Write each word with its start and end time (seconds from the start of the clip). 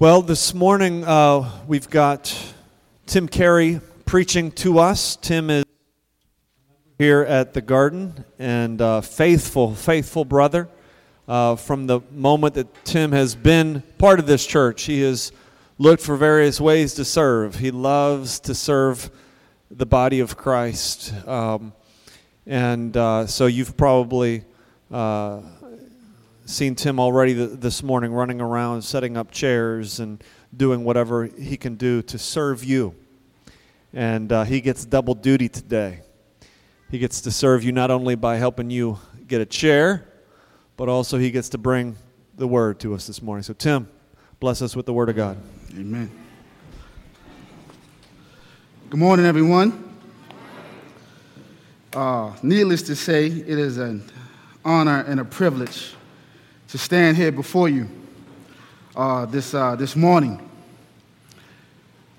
Well, 0.00 0.22
this 0.22 0.54
morning 0.54 1.04
uh, 1.04 1.50
we've 1.66 1.90
got 1.90 2.32
Tim 3.06 3.26
Carey 3.26 3.80
preaching 4.06 4.52
to 4.52 4.78
us. 4.78 5.16
Tim 5.16 5.50
is 5.50 5.64
here 6.98 7.22
at 7.22 7.52
the 7.52 7.60
garden 7.60 8.24
and 8.38 8.80
uh, 8.80 9.00
faithful, 9.00 9.74
faithful 9.74 10.24
brother. 10.24 10.68
Uh, 11.26 11.56
from 11.56 11.88
the 11.88 12.00
moment 12.12 12.54
that 12.54 12.84
Tim 12.84 13.10
has 13.10 13.34
been 13.34 13.82
part 13.98 14.20
of 14.20 14.28
this 14.28 14.46
church, 14.46 14.84
he 14.84 15.00
has 15.00 15.32
looked 15.78 16.04
for 16.04 16.16
various 16.16 16.60
ways 16.60 16.94
to 16.94 17.04
serve. 17.04 17.56
He 17.56 17.72
loves 17.72 18.38
to 18.38 18.54
serve 18.54 19.10
the 19.68 19.84
body 19.84 20.20
of 20.20 20.36
Christ. 20.36 21.12
Um, 21.26 21.72
and 22.46 22.96
uh, 22.96 23.26
so 23.26 23.46
you've 23.46 23.76
probably 23.76 24.44
uh, 24.92 25.40
seen 26.48 26.74
Tim 26.74 26.98
already 26.98 27.34
th- 27.34 27.60
this 27.60 27.82
morning 27.82 28.12
running 28.12 28.40
around, 28.40 28.80
setting 28.80 29.18
up 29.18 29.30
chairs, 29.30 30.00
and 30.00 30.24
doing 30.56 30.82
whatever 30.82 31.26
he 31.26 31.58
can 31.58 31.76
do 31.76 32.00
to 32.02 32.18
serve 32.18 32.64
you. 32.64 32.94
And 33.92 34.32
uh, 34.32 34.44
he 34.44 34.62
gets 34.62 34.86
double 34.86 35.14
duty 35.14 35.50
today. 35.50 36.00
He 36.90 36.98
gets 36.98 37.20
to 37.22 37.30
serve 37.30 37.64
you 37.64 37.72
not 37.72 37.90
only 37.90 38.14
by 38.14 38.36
helping 38.36 38.70
you 38.70 38.98
get 39.26 39.42
a 39.42 39.46
chair, 39.46 40.08
but 40.78 40.88
also 40.88 41.18
he 41.18 41.30
gets 41.30 41.50
to 41.50 41.58
bring 41.58 41.96
the 42.36 42.48
word 42.48 42.80
to 42.80 42.94
us 42.94 43.06
this 43.06 43.20
morning. 43.20 43.42
So, 43.42 43.52
Tim, 43.52 43.86
bless 44.40 44.62
us 44.62 44.74
with 44.74 44.86
the 44.86 44.92
word 44.94 45.10
of 45.10 45.16
God. 45.16 45.36
Amen. 45.74 46.10
Good 48.88 49.00
morning, 49.00 49.26
everyone. 49.26 49.84
Uh, 51.92 52.34
needless 52.42 52.80
to 52.82 52.96
say, 52.96 53.26
it 53.26 53.58
is 53.58 53.76
an 53.76 54.02
honor 54.64 55.04
and 55.06 55.20
a 55.20 55.24
privilege 55.26 55.94
to 56.68 56.76
stand 56.76 57.16
here 57.16 57.32
before 57.32 57.68
you 57.68 57.88
uh, 58.94 59.24
this, 59.26 59.54
uh, 59.54 59.74
this 59.74 59.96
morning. 59.96 60.38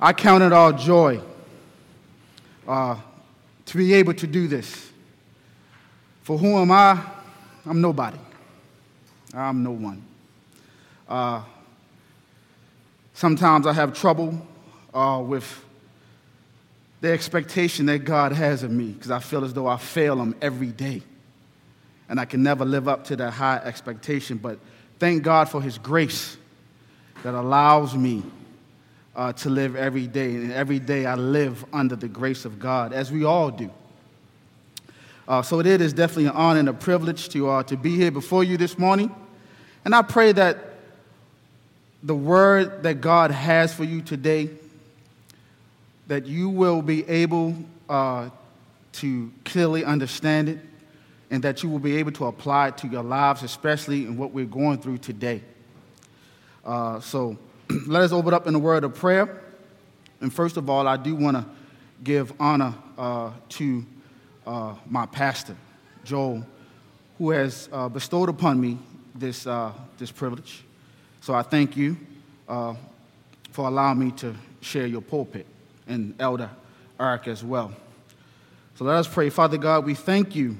I 0.01 0.13
count 0.13 0.43
it 0.43 0.51
all 0.51 0.73
joy 0.73 1.21
uh, 2.67 2.95
to 3.65 3.77
be 3.77 3.93
able 3.93 4.13
to 4.15 4.25
do 4.25 4.47
this. 4.47 4.89
For 6.23 6.37
who 6.37 6.57
am 6.57 6.71
I? 6.71 6.99
I'm 7.65 7.81
nobody. 7.81 8.17
I'm 9.33 9.63
no 9.63 9.71
one. 9.71 10.03
Uh, 11.07 11.43
sometimes 13.13 13.67
I 13.67 13.73
have 13.73 13.93
trouble 13.93 14.47
uh, 14.93 15.21
with 15.25 15.65
the 17.01 17.11
expectation 17.11 17.85
that 17.85 17.99
God 17.99 18.31
has 18.31 18.63
of 18.63 18.71
me 18.71 18.87
because 18.87 19.11
I 19.11 19.19
feel 19.19 19.43
as 19.43 19.53
though 19.53 19.67
I 19.67 19.77
fail 19.77 20.19
Him 20.19 20.35
every 20.41 20.71
day 20.71 21.03
and 22.09 22.19
I 22.19 22.25
can 22.25 22.41
never 22.41 22.65
live 22.65 22.87
up 22.87 23.05
to 23.05 23.15
that 23.17 23.31
high 23.31 23.57
expectation. 23.57 24.37
But 24.37 24.59
thank 24.97 25.23
God 25.23 25.47
for 25.47 25.61
His 25.61 25.77
grace 25.77 26.37
that 27.23 27.35
allows 27.35 27.95
me 27.95 28.23
uh, 29.15 29.31
to 29.33 29.49
live 29.49 29.75
every 29.75 30.07
day. 30.07 30.35
And 30.35 30.51
every 30.51 30.79
day 30.79 31.05
I 31.05 31.15
live 31.15 31.63
under 31.71 31.95
the 31.95 32.07
grace 32.07 32.45
of 32.45 32.59
God, 32.59 32.93
as 32.93 33.11
we 33.11 33.23
all 33.23 33.51
do. 33.51 33.69
Uh, 35.27 35.43
so 35.43 35.59
it 35.59 35.67
is 35.67 35.93
definitely 35.93 36.25
an 36.25 36.31
honor 36.31 36.59
and 36.59 36.69
a 36.69 36.73
privilege 36.73 37.29
to, 37.29 37.47
uh, 37.47 37.63
to 37.63 37.77
be 37.77 37.95
here 37.95 38.09
before 38.09 38.43
you 38.43 38.57
this 38.57 38.79
morning. 38.79 39.13
And 39.85 39.93
I 39.93 40.01
pray 40.01 40.31
that 40.31 40.57
the 42.01 42.15
word 42.15 42.81
that 42.83 43.01
God 43.01 43.29
has 43.29 43.71
for 43.71 43.83
you 43.83 44.01
today, 44.01 44.49
that 46.07 46.25
you 46.25 46.49
will 46.49 46.81
be 46.81 47.07
able 47.07 47.55
uh, 47.87 48.29
to 48.93 49.31
clearly 49.45 49.85
understand 49.85 50.49
it 50.49 50.59
and 51.31 51.43
that 51.43 51.61
you 51.63 51.69
will 51.69 51.79
be 51.79 51.97
able 51.97 52.11
to 52.13 52.25
apply 52.25 52.69
it 52.69 52.77
to 52.79 52.87
your 52.87 53.03
lives, 53.03 53.43
especially 53.43 54.05
in 54.05 54.17
what 54.17 54.31
we're 54.31 54.45
going 54.45 54.79
through 54.79 54.97
today. 54.97 55.41
Uh, 56.65 56.99
so 56.99 57.37
let 57.87 58.01
us 58.01 58.11
open 58.11 58.33
up 58.33 58.47
in 58.47 58.55
a 58.55 58.59
word 58.59 58.83
of 58.83 58.95
prayer. 58.95 59.41
And 60.21 60.33
first 60.33 60.57
of 60.57 60.69
all, 60.69 60.87
I 60.87 60.97
do 60.97 61.15
want 61.15 61.37
to 61.37 61.45
give 62.03 62.33
honor 62.39 62.73
uh, 62.97 63.31
to 63.49 63.85
uh, 64.45 64.75
my 64.89 65.05
pastor, 65.05 65.55
Joel, 66.03 66.45
who 67.17 67.29
has 67.31 67.69
uh, 67.71 67.89
bestowed 67.89 68.29
upon 68.29 68.59
me 68.59 68.77
this, 69.13 69.45
uh, 69.45 69.71
this 69.97 70.11
privilege. 70.11 70.63
So 71.21 71.33
I 71.33 71.43
thank 71.43 71.77
you 71.77 71.97
uh, 72.47 72.75
for 73.51 73.67
allowing 73.67 73.99
me 73.99 74.11
to 74.11 74.35
share 74.61 74.87
your 74.87 75.01
pulpit, 75.01 75.45
and 75.87 76.15
Elder 76.19 76.49
Eric 76.99 77.27
as 77.27 77.43
well. 77.43 77.73
So 78.75 78.85
let 78.85 78.95
us 78.95 79.07
pray. 79.07 79.29
Father 79.29 79.57
God, 79.57 79.85
we 79.85 79.93
thank 79.93 80.35
you 80.35 80.57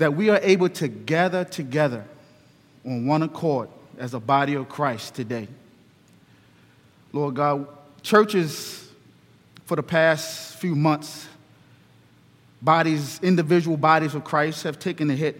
that 0.00 0.16
we 0.16 0.30
are 0.30 0.40
able 0.42 0.70
to 0.70 0.88
gather 0.88 1.44
together 1.44 2.02
on 2.86 3.06
one 3.06 3.22
accord 3.22 3.68
as 3.98 4.14
a 4.14 4.18
body 4.18 4.54
of 4.54 4.66
Christ 4.66 5.14
today. 5.14 5.46
Lord 7.12 7.34
God, 7.34 7.68
churches 8.00 8.88
for 9.66 9.76
the 9.76 9.82
past 9.82 10.56
few 10.56 10.74
months, 10.74 11.28
bodies, 12.62 13.20
individual 13.22 13.76
bodies 13.76 14.14
of 14.14 14.24
Christ 14.24 14.62
have 14.62 14.78
taken 14.78 15.10
a 15.10 15.14
hit, 15.14 15.38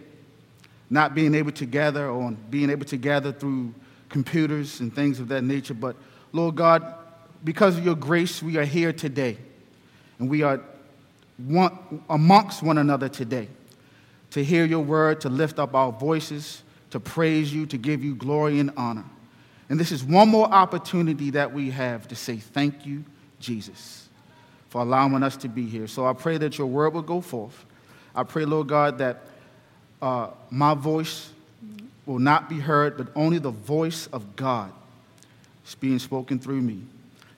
not 0.91 1.15
being 1.15 1.33
able 1.33 1.53
to 1.53 1.65
gather 1.65 2.07
or 2.07 2.29
being 2.29 2.69
able 2.69 2.85
to 2.85 2.97
gather 2.97 3.31
through 3.31 3.73
computers 4.09 4.79
and 4.79 4.93
things 4.93 5.19
of 5.19 5.27
that 5.29 5.43
nature. 5.43 5.73
But 5.73 5.95
Lord 6.33 6.53
God, 6.53 6.85
because 7.43 7.79
of 7.79 7.83
your 7.83 7.95
grace, 7.95 8.43
we 8.43 8.57
are 8.57 8.65
here 8.65 8.93
today. 8.93 9.37
And 10.19 10.29
we 10.29 10.43
are 10.43 10.61
amongst 12.07 12.61
one 12.61 12.77
another 12.77 13.09
today 13.09 13.47
to 14.31 14.43
hear 14.43 14.65
your 14.65 14.83
word, 14.83 15.21
to 15.21 15.29
lift 15.29 15.59
up 15.59 15.75
our 15.75 15.91
voices, 15.91 16.63
to 16.89 16.99
praise 16.99 17.53
you, 17.53 17.65
to 17.67 17.77
give 17.77 18.03
you 18.03 18.15
glory 18.15 18.59
and 18.59 18.71
honor. 18.75 19.05
And 19.69 19.79
this 19.79 19.91
is 19.91 20.03
one 20.03 20.29
more 20.29 20.47
opportunity 20.47 21.29
that 21.31 21.53
we 21.53 21.69
have 21.71 22.07
to 22.09 22.15
say 22.15 22.37
thank 22.37 22.85
you, 22.85 23.05
Jesus, 23.39 24.09
for 24.69 24.81
allowing 24.81 25.23
us 25.23 25.37
to 25.37 25.47
be 25.47 25.65
here. 25.65 25.87
So 25.87 26.05
I 26.05 26.13
pray 26.13 26.37
that 26.37 26.57
your 26.57 26.67
word 26.67 26.93
will 26.93 27.01
go 27.01 27.21
forth. 27.21 27.65
I 28.13 28.23
pray, 28.23 28.43
Lord 28.43 28.67
God, 28.67 28.97
that 28.97 29.23
uh, 30.01 30.31
my 30.49 30.73
voice 30.73 31.31
will 32.05 32.19
not 32.19 32.49
be 32.49 32.59
heard, 32.59 32.97
but 32.97 33.07
only 33.15 33.37
the 33.37 33.51
voice 33.51 34.07
of 34.07 34.35
God 34.35 34.71
is 35.65 35.75
being 35.75 35.99
spoken 35.99 36.39
through 36.39 36.61
me. 36.61 36.81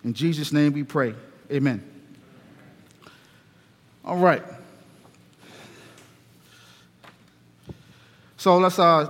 In 0.04 0.14
Jesus' 0.14 0.52
name 0.52 0.74
we 0.74 0.84
pray. 0.84 1.14
Amen. 1.52 1.84
All 4.04 4.18
right. 4.18 4.44
So 8.44 8.58
let's 8.58 8.78
uh, 8.78 9.09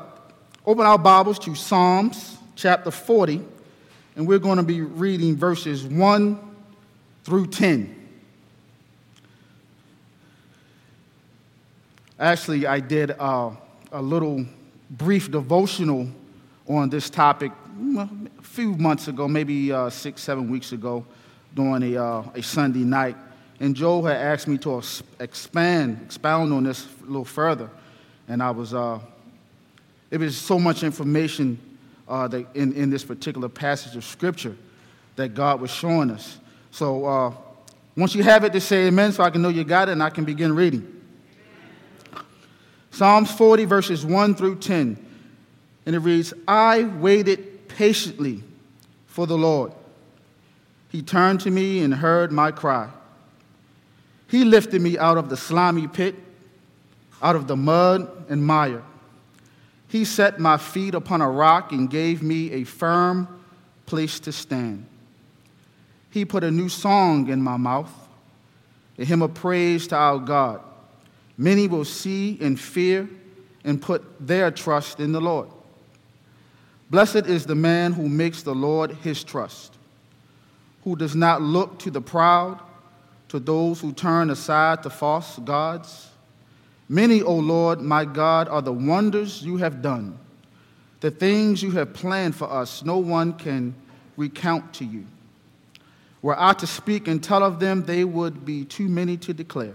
open 0.63 0.85
our 0.85 0.99
Bibles 0.99 1.39
to 1.39 1.55
Psalms 1.55 2.37
chapter 2.55 2.91
40, 2.91 3.41
and 4.15 4.27
we're 4.27 4.37
going 4.37 4.57
to 4.57 4.63
be 4.63 4.81
reading 4.81 5.35
verses 5.35 5.83
1 5.83 6.39
through 7.23 7.47
10. 7.47 7.95
Actually, 12.19 12.67
I 12.67 12.79
did 12.79 13.15
uh, 13.17 13.49
a 13.91 13.99
little 13.99 14.45
brief 14.91 15.31
devotional 15.31 16.07
on 16.67 16.91
this 16.91 17.09
topic 17.09 17.51
a 17.97 18.07
few 18.43 18.75
months 18.75 19.07
ago, 19.07 19.27
maybe 19.27 19.71
uh, 19.71 19.89
six, 19.89 20.21
seven 20.21 20.47
weeks 20.47 20.73
ago, 20.73 21.03
during 21.55 21.95
a, 21.95 21.99
uh, 21.99 22.23
a 22.35 22.43
Sunday 22.43 22.83
night. 22.83 23.17
And 23.59 23.75
Joe 23.75 24.03
had 24.03 24.17
asked 24.17 24.47
me 24.47 24.59
to 24.59 24.79
expand, 25.19 26.01
expound 26.05 26.53
on 26.53 26.65
this 26.65 26.85
a 27.01 27.05
little 27.07 27.25
further. 27.25 27.71
And 28.27 28.43
I 28.43 28.51
was 28.51 28.75
uh, 28.75 28.99
it 30.13 30.19
was 30.19 30.37
so 30.37 30.59
much 30.59 30.83
information 30.83 31.59
uh, 32.07 32.29
in, 32.53 32.71
in 32.73 32.91
this 32.91 33.03
particular 33.03 33.49
passage 33.49 33.95
of 33.95 34.05
Scripture 34.05 34.55
that 35.15 35.29
God 35.29 35.59
was 35.59 35.71
showing 35.71 36.11
us. 36.11 36.37
So 36.69 37.03
uh, 37.03 37.33
once 37.97 38.13
you 38.13 38.21
have 38.21 38.43
it, 38.43 38.53
to 38.53 38.61
say 38.61 38.85
amen 38.85 39.11
so 39.13 39.23
I 39.23 39.31
can 39.31 39.41
know 39.41 39.49
you 39.49 39.63
got 39.63 39.89
it 39.89 39.93
and 39.93 40.03
I 40.03 40.11
can 40.11 40.23
begin 40.23 40.53
reading. 40.53 41.01
Psalms 42.91 43.31
40, 43.31 43.65
verses 43.65 44.05
1 44.05 44.35
through 44.35 44.59
10. 44.59 45.03
And 45.87 45.95
it 45.95 45.99
reads 45.99 46.31
I 46.47 46.83
waited 46.83 47.67
patiently 47.67 48.43
for 49.07 49.25
the 49.25 49.35
Lord. 49.35 49.71
He 50.89 51.01
turned 51.01 51.39
to 51.41 51.49
me 51.49 51.79
and 51.79 51.91
heard 51.91 52.31
my 52.31 52.51
cry. 52.51 52.87
He 54.29 54.45
lifted 54.45 54.79
me 54.79 54.95
out 54.95 55.17
of 55.17 55.29
the 55.29 55.37
slimy 55.37 55.87
pit, 55.87 56.13
out 57.19 57.35
of 57.35 57.47
the 57.47 57.55
mud 57.55 58.27
and 58.29 58.45
mire. 58.45 58.83
He 59.93 60.05
set 60.05 60.39
my 60.39 60.57
feet 60.57 60.95
upon 60.95 61.21
a 61.21 61.29
rock 61.29 61.71
and 61.71 61.87
gave 61.87 62.23
me 62.23 62.49
a 62.53 62.63
firm 62.63 63.27
place 63.85 64.19
to 64.21 64.31
stand. 64.31 64.87
He 66.09 66.25
put 66.25 66.43
a 66.43 66.49
new 66.49 66.67
song 66.67 67.29
in 67.29 67.43
my 67.43 67.57
mouth, 67.57 67.91
a 68.97 69.05
hymn 69.05 69.21
of 69.21 69.35
praise 69.35 69.85
to 69.89 69.95
our 69.95 70.17
God. 70.17 70.61
Many 71.37 71.67
will 71.67 71.85
see 71.85 72.39
and 72.41 72.59
fear 72.59 73.07
and 73.63 73.79
put 73.79 74.03
their 74.19 74.49
trust 74.49 74.99
in 74.99 75.11
the 75.11 75.21
Lord. 75.21 75.49
Blessed 76.89 77.27
is 77.27 77.45
the 77.45 77.53
man 77.53 77.93
who 77.93 78.09
makes 78.09 78.41
the 78.41 78.55
Lord 78.55 78.93
his 79.03 79.23
trust, 79.23 79.77
who 80.85 80.95
does 80.95 81.15
not 81.15 81.43
look 81.43 81.77
to 81.81 81.91
the 81.91 82.01
proud, 82.01 82.59
to 83.29 83.37
those 83.37 83.79
who 83.79 83.93
turn 83.93 84.31
aside 84.31 84.81
to 84.81 84.89
false 84.89 85.37
gods 85.37 86.09
Many, 86.93 87.23
O 87.23 87.33
Lord, 87.33 87.81
my 87.81 88.05
God, 88.05 88.47
are 88.47 88.61
the 88.61 88.71
wonders 88.71 89.41
you 89.41 89.57
have 89.57 89.81
done. 89.81 90.15
The 90.99 91.09
things 91.09 91.63
you 91.63 91.71
have 91.71 91.91
planned 91.91 92.35
for 92.35 92.47
us, 92.47 92.85
no 92.85 92.99
one 92.99 93.33
can 93.33 93.73
recount 94.15 94.75
to 94.75 94.85
you. 94.85 95.07
Were 96.21 96.39
I 96.39 96.53
to 96.53 96.67
speak 96.67 97.07
and 97.07 97.21
tell 97.23 97.41
of 97.41 97.59
them, 97.59 97.83
they 97.83 98.03
would 98.03 98.45
be 98.45 98.63
too 98.63 98.87
many 98.87 99.17
to 99.17 99.33
declare. 99.33 99.73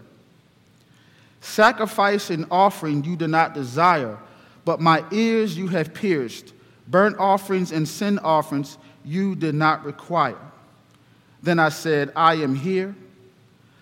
Sacrifice 1.41 2.31
and 2.31 2.47
offering 2.53 3.03
you 3.03 3.17
do 3.17 3.27
not 3.27 3.53
desire, 3.53 4.17
but 4.65 4.81
my 4.81 5.05
ears 5.11 5.59
you 5.59 5.67
have 5.67 5.93
pierced. 5.93 6.55
Burnt 6.87 7.19
offerings 7.19 7.73
and 7.73 7.89
sin 7.89 8.21
offerings 8.21 8.79
you 9.05 9.35
did 9.35 9.57
not 9.57 9.85
require. 9.85 10.39
Then 11.43 11.59
I 11.59 11.71
said, 11.71 12.13
I 12.15 12.35
am 12.35 12.55
here. 12.55 12.95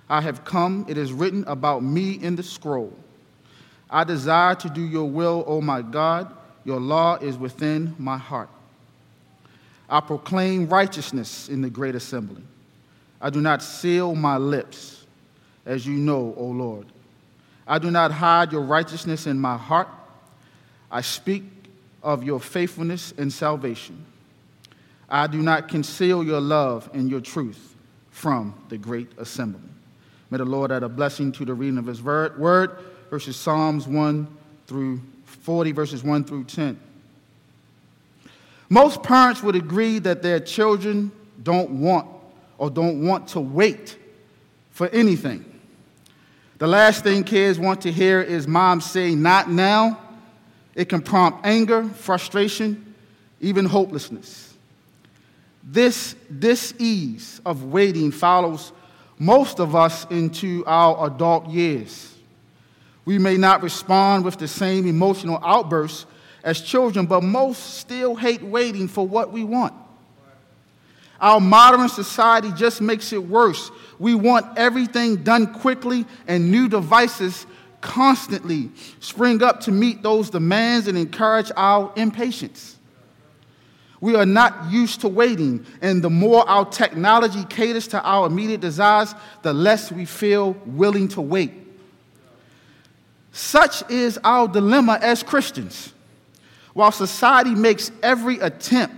I 0.09 0.23
have 0.23 0.43
come. 0.47 0.87
It 0.88 0.97
is 0.97 1.12
written 1.12 1.44
about 1.47 1.83
me 1.83 2.12
in 2.12 2.35
the 2.35 2.43
scroll. 2.43 2.97
I 3.96 4.04
desire 4.04 4.54
to 4.56 4.69
do 4.69 4.82
your 4.82 5.08
will, 5.08 5.43
O 5.46 5.62
my 5.62 5.81
God. 5.81 6.31
Your 6.66 6.78
law 6.78 7.16
is 7.16 7.38
within 7.38 7.94
my 7.98 8.19
heart. 8.19 8.50
I 9.88 10.00
proclaim 10.00 10.69
righteousness 10.69 11.48
in 11.48 11.62
the 11.62 11.70
great 11.70 11.94
assembly. 11.94 12.43
I 13.22 13.31
do 13.31 13.40
not 13.40 13.62
seal 13.62 14.14
my 14.14 14.37
lips, 14.37 15.06
as 15.64 15.87
you 15.87 15.94
know, 15.94 16.34
O 16.37 16.44
Lord. 16.44 16.84
I 17.66 17.78
do 17.78 17.90
not 17.90 18.12
hide 18.12 18.52
your 18.52 18.60
righteousness 18.60 19.26
in 19.26 19.38
my 19.38 19.56
heart. 19.56 19.88
I 20.90 21.00
speak 21.00 21.44
of 22.02 22.22
your 22.22 22.38
faithfulness 22.38 23.14
and 23.16 23.32
salvation. 23.32 24.04
I 25.08 25.26
do 25.26 25.40
not 25.40 25.69
conceal 25.69 26.22
your 26.22 26.42
love 26.42 26.90
and 26.92 27.08
your 27.08 27.22
truth 27.22 27.75
from 28.10 28.52
the 28.69 28.76
great 28.76 29.08
assembly. 29.16 29.70
May 30.31 30.37
the 30.37 30.44
Lord 30.44 30.70
add 30.70 30.82
a 30.82 30.88
blessing 30.90 31.32
to 31.32 31.46
the 31.46 31.54
reading 31.54 31.78
of 31.78 31.87
his 31.87 32.02
word, 32.02 32.38
verses 33.11 33.37
Psalms 33.37 33.87
1 33.87 34.26
through 34.67 35.00
40, 35.25 35.73
verses 35.73 36.03
1 36.03 36.25
through 36.25 36.44
10. 36.44 36.79
Most 38.69 39.03
parents 39.03 39.43
would 39.43 39.55
agree 39.55 39.99
that 40.00 40.23
their 40.23 40.41
children 40.41 41.12
don't 41.43 41.70
want 41.70 42.08
or 42.58 42.70
don't 42.70 43.05
want 43.06 43.29
to 43.29 43.41
wait 43.41 43.97
for 44.73 44.88
anything. 44.88 45.44
The 46.58 46.67
last 46.67 47.05
thing 47.05 47.23
kids 47.23 47.58
want 47.58 47.82
to 47.82 47.93
hear 47.93 48.20
is 48.23 48.49
mom 48.49 48.81
say, 48.81 49.14
Not 49.14 49.50
now. 49.50 50.00
It 50.75 50.88
can 50.88 51.00
prompt 51.00 51.47
anger, 51.47 51.85
frustration, 51.85 52.94
even 53.41 53.64
hopelessness. 53.64 54.55
This 55.62 56.14
dis-ease 56.38 57.41
of 57.47 57.64
waiting 57.64 58.12
follows 58.12 58.73
most 59.19 59.59
of 59.59 59.75
us 59.75 60.06
into 60.11 60.64
our 60.67 61.06
adult 61.06 61.49
years. 61.49 62.15
We 63.06 63.19
may 63.19 63.38
not 63.38 63.62
respond 63.62 64.25
with 64.25 64.37
the 64.37 64.49
same 64.49 64.87
emotional 64.87 65.38
outbursts 65.43 66.05
as 66.44 66.61
children, 66.61 67.06
but 67.06 67.23
most 67.23 67.79
still 67.79 68.14
hate 68.14 68.43
waiting 68.43 68.88
for 68.88 69.06
what 69.06 69.32
we 69.32 69.44
want. 69.44 69.73
Our 71.20 71.41
modern 71.41 71.88
society 71.88 72.53
just 72.53 72.81
makes 72.81 73.12
it 73.12 73.23
worse. 73.23 73.70
We 73.99 74.14
want 74.14 74.58
everything 74.58 75.23
done 75.23 75.55
quickly, 75.55 76.05
and 76.26 76.50
new 76.50 76.69
devices 76.69 77.47
constantly 77.81 78.70
spring 79.00 79.43
up 79.43 79.61
to 79.61 79.73
meet 79.73 80.02
those 80.02 80.29
demands 80.29 80.88
and 80.88 80.99
encourage 80.99 81.50
our 81.56 81.93
impatience. 81.97 82.76
We 84.00 84.14
are 84.14 84.26
not 84.26 84.70
used 84.70 85.00
to 85.02 85.09
waiting, 85.09 85.64
and 85.81 86.02
the 86.02 86.11
more 86.11 86.47
our 86.49 86.64
technology 86.64 87.44
caters 87.44 87.87
to 87.88 88.02
our 88.02 88.26
immediate 88.26 88.61
desires, 88.61 89.14
the 89.43 89.55
less 89.55 89.91
we 89.91 90.05
feel 90.05 90.52
willing 90.67 91.09
to 91.09 91.20
wait. 91.20 91.65
Such 93.37 93.88
is 93.91 94.19
our 94.25 94.49
dilemma 94.49 94.99
as 95.03 95.23
Christians. 95.23 95.93
While 96.73 96.91
society 96.91 97.55
makes 97.55 97.93
every 98.03 98.38
attempt 98.38 98.97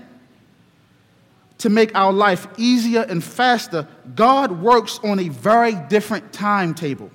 to 1.59 1.69
make 1.69 1.93
our 1.97 2.13
life 2.13 2.47
easier 2.57 3.03
and 3.03 3.23
faster, 3.23 3.89
God 4.15 4.53
works 4.63 5.01
on 5.03 5.19
a 5.19 5.29
very 5.29 5.75
different 5.89 6.33
timetable. 6.33 7.11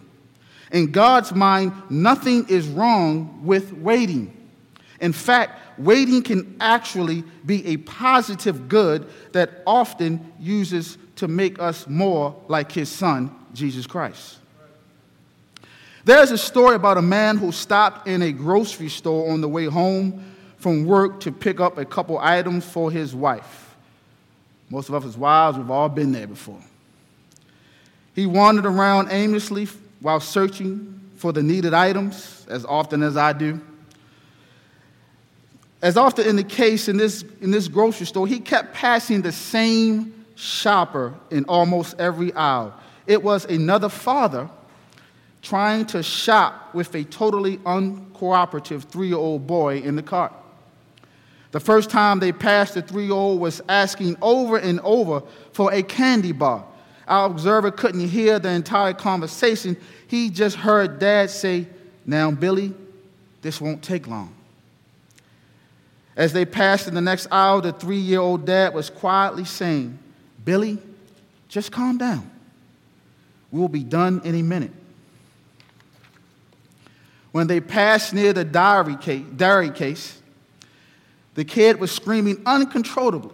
In 0.74 0.92
God's 0.92 1.34
mind, 1.34 1.72
nothing 1.90 2.46
is 2.50 2.68
wrong 2.68 3.40
with 3.46 3.72
waiting. 3.72 4.36
In 5.00 5.14
fact, 5.14 5.80
waiting 5.80 6.24
can 6.24 6.58
actually 6.60 7.24
be 7.46 7.66
a 7.68 7.78
positive 7.78 8.68
good 8.68 9.10
that 9.31 9.64
often 9.66 10.34
uses 10.42 10.98
to 11.16 11.30
make 11.30 11.58
us 11.58 11.88
more 11.88 12.36
like 12.50 12.70
his 12.70 12.90
son, 12.90 13.34
Jesus 13.54 13.88
Christ. 13.88 14.40
There's 16.05 16.31
a 16.31 16.38
story 16.38 16.75
about 16.75 16.97
a 16.97 17.01
man 17.01 17.38
who 17.38 17.51
stopped 17.51 18.07
in 18.07 18.21
a 18.21 18.31
grocery 18.31 18.89
store 18.89 19.31
on 19.31 19.39
the 19.39 19.47
way 19.47 19.65
home 19.65 20.23
from 20.57 20.85
work 20.85 21.21
to 21.21 21.31
pick 21.31 21.59
up 21.59 21.77
a 21.77 21.85
couple 21.85 22.17
items 22.17 22.65
for 22.65 22.91
his 22.91 23.15
wife. 23.15 23.75
Most 24.69 24.89
of 24.89 24.95
us 24.95 25.05
as 25.05 25.17
wives, 25.17 25.57
we've 25.57 25.69
all 25.69 25.89
been 25.89 26.11
there 26.11 26.27
before. 26.27 26.59
He 28.15 28.25
wandered 28.25 28.65
around 28.65 29.09
aimlessly 29.11 29.67
while 30.01 30.19
searching 30.19 31.00
for 31.15 31.31
the 31.31 31.41
needed 31.41 31.73
items, 31.73 32.45
as 32.50 32.65
often 32.65 33.01
as 33.01 33.15
I 33.15 33.31
do. 33.31 33.61
As 35.81 35.95
often 35.95 36.27
in 36.27 36.35
the 36.35 36.44
case 36.44 36.89
in 36.89 36.97
this, 36.97 37.23
in 37.41 37.51
this 37.51 37.67
grocery 37.67 38.05
store, 38.05 38.27
he 38.27 38.39
kept 38.39 38.73
passing 38.73 39.21
the 39.21 39.31
same 39.31 40.25
shopper 40.35 41.13
in 41.31 41.45
almost 41.45 41.97
every 42.00 42.33
aisle. 42.33 42.73
It 43.07 43.23
was 43.23 43.45
another 43.45 43.89
father 43.89 44.50
trying 45.44 45.86
to 45.86 46.01
shop 46.01 46.74
with 46.74 46.95
a 46.95 47.04
totally 47.04 47.57
uncooperative 47.57 48.84
three 48.84 49.10
year 49.10 49.18
old 49.18 49.45
boy 49.45 49.78
in 49.80 49.95
the 49.95 50.01
cart. 50.01 50.34
The 51.51 51.60
first 51.60 51.92
time 51.92 52.19
they 52.19 52.31
passed, 52.31 52.74
the 52.74 52.81
three 52.81 53.04
year 53.04 53.13
old 53.13 53.40
was 53.40 53.62
asking 53.69 54.16
over 54.22 54.57
and 54.57 54.80
over 54.80 55.22
for 55.51 55.72
a 55.72 55.84
candy 55.84 56.31
bar. 56.31 56.66
Our 57.07 57.28
observer 57.28 57.69
couldn't 57.69 58.07
hear 58.07 58.40
the 58.40 58.50
entire 58.50 58.94
conversation. 58.94 59.78
He 60.07 60.30
just 60.30 60.56
heard 60.56 60.98
dad 60.98 61.30
say, 61.30 61.68
Now, 62.06 62.31
Billy, 62.31 62.74
this 63.42 63.60
won't 63.60 63.84
take 63.84 64.07
long. 64.07 64.34
As 66.16 66.31
they 66.31 66.46
passed 66.46 66.88
in 66.88 66.96
the 66.96 67.01
next 67.01 67.28
aisle, 67.30 67.62
the 67.62 67.74
three 67.74 67.98
year 67.98 68.22
old 68.22 68.46
dad 68.46 68.74
was 68.74 68.89
quietly 68.89 69.44
saying, 69.44 70.00
Billy, 70.46 70.78
just 71.50 71.72
calm 71.72 71.98
down. 71.98 72.31
We'll 73.51 73.68
be 73.68 73.84
done 73.84 74.22
in 74.24 74.36
a 74.36 74.42
minute. 74.42 74.72
When 77.33 77.47
they 77.47 77.59
passed 77.59 78.13
near 78.13 78.31
the 78.31 78.45
dairy 78.45 78.95
case, 78.95 79.25
dairy 79.35 79.71
case 79.71 80.21
the 81.33 81.44
kid 81.44 81.80
was 81.80 81.91
screaming 81.91 82.44
uncontrollably. 82.45 83.33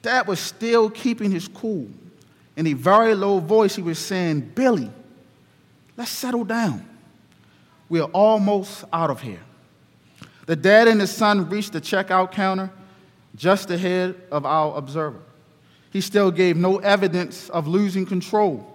Dad 0.00 0.26
was 0.26 0.40
still 0.40 0.88
keeping 0.88 1.30
his 1.30 1.46
cool. 1.46 1.88
In 2.56 2.66
a 2.66 2.72
very 2.72 3.14
low 3.14 3.38
voice, 3.38 3.76
he 3.76 3.82
was 3.82 3.98
saying, 3.98 4.52
Billy, 4.54 4.90
let's 5.96 6.10
settle 6.10 6.44
down. 6.44 6.88
We're 7.90 8.04
almost 8.04 8.84
out 8.94 9.10
of 9.10 9.20
here. 9.20 9.42
The 10.46 10.56
dad 10.56 10.88
and 10.88 10.98
his 10.98 11.10
son 11.10 11.50
reached 11.50 11.74
the 11.74 11.82
checkout 11.82 12.32
counter 12.32 12.70
just 13.36 13.70
ahead 13.70 14.16
of 14.30 14.46
our 14.46 14.74
observer. 14.78 15.20
He 15.90 16.00
still 16.00 16.30
gave 16.30 16.56
no 16.56 16.78
evidence 16.78 17.50
of 17.50 17.68
losing 17.68 18.06
control. 18.06 18.71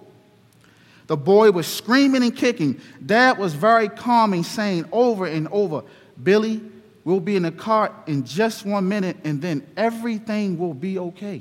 The 1.08 1.16
boy 1.16 1.50
was 1.50 1.66
screaming 1.66 2.22
and 2.22 2.34
kicking. 2.34 2.80
Dad 3.04 3.38
was 3.38 3.54
very 3.54 3.88
calming, 3.88 4.44
saying 4.44 4.86
over 4.92 5.26
and 5.26 5.48
over, 5.48 5.82
Billy, 6.22 6.62
We'll 7.08 7.20
be 7.20 7.36
in 7.36 7.44
the 7.44 7.52
car 7.52 7.90
in 8.06 8.26
just 8.26 8.66
one 8.66 8.86
minute, 8.86 9.16
and 9.24 9.40
then 9.40 9.66
everything 9.78 10.58
will 10.58 10.74
be 10.74 10.98
okay. 10.98 11.40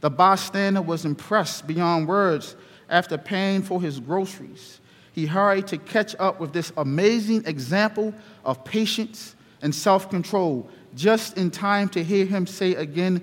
The 0.00 0.08
bystander 0.08 0.80
was 0.80 1.04
impressed 1.04 1.66
beyond 1.66 2.08
words 2.08 2.56
after 2.88 3.18
paying 3.18 3.60
for 3.60 3.78
his 3.78 4.00
groceries. 4.00 4.80
He 5.12 5.26
hurried 5.26 5.66
to 5.66 5.76
catch 5.76 6.16
up 6.18 6.40
with 6.40 6.54
this 6.54 6.72
amazing 6.78 7.44
example 7.44 8.14
of 8.42 8.64
patience 8.64 9.34
and 9.60 9.74
self 9.74 10.08
control 10.08 10.66
just 10.96 11.36
in 11.36 11.50
time 11.50 11.90
to 11.90 12.02
hear 12.02 12.24
him 12.24 12.46
say 12.46 12.74
again, 12.74 13.22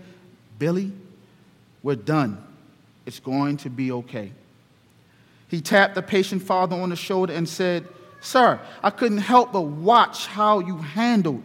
Billy, 0.59 0.91
we're 1.81 1.95
done. 1.95 2.37
It's 3.07 3.19
going 3.19 3.57
to 3.57 3.71
be 3.71 3.91
okay. 3.93 4.31
He 5.49 5.61
tapped 5.61 5.95
the 5.95 6.01
patient 6.01 6.43
father 6.43 6.75
on 6.75 6.89
the 6.89 6.95
shoulder 6.95 7.33
and 7.33 7.49
said, 7.49 7.87
Sir, 8.21 8.59
I 8.83 8.91
couldn't 8.91 9.17
help 9.17 9.51
but 9.51 9.61
watch 9.61 10.27
how 10.27 10.59
you 10.59 10.77
handled 10.77 11.43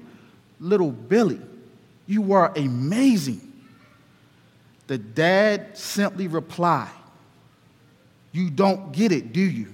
little 0.60 0.90
Billy. 0.90 1.40
You 2.06 2.20
were 2.20 2.52
amazing. 2.54 3.40
The 4.86 4.98
dad 4.98 5.78
simply 5.78 6.28
replied, 6.28 6.90
You 8.32 8.50
don't 8.50 8.92
get 8.92 9.10
it, 9.10 9.32
do 9.32 9.40
you? 9.40 9.72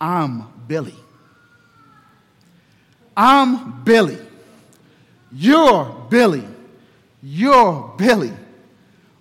I'm 0.00 0.48
Billy. 0.66 0.96
I'm 3.16 3.84
Billy. 3.84 4.18
You're 5.30 6.06
Billy. 6.10 6.44
You're 7.22 7.94
Billy. 7.96 8.32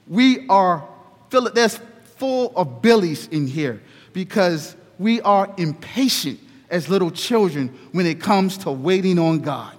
We 0.07 0.47
are, 0.47 0.87
there's 1.29 1.79
full 2.17 2.53
of 2.55 2.81
Billies 2.81 3.27
in 3.27 3.47
here 3.47 3.81
because 4.13 4.75
we 4.99 5.21
are 5.21 5.53
impatient 5.57 6.39
as 6.69 6.89
little 6.89 7.11
children 7.11 7.67
when 7.91 8.05
it 8.05 8.19
comes 8.19 8.57
to 8.59 8.71
waiting 8.71 9.19
on 9.19 9.39
God. 9.39 9.75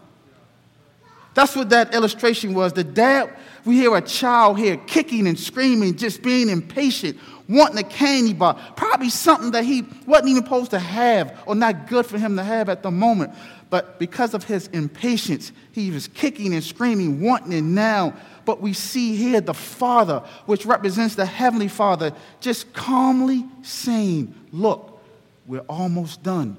That's 1.35 1.57
what 1.57 1.71
that 1.71 1.95
illustration 1.95 2.55
was. 2.55 2.73
The 2.73 2.85
dad, 2.85 3.37
we 3.65 3.77
hear 3.77 3.95
a 3.97 4.01
child 4.01 4.57
here 4.57 4.77
kicking 4.77 5.27
and 5.27 5.39
screaming, 5.39 5.97
just 5.97 6.23
being 6.23 6.49
impatient, 6.49 7.19
wanting 7.49 7.79
a 7.79 7.83
candy 7.83 8.33
bar, 8.33 8.55
probably 8.77 9.11
something 9.11 9.51
that 9.51 9.65
he 9.65 9.85
wasn't 10.07 10.29
even 10.29 10.45
supposed 10.45 10.71
to 10.71 10.79
have 10.79 11.43
or 11.47 11.57
not 11.57 11.89
good 11.89 12.07
for 12.07 12.19
him 12.19 12.37
to 12.37 12.45
have 12.45 12.69
at 12.69 12.85
the 12.85 12.91
moment. 12.91 13.33
But 13.75 13.99
because 13.99 14.35
of 14.35 14.45
his 14.45 14.69
impatience, 14.69 15.51
he 15.73 15.91
was 15.91 16.07
kicking 16.07 16.55
and 16.55 16.63
screaming, 16.63 17.21
wanting 17.21 17.51
it 17.51 17.63
now. 17.63 18.15
But 18.45 18.61
we 18.61 18.73
see 18.73 19.17
here 19.17 19.41
the 19.41 19.53
Father, 19.53 20.23
which 20.47 20.65
represents 20.65 21.17
the 21.17 21.27
Heavenly 21.27 21.67
Father, 21.67 22.13
just 22.39 22.73
calmly 22.73 23.45
saying, 23.63 24.33
Look, 24.53 25.03
we're 25.49 25.59
almost 25.69 26.23
done. 26.23 26.57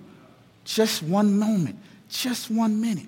Just 0.66 1.04
one 1.04 1.40
moment, 1.40 1.80
just 2.10 2.52
one 2.52 2.82
minute. 2.82 3.08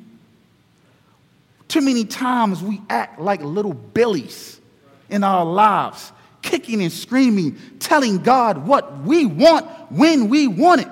Too 1.67 1.81
many 1.81 2.05
times 2.05 2.63
we 2.63 2.81
act 2.89 3.19
like 3.19 3.41
little 3.41 3.73
billies 3.73 4.61
in 5.09 5.21
our 5.21 5.43
lives, 5.43 6.13
kicking 6.41 6.81
and 6.81 6.93
screaming, 6.93 7.57
telling 7.79 8.19
God 8.19 8.65
what 8.65 9.01
we 9.01 9.25
want 9.25 9.65
when 9.91 10.29
we 10.29 10.47
want 10.47 10.79
it. 10.79 10.89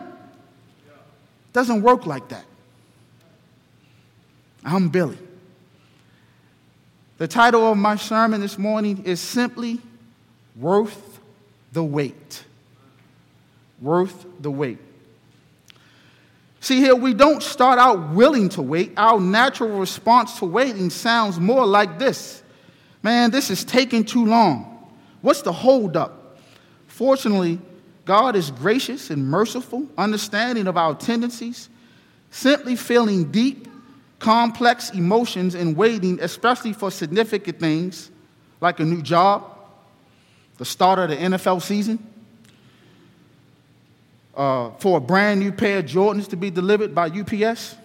Doesn't 1.54 1.82
work 1.82 2.06
like 2.06 2.28
that. 2.28 2.44
I'm 4.66 4.90
Billy. 4.90 5.18
The 7.18 7.28
title 7.28 7.72
of 7.72 7.78
my 7.78 7.96
sermon 7.96 8.42
this 8.42 8.58
morning 8.58 9.04
is 9.06 9.22
simply 9.22 9.80
Worth 10.56 11.20
the 11.72 11.84
Wait. 11.84 12.44
Worth 13.80 14.26
the 14.40 14.52
Wait. 14.52 14.80
See, 16.60 16.80
here 16.80 16.96
we 16.96 17.14
don't 17.14 17.44
start 17.44 17.78
out 17.78 18.10
willing 18.10 18.50
to 18.50 18.62
wait. 18.64 18.94
Our 18.98 19.20
natural 19.20 19.78
response 19.78 20.40
to 20.40 20.46
waiting 20.46 20.90
sounds 20.90 21.40
more 21.40 21.66
like 21.66 22.00
this 22.00 22.42
Man, 23.04 23.30
this 23.30 23.52
is 23.52 23.64
taking 23.64 24.04
too 24.04 24.26
long. 24.26 24.90
What's 25.22 25.44
the 25.44 25.54
holdup? 25.54 26.40
Fortunately, 26.88 27.60
God 28.04 28.36
is 28.36 28.50
gracious 28.50 29.12
and 29.12 29.28
merciful, 29.28 29.88
understanding 29.96 30.66
of 30.66 30.76
our 30.76 30.96
tendencies, 30.96 31.70
simply 32.32 32.76
feeling 32.76 33.32
deep, 33.32 33.68
complex 34.26 34.90
emotions 34.90 35.54
in 35.54 35.76
waiting, 35.76 36.20
especially 36.20 36.74
for 36.74 36.90
significant 36.90 37.60
things 37.60 38.10
like 38.60 38.80
a 38.80 38.84
new 38.84 39.04
job, 39.04 39.56
the 40.58 40.66
start 40.66 40.98
of 40.98 41.10
the 41.12 41.16
NFL 41.16 41.62
season 41.62 42.04
uh, 44.36 44.72
for 44.80 44.98
a 44.98 45.00
brand 45.00 45.40
new 45.40 45.52
pair 45.52 45.78
of 45.78 45.86
Jordans 45.86 46.28
to 46.30 46.36
be 46.36 46.50
delivered 46.50 46.96
by 46.96 47.06
UPS, 47.06 47.76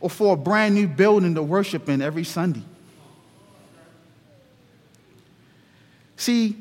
or 0.00 0.10
for 0.10 0.34
a 0.34 0.36
brand 0.36 0.74
new 0.74 0.88
building 0.88 1.36
to 1.36 1.42
worship 1.44 1.88
in 1.88 2.02
every 2.02 2.24
Sunday. 2.24 2.64
See, 6.16 6.56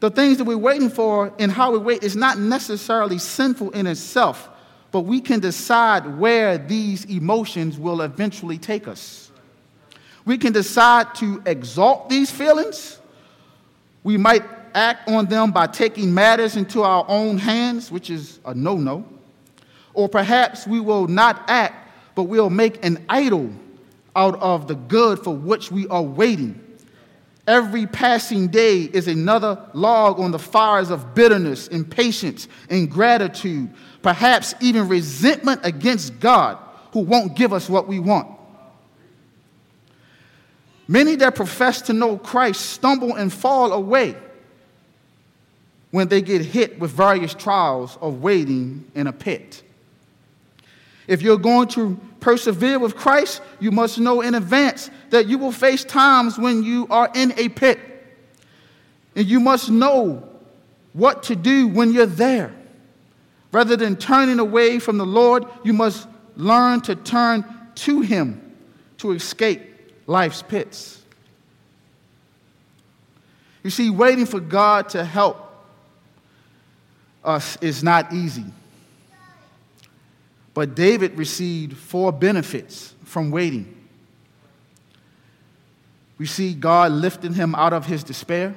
the 0.00 0.08
things 0.08 0.38
that 0.38 0.44
we're 0.44 0.56
waiting 0.56 0.88
for 0.88 1.30
and 1.38 1.52
how 1.52 1.72
we 1.72 1.78
wait 1.78 2.02
is 2.02 2.16
not 2.16 2.38
necessarily 2.38 3.18
sinful 3.18 3.72
in 3.72 3.86
itself, 3.86 4.48
but 4.92 5.00
we 5.02 5.20
can 5.20 5.40
decide 5.40 6.18
where 6.18 6.58
these 6.58 7.04
emotions 7.04 7.78
will 7.78 8.00
eventually 8.02 8.58
take 8.58 8.88
us. 8.88 9.30
We 10.24 10.36
can 10.38 10.52
decide 10.52 11.14
to 11.16 11.42
exalt 11.46 12.08
these 12.08 12.30
feelings. 12.30 12.98
We 14.02 14.16
might 14.16 14.44
act 14.74 15.08
on 15.08 15.26
them 15.26 15.50
by 15.50 15.66
taking 15.66 16.12
matters 16.12 16.56
into 16.56 16.82
our 16.82 17.04
own 17.08 17.38
hands, 17.38 17.90
which 17.90 18.10
is 18.10 18.38
a 18.44 18.54
no 18.54 18.76
no. 18.76 19.04
Or 19.94 20.08
perhaps 20.08 20.66
we 20.66 20.80
will 20.80 21.06
not 21.06 21.42
act, 21.48 21.90
but 22.14 22.24
we'll 22.24 22.50
make 22.50 22.84
an 22.84 23.04
idol 23.08 23.50
out 24.14 24.40
of 24.40 24.68
the 24.68 24.74
good 24.74 25.18
for 25.20 25.34
which 25.34 25.70
we 25.70 25.86
are 25.88 26.02
waiting. 26.02 26.69
Every 27.50 27.84
passing 27.84 28.46
day 28.46 28.82
is 28.82 29.08
another 29.08 29.60
log 29.72 30.20
on 30.20 30.30
the 30.30 30.38
fires 30.38 30.88
of 30.88 31.16
bitterness, 31.16 31.66
impatience, 31.66 32.46
ingratitude, 32.68 33.70
perhaps 34.02 34.54
even 34.60 34.86
resentment 34.86 35.62
against 35.64 36.20
God, 36.20 36.58
who 36.92 37.00
won't 37.00 37.34
give 37.34 37.52
us 37.52 37.68
what 37.68 37.88
we 37.88 37.98
want. 37.98 38.28
Many 40.86 41.16
that 41.16 41.34
profess 41.34 41.82
to 41.82 41.92
know 41.92 42.18
Christ 42.18 42.66
stumble 42.66 43.16
and 43.16 43.32
fall 43.32 43.72
away 43.72 44.14
when 45.90 46.06
they 46.06 46.22
get 46.22 46.42
hit 46.42 46.78
with 46.78 46.92
various 46.92 47.34
trials 47.34 47.98
of 48.00 48.22
waiting 48.22 48.88
in 48.94 49.08
a 49.08 49.12
pit. 49.12 49.64
If 51.08 51.20
you're 51.20 51.36
going 51.36 51.66
to 51.70 51.98
persevere 52.20 52.78
with 52.78 52.96
Christ, 52.96 53.42
you 53.58 53.70
must 53.70 53.98
know 53.98 54.20
in 54.20 54.34
advance 54.34 54.90
that 55.10 55.26
you 55.26 55.38
will 55.38 55.52
face 55.52 55.84
times 55.84 56.38
when 56.38 56.62
you 56.62 56.86
are 56.90 57.10
in 57.14 57.32
a 57.38 57.48
pit. 57.48 57.78
And 59.16 59.26
you 59.26 59.40
must 59.40 59.70
know 59.70 60.28
what 60.92 61.24
to 61.24 61.36
do 61.36 61.68
when 61.68 61.92
you're 61.92 62.06
there. 62.06 62.54
Rather 63.52 63.76
than 63.76 63.96
turning 63.96 64.38
away 64.38 64.78
from 64.78 64.98
the 64.98 65.06
Lord, 65.06 65.44
you 65.64 65.72
must 65.72 66.06
learn 66.36 66.80
to 66.82 66.94
turn 66.94 67.44
to 67.76 68.00
Him 68.00 68.54
to 68.98 69.12
escape 69.12 69.62
life's 70.06 70.42
pits. 70.42 71.02
You 73.62 73.70
see, 73.70 73.90
waiting 73.90 74.26
for 74.26 74.40
God 74.40 74.88
to 74.90 75.04
help 75.04 75.46
us 77.24 77.56
is 77.60 77.82
not 77.82 78.12
easy. 78.12 78.44
But 80.60 80.74
David 80.74 81.16
received 81.16 81.74
four 81.74 82.12
benefits 82.12 82.92
from 83.06 83.30
waiting. 83.30 83.74
We 86.18 86.26
see 86.26 86.52
God 86.52 86.92
lifting 86.92 87.32
him 87.32 87.54
out 87.54 87.72
of 87.72 87.86
his 87.86 88.04
despair. 88.04 88.54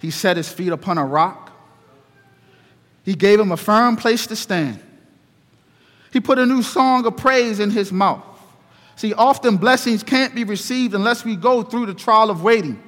He 0.00 0.10
set 0.10 0.38
his 0.38 0.48
feet 0.50 0.70
upon 0.70 0.96
a 0.96 1.04
rock. 1.04 1.52
He 3.04 3.14
gave 3.14 3.38
him 3.38 3.52
a 3.52 3.56
firm 3.58 3.96
place 3.96 4.26
to 4.28 4.34
stand. 4.34 4.80
He 6.10 6.20
put 6.20 6.38
a 6.38 6.46
new 6.46 6.62
song 6.62 7.04
of 7.04 7.18
praise 7.18 7.60
in 7.60 7.70
his 7.70 7.92
mouth. 7.92 8.24
See, 8.96 9.12
often 9.12 9.58
blessings 9.58 10.02
can't 10.02 10.34
be 10.34 10.44
received 10.44 10.94
unless 10.94 11.22
we 11.22 11.36
go 11.36 11.62
through 11.62 11.84
the 11.84 11.94
trial 11.94 12.30
of 12.30 12.42
waiting. 12.42 12.82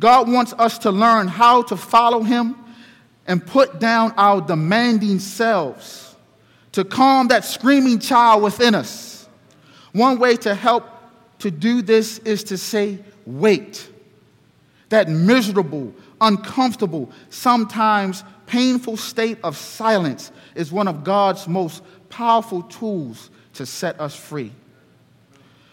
God 0.00 0.32
wants 0.32 0.54
us 0.54 0.78
to 0.78 0.90
learn 0.90 1.28
how 1.28 1.60
to 1.64 1.76
follow 1.76 2.22
him 2.22 2.56
and 3.26 3.46
put 3.46 3.80
down 3.80 4.14
our 4.16 4.40
demanding 4.40 5.18
selves 5.18 6.12
to 6.74 6.84
calm 6.84 7.28
that 7.28 7.44
screaming 7.44 7.98
child 7.98 8.42
within 8.42 8.74
us. 8.74 9.28
One 9.92 10.18
way 10.18 10.36
to 10.38 10.54
help 10.54 10.88
to 11.38 11.50
do 11.50 11.82
this 11.82 12.18
is 12.18 12.44
to 12.44 12.58
say, 12.58 12.98
wait. 13.26 13.88
That 14.88 15.08
miserable, 15.08 15.94
uncomfortable, 16.20 17.10
sometimes 17.30 18.24
painful 18.46 18.96
state 18.96 19.38
of 19.42 19.56
silence 19.56 20.30
is 20.54 20.70
one 20.70 20.88
of 20.88 21.04
God's 21.04 21.48
most 21.48 21.82
powerful 22.08 22.62
tools 22.62 23.30
to 23.54 23.66
set 23.66 24.00
us 24.00 24.14
free. 24.14 24.52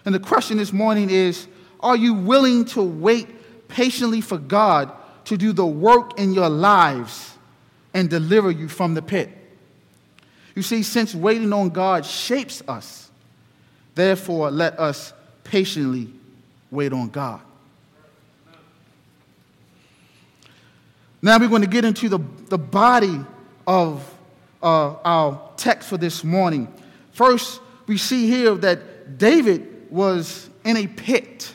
And 0.05 0.15
the 0.15 0.19
question 0.19 0.57
this 0.57 0.71
morning 0.71 1.09
is 1.09 1.47
Are 1.79 1.97
you 1.97 2.13
willing 2.13 2.65
to 2.65 2.81
wait 2.81 3.27
patiently 3.67 4.21
for 4.21 4.37
God 4.37 4.91
to 5.25 5.37
do 5.37 5.53
the 5.53 5.65
work 5.65 6.19
in 6.19 6.33
your 6.33 6.49
lives 6.49 7.37
and 7.93 8.09
deliver 8.09 8.51
you 8.51 8.67
from 8.67 8.93
the 8.93 9.01
pit. 9.01 9.40
You 10.55 10.61
see, 10.61 10.83
since 10.83 11.15
waiting 11.15 11.53
on 11.53 11.69
God 11.69 12.05
shapes 12.05 12.61
us, 12.67 13.09
therefore 13.95 14.51
let 14.51 14.79
us 14.79 15.13
patiently 15.43 16.09
wait 16.69 16.93
on 16.93 17.09
God. 17.09 17.41
Now 21.21 21.37
we're 21.37 21.49
going 21.49 21.61
to 21.61 21.67
get 21.67 21.85
into 21.85 22.09
the, 22.09 22.19
the 22.49 22.57
body 22.57 23.19
of 23.67 24.11
uh, 24.61 24.95
our 25.05 25.49
text 25.55 25.89
for 25.89 25.97
this 25.97 26.23
morning. 26.23 26.73
First, 27.11 27.61
we 27.85 27.97
see 27.97 28.27
here 28.27 28.55
that 28.55 29.17
David 29.17 29.91
was 29.91 30.49
in 30.63 30.77
a 30.77 30.87
pit. 30.87 31.53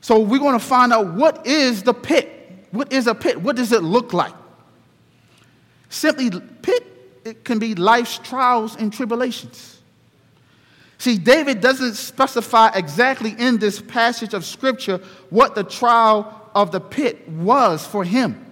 So 0.00 0.18
we're 0.18 0.38
going 0.40 0.58
to 0.58 0.64
find 0.64 0.92
out 0.92 1.14
what 1.14 1.46
is 1.46 1.82
the 1.82 1.94
pit? 1.94 2.66
What 2.72 2.92
is 2.92 3.06
a 3.06 3.14
pit? 3.14 3.40
What 3.40 3.56
does 3.56 3.72
it 3.72 3.82
look 3.82 4.12
like? 4.12 4.34
Simply, 5.88 6.30
pit 6.62 6.89
it 7.24 7.44
can 7.44 7.58
be 7.58 7.74
life's 7.74 8.18
trials 8.18 8.76
and 8.76 8.92
tribulations. 8.92 9.78
See, 10.98 11.16
David 11.16 11.60
doesn't 11.60 11.94
specify 11.94 12.70
exactly 12.74 13.34
in 13.38 13.58
this 13.58 13.80
passage 13.80 14.34
of 14.34 14.44
Scripture 14.44 14.98
what 15.30 15.54
the 15.54 15.64
trial 15.64 16.50
of 16.54 16.72
the 16.72 16.80
pit 16.80 17.26
was 17.28 17.86
for 17.86 18.04
him. 18.04 18.46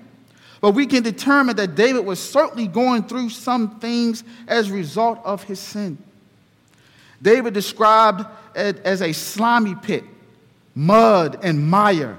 But 0.61 0.73
we 0.73 0.87
can 0.87 1.03
determine 1.03 1.57
that 1.57 1.75
David 1.75 2.05
was 2.05 2.19
certainly 2.19 2.67
going 2.67 3.05
through 3.05 3.31
some 3.31 3.79
things 3.79 4.25
as 4.47 4.71
a 4.71 4.73
result 4.73 5.21
of 5.25 5.45
his 5.45 5.61
sin. 5.61 5.99
David 7.21 7.55
described 7.55 8.25
it 8.55 8.79
as 8.79 9.03
a 9.03 9.13
slimy 9.13 9.75
pit, 9.75 10.05
mud 10.75 11.41
and 11.43 11.69
mire. 11.69 12.17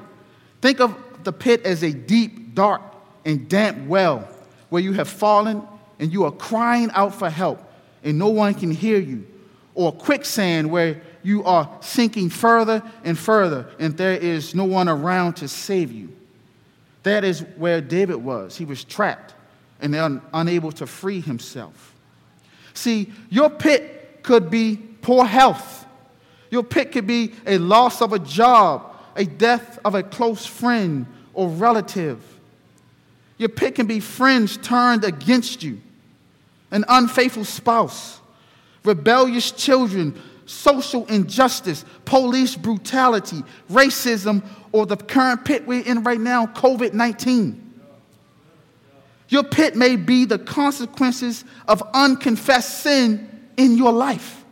Think 0.61 0.79
of 0.79 0.95
the 1.23 1.33
pit 1.33 1.65
as 1.65 1.83
a 1.83 1.91
deep, 1.91 2.53
dark, 2.53 2.81
and 3.25 3.49
damp 3.49 3.87
well 3.87 4.27
where 4.69 4.81
you 4.81 4.93
have 4.93 5.09
fallen 5.09 5.67
and 5.99 6.11
you 6.11 6.23
are 6.23 6.31
crying 6.31 6.89
out 6.93 7.13
for 7.13 7.29
help 7.29 7.61
and 8.03 8.17
no 8.17 8.29
one 8.29 8.53
can 8.53 8.71
hear 8.71 8.99
you, 8.99 9.27
or 9.75 9.91
quicksand 9.91 10.71
where 10.71 11.01
you 11.21 11.43
are 11.43 11.69
sinking 11.81 12.29
further 12.29 12.81
and 13.03 13.17
further, 13.17 13.67
and 13.77 13.97
there 13.97 14.15
is 14.15 14.55
no 14.55 14.63
one 14.63 14.87
around 14.87 15.33
to 15.33 15.47
save 15.47 15.91
you. 15.91 16.09
That 17.03 17.23
is 17.23 17.41
where 17.57 17.81
David 17.81 18.17
was. 18.17 18.57
He 18.57 18.65
was 18.65 18.83
trapped 18.83 19.33
and 19.81 19.95
un- 19.95 20.21
unable 20.33 20.71
to 20.73 20.87
free 20.87 21.21
himself. 21.21 21.93
See, 22.73 23.11
your 23.29 23.49
pit 23.49 24.23
could 24.23 24.49
be 24.49 24.77
poor 25.01 25.25
health. 25.25 25.85
Your 26.49 26.63
pit 26.63 26.91
could 26.91 27.07
be 27.07 27.33
a 27.45 27.57
loss 27.57 28.01
of 28.01 28.13
a 28.13 28.19
job, 28.19 28.95
a 29.15 29.25
death 29.25 29.79
of 29.83 29.95
a 29.95 30.03
close 30.03 30.45
friend 30.45 31.05
or 31.33 31.49
relative. 31.49 32.23
Your 33.37 33.49
pit 33.49 33.75
can 33.75 33.85
be 33.85 33.99
friends 33.99 34.57
turned 34.57 35.03
against 35.03 35.63
you, 35.63 35.81
an 36.71 36.85
unfaithful 36.87 37.45
spouse, 37.45 38.19
rebellious 38.83 39.51
children, 39.51 40.19
social 40.45 41.05
injustice, 41.05 41.85
police 42.05 42.55
brutality, 42.55 43.43
racism, 43.69 44.43
or 44.71 44.85
the 44.85 44.97
current 44.97 45.45
pit 45.45 45.65
we're 45.67 45.83
in 45.83 46.03
right 46.03 46.19
now, 46.19 46.45
COVID 46.47 46.93
19. 46.93 47.65
Your 49.29 49.43
pit 49.43 49.75
may 49.75 49.95
be 49.95 50.25
the 50.25 50.39
consequences 50.39 51.45
of 51.67 51.83
unconfessed 51.93 52.79
sin 52.79 53.47
in 53.57 53.77
your 53.77 53.91
life. 53.91 54.43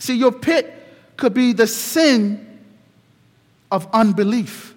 See, 0.00 0.16
your 0.16 0.32
pit 0.32 0.74
could 1.16 1.32
be 1.32 1.52
the 1.52 1.68
sin 1.68 2.58
of 3.70 3.86
unbelief. 3.92 4.74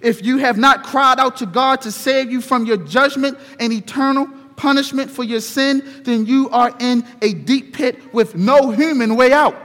If 0.00 0.24
you 0.24 0.38
have 0.38 0.56
not 0.56 0.84
cried 0.84 1.18
out 1.18 1.38
to 1.38 1.46
God 1.46 1.82
to 1.82 1.90
save 1.90 2.30
you 2.30 2.40
from 2.40 2.64
your 2.64 2.76
judgment 2.76 3.38
and 3.58 3.72
eternal 3.72 4.28
punishment 4.56 5.10
for 5.10 5.24
your 5.24 5.40
sin, 5.40 5.82
then 6.04 6.26
you 6.26 6.48
are 6.50 6.74
in 6.78 7.04
a 7.22 7.32
deep 7.32 7.74
pit 7.74 8.14
with 8.14 8.34
no 8.34 8.70
human 8.70 9.16
way 9.16 9.32
out. 9.32 9.56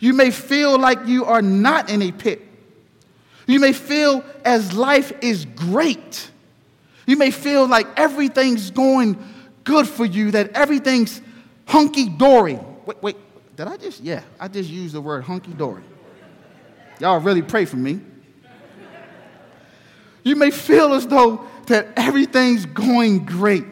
You 0.00 0.12
may 0.12 0.30
feel 0.30 0.78
like 0.78 1.06
you 1.06 1.24
are 1.24 1.42
not 1.42 1.88
in 1.90 2.02
a 2.02 2.12
pit. 2.12 2.42
You 3.46 3.60
may 3.60 3.72
feel 3.72 4.24
as 4.44 4.72
life 4.72 5.12
is 5.20 5.44
great. 5.44 6.30
You 7.06 7.16
may 7.16 7.30
feel 7.30 7.66
like 7.66 7.86
everything's 7.98 8.70
going 8.70 9.18
good 9.64 9.86
for 9.86 10.04
you, 10.04 10.30
that 10.32 10.52
everything's 10.52 11.20
hunky 11.66 12.08
dory. 12.08 12.58
Wait, 12.86 13.02
wait, 13.02 13.16
did 13.56 13.66
I 13.66 13.76
just? 13.76 14.00
Yeah, 14.00 14.22
I 14.38 14.48
just 14.48 14.68
used 14.68 14.94
the 14.94 15.00
word 15.00 15.24
hunky 15.24 15.52
dory. 15.52 15.82
Y'all 17.00 17.20
really 17.20 17.42
pray 17.42 17.64
for 17.64 17.76
me. 17.76 18.00
You 20.22 20.36
may 20.36 20.50
feel 20.50 20.94
as 20.94 21.06
though 21.06 21.46
that 21.64 21.88
everything's 21.96 22.66
going 22.66 23.24
great. 23.24 23.64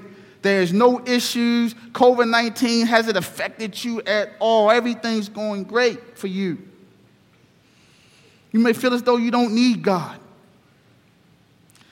There's 0.43 0.73
no 0.73 1.05
issues. 1.07 1.75
COVID 1.93 2.29
19 2.29 2.87
hasn't 2.87 3.17
affected 3.17 3.83
you 3.83 4.03
at 4.03 4.31
all. 4.41 4.71
Everything's 4.71 5.29
going 5.29 5.65
great 5.65 6.19
for 6.19 6.27
you. 6.27 6.59
You 8.51 8.61
may 8.61 8.73
feel 8.73 8.93
as 8.93 9.03
though 9.03 9.17
you 9.17 9.31
don't 9.31 9.55
need 9.55 9.83
God. 9.83 10.19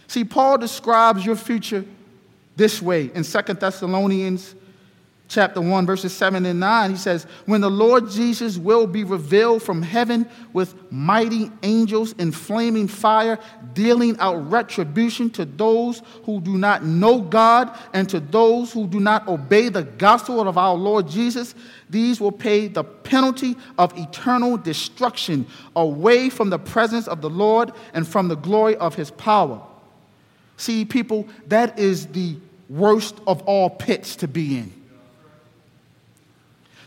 See, 0.09 0.25
Paul 0.25 0.59
describes 0.59 1.25
your 1.25 1.37
future 1.37 1.85
this 2.57 2.83
way 2.83 3.11
in 3.14 3.23
2 3.23 3.42
Thessalonians 3.54 4.54
chapter 5.30 5.60
1, 5.60 5.87
verses 5.87 6.12
7 6.12 6.44
and 6.44 6.60
9, 6.60 6.90
he 6.90 6.96
says, 6.96 7.25
When 7.46 7.60
the 7.60 7.70
Lord 7.70 8.10
Jesus 8.10 8.58
will 8.58 8.87
be 8.87 9.04
revealed 9.04 9.62
from 9.62 9.80
heaven 9.80 10.28
with 10.52 10.75
mighty 10.90 11.50
angels 11.62 12.12
in 12.18 12.32
flaming 12.32 12.88
fire, 12.88 13.38
dealing 13.72 14.18
out 14.18 14.50
retribution 14.50 15.30
to 15.30 15.44
those 15.44 16.02
who 16.25 16.40
do 16.40 16.58
not 16.58 16.84
know 16.84 17.20
God 17.20 17.78
and 17.94 18.08
to 18.10 18.18
those 18.18 18.72
who 18.72 18.88
do 18.88 18.99
not 18.99 19.28
obey 19.28 19.68
the 19.68 19.84
gospel 19.84 20.40
of 20.40 20.58
our 20.58 20.75
Lord 20.75 21.08
Jesus, 21.08 21.54
these 21.88 22.20
will 22.20 22.32
pay 22.32 22.66
the 22.66 22.82
penalty 22.82 23.56
of 23.78 23.96
eternal 23.96 24.56
destruction 24.56 25.46
away 25.76 26.28
from 26.28 26.50
the 26.50 26.58
presence 26.58 27.06
of 27.06 27.23
the 27.23 27.30
Lord 27.30 27.73
and 27.95 28.06
from 28.06 28.26
the 28.26 28.36
glory 28.36 28.76
of 28.76 28.97
his 28.97 29.12
power. 29.12 29.62
See, 30.56 30.84
people, 30.84 31.28
that 31.47 31.78
is 31.78 32.08
the 32.08 32.34
worst 32.69 33.16
of 33.28 33.43
all 33.43 33.71
pits 33.71 34.16
to 34.16 34.28
be 34.28 34.58
in. 34.58 34.79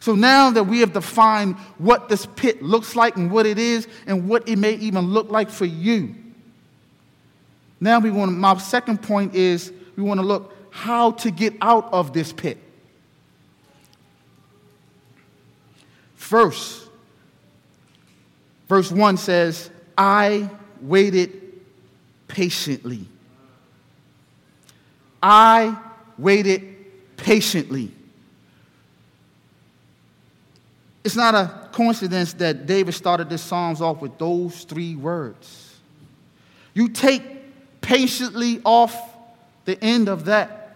So 0.03 0.15
now 0.15 0.49
that 0.49 0.65
we 0.65 0.81
have 0.81 0.91
defined 0.91 1.55
what 1.77 2.09
this 2.09 2.25
pit 2.25 2.61
looks 2.61 2.93
like 2.93 3.15
and 3.15 3.31
what 3.31 3.45
it 3.45 3.57
is 3.57 3.87
and 4.05 4.27
what 4.27 4.49
it 4.49 4.57
may 4.57 4.73
even 4.73 5.05
look 5.05 5.31
like 5.31 5.49
for 5.49 5.63
you, 5.63 6.13
now 7.79 7.99
we 7.99 8.11
want 8.11 8.33
my 8.33 8.57
second 8.57 9.01
point 9.01 9.33
is 9.33 9.71
we 9.95 10.03
want 10.03 10.19
to 10.19 10.25
look 10.25 10.53
how 10.71 11.11
to 11.11 11.31
get 11.31 11.53
out 11.61 11.93
of 11.93 12.11
this 12.11 12.33
pit. 12.33 12.57
First, 16.15 16.89
verse 18.67 18.91
1 18.91 19.15
says, 19.15 19.69
I 19.97 20.49
waited 20.81 21.63
patiently. 22.27 23.07
I 25.21 25.77
waited 26.17 27.15
patiently. 27.15 27.93
It's 31.03 31.15
not 31.15 31.35
a 31.35 31.69
coincidence 31.73 32.33
that 32.33 32.65
David 32.65 32.93
started 32.93 33.29
this 33.29 33.41
Psalms 33.41 33.81
off 33.81 34.01
with 34.01 34.17
those 34.17 34.63
three 34.63 34.95
words. 34.95 35.75
You 36.73 36.89
take 36.89 37.21
patiently 37.81 38.61
off 38.63 38.95
the 39.65 39.81
end 39.83 40.07
of 40.07 40.25
that, 40.25 40.75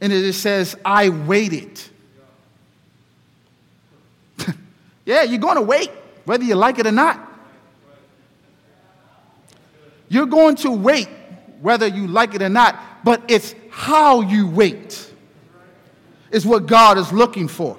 and 0.00 0.12
it 0.12 0.32
says, 0.32 0.76
I 0.84 1.10
waited. 1.10 1.80
yeah, 5.04 5.22
you're 5.22 5.38
going 5.38 5.56
to 5.56 5.62
wait, 5.62 5.90
whether 6.24 6.44
you 6.44 6.54
like 6.54 6.78
it 6.78 6.86
or 6.86 6.92
not. 6.92 7.28
You're 10.08 10.26
going 10.26 10.56
to 10.56 10.70
wait, 10.70 11.08
whether 11.60 11.86
you 11.86 12.06
like 12.06 12.34
it 12.34 12.42
or 12.42 12.48
not, 12.48 12.78
but 13.04 13.22
it's 13.28 13.54
how 13.70 14.22
you 14.22 14.48
wait, 14.48 15.10
is 16.30 16.46
what 16.46 16.66
God 16.66 16.98
is 16.98 17.12
looking 17.12 17.46
for. 17.46 17.78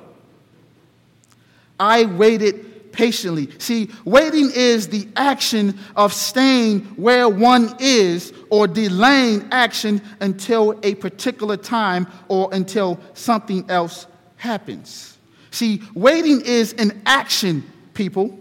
I 1.79 2.05
waited 2.05 2.91
patiently. 2.93 3.49
See, 3.57 3.89
waiting 4.05 4.51
is 4.53 4.87
the 4.87 5.07
action 5.15 5.77
of 5.95 6.13
staying 6.13 6.81
where 6.95 7.27
one 7.27 7.75
is 7.79 8.31
or 8.49 8.67
delaying 8.67 9.47
action 9.51 10.01
until 10.21 10.79
a 10.83 10.95
particular 10.95 11.57
time 11.57 12.07
or 12.29 12.49
until 12.53 12.99
something 13.13 13.69
else 13.69 14.07
happens. 14.37 15.17
See, 15.51 15.81
waiting 15.93 16.41
is 16.41 16.73
an 16.73 17.01
action, 17.05 17.69
people. 17.93 18.39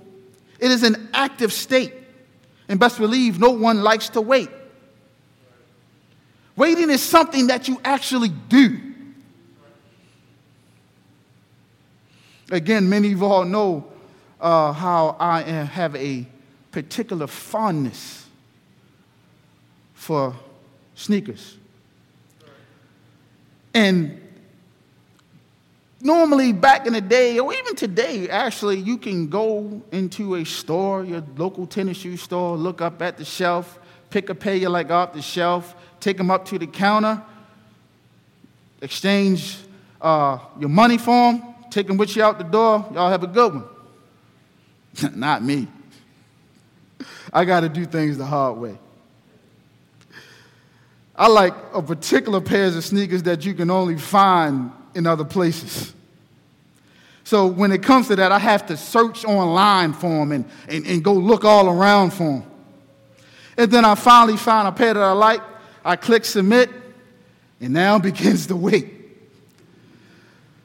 It 0.61 0.71
is 0.71 0.83
an 0.83 1.09
active 1.13 1.53
state. 1.53 1.95
And 2.69 2.79
best 2.79 2.99
believe 2.99 3.41
no 3.41 3.51
one 3.51 3.83
likes 3.83 4.11
to 4.11 4.21
wait. 4.21 4.49
Waiting 6.57 6.91
is 6.91 7.03
something 7.03 7.49
that 7.49 7.69
you 7.69 7.81
actually 7.85 8.29
do. 8.29 8.92
Again, 12.53 12.87
many 12.87 13.11
of 13.13 13.21
you 13.21 13.25
all 13.25 13.47
know 13.47 13.87
uh, 14.39 14.75
how 14.75 15.17
I 15.19 15.41
have 15.41 15.97
a 15.97 16.27
particular 16.71 17.27
fondness 17.27 18.27
for 19.95 20.37
sneakers. 20.95 21.57
And 23.73 24.21
normally, 26.03 26.53
back 26.53 26.87
in 26.87 26.93
the 26.93 27.01
day, 27.01 27.39
or 27.39 27.55
even 27.55 27.75
today, 27.75 28.29
actually, 28.29 28.77
you 28.77 28.99
can 28.99 29.29
go 29.29 29.81
into 29.91 30.35
a 30.35 30.45
store, 30.45 31.07
your 31.07 31.25
local 31.39 31.67
tennis 31.67 31.97
shoe 31.97 32.19
store, 32.19 32.59
look 32.59 32.83
up 32.83 33.01
at 33.01 33.17
the 33.17 33.25
shelf, 33.25 33.79
pick 34.11 34.29
a 34.29 34.35
pair 34.35 34.57
you 34.57 34.69
like 34.69 34.91
off 34.91 35.15
the 35.15 35.23
shelf, 35.23 35.75
take 36.01 36.19
them 36.19 36.31
up 36.31 36.45
to 36.45 36.59
the 36.59 36.67
counter, 36.67 37.23
exchange 38.83 39.57
uh, 40.03 40.39
your 40.61 40.69
money 40.69 40.99
for 40.99 41.33
them, 41.33 41.52
take 41.73 41.87
them 41.87 41.97
with 41.97 42.15
you 42.15 42.23
out 42.23 42.39
the 42.39 42.45
door. 42.45 42.89
Y'all 42.93 43.11
have 43.11 43.23
a 43.23 43.27
good 43.27 43.55
one. 43.55 43.65
Not 45.15 45.43
me. 45.43 45.67
I 47.33 47.45
got 47.45 47.61
to 47.61 47.69
do 47.69 47.87
things 47.87 48.19
the 48.19 48.27
hard 48.27 48.59
way. 48.59 48.79
I 51.17 51.29
like 51.29 51.55
a 51.73 51.83
particular 51.83 52.41
pairs 52.41 52.77
of 52.77 52.85
sneakers 52.85 53.23
that 53.25 53.45
you 53.45 53.55
can 53.55 53.71
only 53.71 53.99
find 53.99 54.73
in 54.95 55.07
other 55.07 55.25
places. 55.25 55.95
So 57.25 57.47
when 57.47 57.71
it 57.73 57.83
comes 57.83 58.09
to 58.09 58.17
that, 58.17 58.33
I 58.33 58.39
have 58.39 58.67
to 58.67 58.77
search 58.77 59.25
online 59.25 59.93
for 59.93 60.09
them 60.09 60.33
and, 60.33 60.45
and, 60.69 60.87
and 60.87 61.05
go 61.05 61.13
look 61.13 61.45
all 61.45 61.69
around 61.69 62.13
for 62.13 62.25
them. 62.25 62.45
And 63.57 63.71
then 63.71 63.85
I 63.85 63.95
finally 63.95 64.37
find 64.37 64.67
a 64.67 64.73
pair 64.73 64.95
that 64.95 65.03
I 65.03 65.13
like. 65.13 65.41
I 65.85 65.97
click 65.97 66.25
submit, 66.25 66.71
and 67.61 67.73
now 67.73 67.99
begins 68.01 68.47
the 68.47 68.57
wait. 68.57 69.02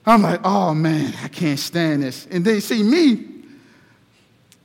I'm 0.08 0.22
like, 0.22 0.39
oh 0.46 0.74
man, 0.74 1.13
I 1.22 1.28
can't 1.28 1.60
stand 1.60 2.02
this. 2.02 2.28
And 2.32 2.46
then 2.46 2.62
see 2.62 2.82
me, 2.82 3.26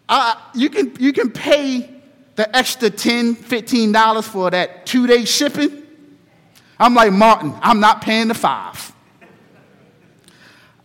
I, 0.08 0.40
you, 0.54 0.70
can, 0.70 0.94
you 1.00 1.12
can 1.12 1.32
pay 1.32 1.90
the 2.36 2.56
extra 2.56 2.88
$10, 2.88 3.34
$15 3.34 4.24
for 4.24 4.50
that 4.50 4.86
two 4.86 5.08
day 5.08 5.24
shipping. 5.24 5.82
I'm 6.78 6.94
like, 6.94 7.12
Martin, 7.12 7.54
I'm 7.60 7.80
not 7.80 8.02
paying 8.02 8.28
the 8.28 8.34
five. 8.34 8.92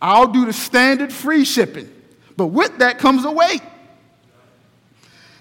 I'll 0.02 0.26
do 0.26 0.44
the 0.44 0.52
standard 0.52 1.12
free 1.12 1.44
shipping. 1.44 1.92
But 2.36 2.48
with 2.48 2.78
that 2.78 2.98
comes 2.98 3.24
a 3.24 3.30
wait. 3.30 3.62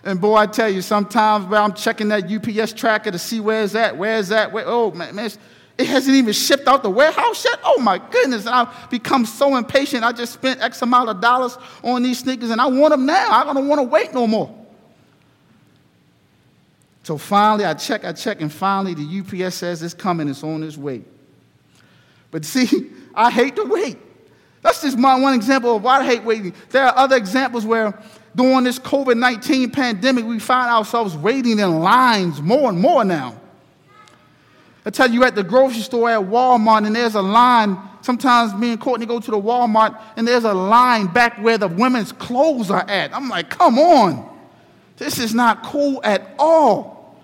And 0.04 0.22
boy, 0.22 0.36
I 0.36 0.46
tell 0.46 0.70
you, 0.70 0.82
sometimes 0.82 1.46
when 1.48 1.60
I'm 1.60 1.74
checking 1.74 2.08
that 2.10 2.32
UPS 2.32 2.74
tracker 2.74 3.12
to 3.12 3.20
see 3.20 3.40
where 3.40 3.64
it's 3.64 3.76
at, 3.76 3.98
where 3.98 4.18
is 4.18 4.30
that? 4.30 4.52
Where, 4.52 4.64
oh, 4.68 4.92
man, 4.92 5.16
man, 5.16 5.30
it 5.78 5.86
hasn't 5.86 6.16
even 6.16 6.34
shipped 6.34 6.68
out 6.68 6.82
the 6.82 6.90
warehouse 6.90 7.46
yet. 7.46 7.60
Oh 7.64 7.80
my 7.80 8.00
goodness. 8.00 8.46
And 8.46 8.56
I've 8.56 8.90
become 8.90 9.26
so 9.26 9.56
impatient. 9.56 10.04
I 10.04 10.12
just 10.12 10.34
spent 10.34 10.60
X 10.62 10.82
amount 10.82 11.10
of 11.10 11.22
dollars 11.22 11.58
on 11.84 12.02
these 12.02 12.20
sneakers 12.20 12.50
and 12.50 12.60
I 12.60 12.66
want 12.66 12.92
them 12.92 13.06
now. 13.06 13.30
I 13.30 13.54
don't 13.54 13.68
want 13.68 13.80
to 13.80 13.84
wait 13.84 14.14
no 14.14 14.26
more. 14.26 14.54
So 17.04 17.18
finally, 17.18 17.64
I 17.64 17.74
check, 17.74 18.04
I 18.04 18.12
check, 18.12 18.42
and 18.42 18.52
finally 18.52 18.94
the 18.94 19.46
UPS 19.46 19.56
says 19.56 19.82
it's 19.82 19.94
coming, 19.94 20.28
it's 20.28 20.44
on 20.44 20.62
its 20.64 20.78
way. 20.78 21.04
But 22.32 22.44
see, 22.54 22.92
I 23.14 23.32
hate 23.32 23.56
to 23.56 23.64
wait. 23.64 23.98
That's 24.62 24.82
just 24.82 24.98
my 24.98 25.18
one 25.18 25.34
example 25.34 25.78
of 25.78 25.84
why 25.84 26.00
I 26.00 26.06
hate 26.06 26.24
waiting. 26.24 26.54
There 26.70 26.84
are 26.84 26.98
other 26.98 27.16
examples 27.16 27.66
where 27.66 27.98
during 28.36 28.64
this 28.64 28.80
COVID 28.80 29.18
19 29.18 29.72
pandemic, 29.72 30.26
we 30.26 30.40
find 30.40 30.70
ourselves 30.70 31.16
waiting 31.16 31.60
in 31.60 31.80
lines 31.80 32.42
more 32.42 32.68
and 32.70 32.80
more 32.80 33.06
now. 33.06 33.40
I 34.88 34.90
tell 34.90 35.12
you, 35.12 35.26
at 35.26 35.36
the 35.36 35.44
grocery 35.44 35.82
store 35.82 36.10
at 36.10 36.22
Walmart, 36.22 36.88
and 36.88 36.96
there's 36.96 37.16
a 37.16 37.22
line. 37.22 37.78
Sometimes 38.02 38.54
me 38.54 38.72
and 38.72 38.80
Courtney 38.80 39.06
go 39.06 39.20
to 39.20 39.32
the 39.32 39.38
Walmart, 39.38 40.02
and 40.16 40.26
there's 40.26 40.46
a 40.46 40.54
line 40.54 41.08
back 41.08 41.38
where 41.40 41.58
the 41.58 41.68
women's 41.68 42.14
clothes 42.14 42.72
are 42.72 42.90
at. 42.90 43.14
I'm 43.14 43.28
like, 43.28 43.50
come 43.50 43.78
on. 43.80 44.40
This 44.96 45.20
is 45.20 45.36
not 45.36 45.62
cool 45.62 46.00
at 46.06 46.34
all. 46.40 47.20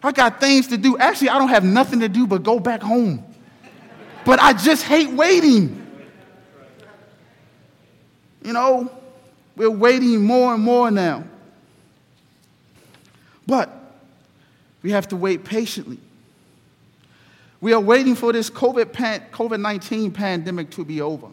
I 0.00 0.12
got 0.12 0.38
things 0.38 0.68
to 0.68 0.76
do. 0.76 0.96
Actually, 0.96 1.30
I 1.30 1.38
don't 1.38 1.48
have 1.48 1.64
nothing 1.64 1.98
to 2.00 2.08
do 2.08 2.24
but 2.24 2.44
go 2.44 2.60
back 2.60 2.82
home. 2.82 3.24
But 4.24 4.38
I 4.38 4.52
just 4.52 4.84
hate 4.84 5.10
waiting. 5.10 5.84
You 8.44 8.52
know, 8.52 8.92
we're 9.56 9.68
waiting 9.68 10.22
more 10.22 10.54
and 10.54 10.62
more 10.62 10.88
now. 10.92 11.24
But 13.44 13.74
we 14.82 14.92
have 14.92 15.08
to 15.08 15.16
wait 15.16 15.42
patiently. 15.42 15.98
We 17.60 17.72
are 17.72 17.80
waiting 17.80 18.14
for 18.14 18.32
this 18.32 18.50
COVID 18.50 19.60
19 19.60 20.12
pandemic 20.12 20.70
to 20.70 20.84
be 20.84 21.00
over. 21.00 21.28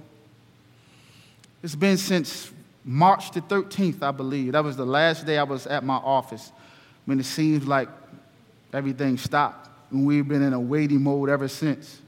It's 1.62 1.76
been 1.76 1.98
since 1.98 2.52
March 2.84 3.32
the 3.32 3.42
13th, 3.42 4.02
I 4.02 4.12
believe. 4.12 4.54
That 4.54 4.64
was 4.64 4.76
the 4.78 4.86
last 4.86 5.26
day 5.26 5.38
I 5.38 5.44
was 5.44 5.66
at 5.68 5.84
my 5.84 5.96
office 5.96 6.52
when 7.06 7.20
it 7.20 7.26
seems 7.26 7.68
like 7.68 7.90
everything 8.74 9.18
stopped. 9.18 9.70
And 9.92 10.06
we've 10.06 10.28
been 10.28 10.42
in 10.42 10.54
a 10.54 10.60
waiting 10.60 11.02
mode 11.02 11.30
ever 11.30 11.48
since. 11.48 12.02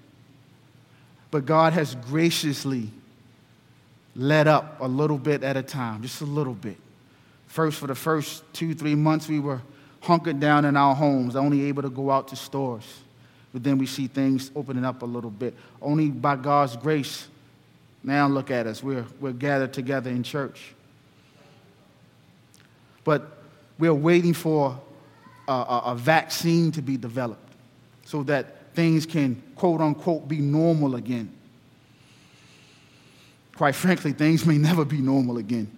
But 1.30 1.46
God 1.46 1.74
has 1.74 1.96
graciously 1.96 2.90
let 4.16 4.48
up 4.48 4.80
a 4.82 4.88
little 4.88 5.18
bit 5.18 5.44
at 5.44 5.58
a 5.58 5.64
time, 5.64 6.02
just 6.02 6.22
a 6.22 6.26
little 6.26 6.54
bit. 6.54 6.78
First, 7.48 7.80
for 7.80 7.88
the 7.88 7.96
first 7.96 8.44
two, 8.54 8.74
three 8.74 8.96
months, 8.96 9.28
we 9.28 9.40
were 9.40 9.62
hunkered 10.02 10.40
down 10.40 10.66
in 10.66 10.76
our 10.76 10.96
homes, 10.96 11.36
only 11.36 11.66
able 11.66 11.84
to 11.84 11.90
go 11.90 12.12
out 12.12 12.28
to 12.30 12.36
stores. 12.36 12.86
But 13.54 13.64
then 13.64 13.78
we 13.78 13.86
see 13.86 14.08
things 14.08 14.52
opening 14.56 14.86
up 14.86 15.02
a 15.02 15.06
little 15.06 15.30
bit. 15.30 15.56
Only 15.82 16.10
by 16.10 16.36
God's 16.36 16.76
grace, 16.76 17.28
now 18.04 18.28
look 18.28 18.52
at 18.52 18.68
us. 18.68 18.84
We're, 18.84 19.06
we're 19.20 19.34
gathered 19.34 19.74
together 19.74 20.10
in 20.10 20.24
church. 20.24 20.74
But 23.04 23.38
we're 23.80 23.94
waiting 23.94 24.34
for 24.34 24.80
a, 25.48 25.52
a, 25.52 25.82
a 25.88 25.96
vaccine 25.96 26.72
to 26.74 26.82
be 26.82 26.98
developed 26.98 27.54
so 28.06 28.24
that 28.24 28.74
things 28.74 29.06
can, 29.06 29.42
quote 29.56 29.82
unquote, 29.82 30.28
be 30.28 30.40
normal 30.40 30.96
again. 30.96 31.34
Quite 33.56 33.76
frankly, 33.76 34.14
things 34.14 34.46
may 34.46 34.58
never 34.58 34.86
be 34.86 35.00
normal 35.00 35.38
again. 35.38 35.72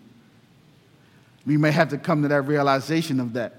We 1.46 1.56
may 1.56 1.72
have 1.72 1.90
to 1.90 1.98
come 1.98 2.24
to 2.24 2.28
that 2.28 2.42
realization 2.42 3.20
of 3.20 3.34
that. 3.34 3.56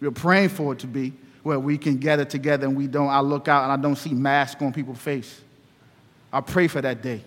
We're 0.00 0.10
praying 0.10 0.48
for 0.50 0.72
it 0.72 0.78
to 0.80 0.86
be, 0.86 1.12
where 1.48 1.58
we 1.58 1.78
can 1.78 1.96
gather 1.96 2.26
together 2.26 2.66
and 2.66 2.76
we 2.76 2.86
don't, 2.86 3.08
I 3.08 3.20
look 3.20 3.48
out 3.48 3.62
and 3.62 3.72
I 3.72 3.76
don't 3.76 3.96
see 3.96 4.12
masks 4.12 4.60
on 4.60 4.70
people's 4.70 4.98
face. 4.98 5.40
I 6.30 6.42
pray 6.42 6.68
for 6.68 6.82
that 6.82 7.00
day. 7.00 7.22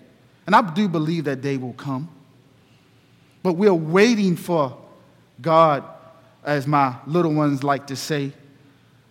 And 0.46 0.54
I 0.54 0.62
do 0.62 0.88
believe 0.88 1.24
that 1.24 1.40
day 1.40 1.56
will 1.56 1.72
come. 1.72 2.08
But 3.42 3.54
we're 3.54 3.74
waiting 3.74 4.36
for 4.36 4.78
God, 5.40 5.82
as 6.44 6.68
my 6.68 6.94
little 7.04 7.34
ones 7.34 7.64
like 7.64 7.88
to 7.88 7.96
say, 7.96 8.30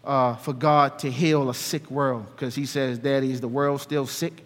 uh, 0.05 0.37
for 0.37 0.53
God 0.53 0.97
to 0.99 1.11
heal 1.11 1.49
a 1.49 1.53
sick 1.53 1.91
world. 1.91 2.25
Because 2.31 2.55
he 2.55 2.65
says, 2.65 2.97
Daddy, 2.97 3.31
is 3.31 3.41
the 3.41 3.49
world 3.49 3.81
still 3.81 4.07
sick? 4.07 4.45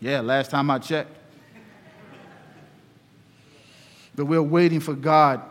Yeah, 0.00 0.20
last 0.20 0.50
time 0.50 0.70
I 0.70 0.78
checked. 0.78 1.14
but 4.14 4.24
we're 4.24 4.40
waiting 4.40 4.80
for 4.80 4.94
God 4.94 5.42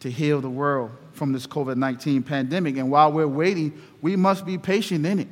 to 0.00 0.10
heal 0.10 0.42
the 0.42 0.50
world 0.50 0.90
from 1.20 1.32
this 1.34 1.46
COVID 1.46 1.76
19 1.76 2.22
pandemic. 2.22 2.78
And 2.78 2.90
while 2.90 3.12
we're 3.12 3.28
waiting, 3.28 3.78
we 4.00 4.16
must 4.16 4.46
be 4.46 4.56
patient 4.56 5.04
in 5.04 5.18
it. 5.18 5.28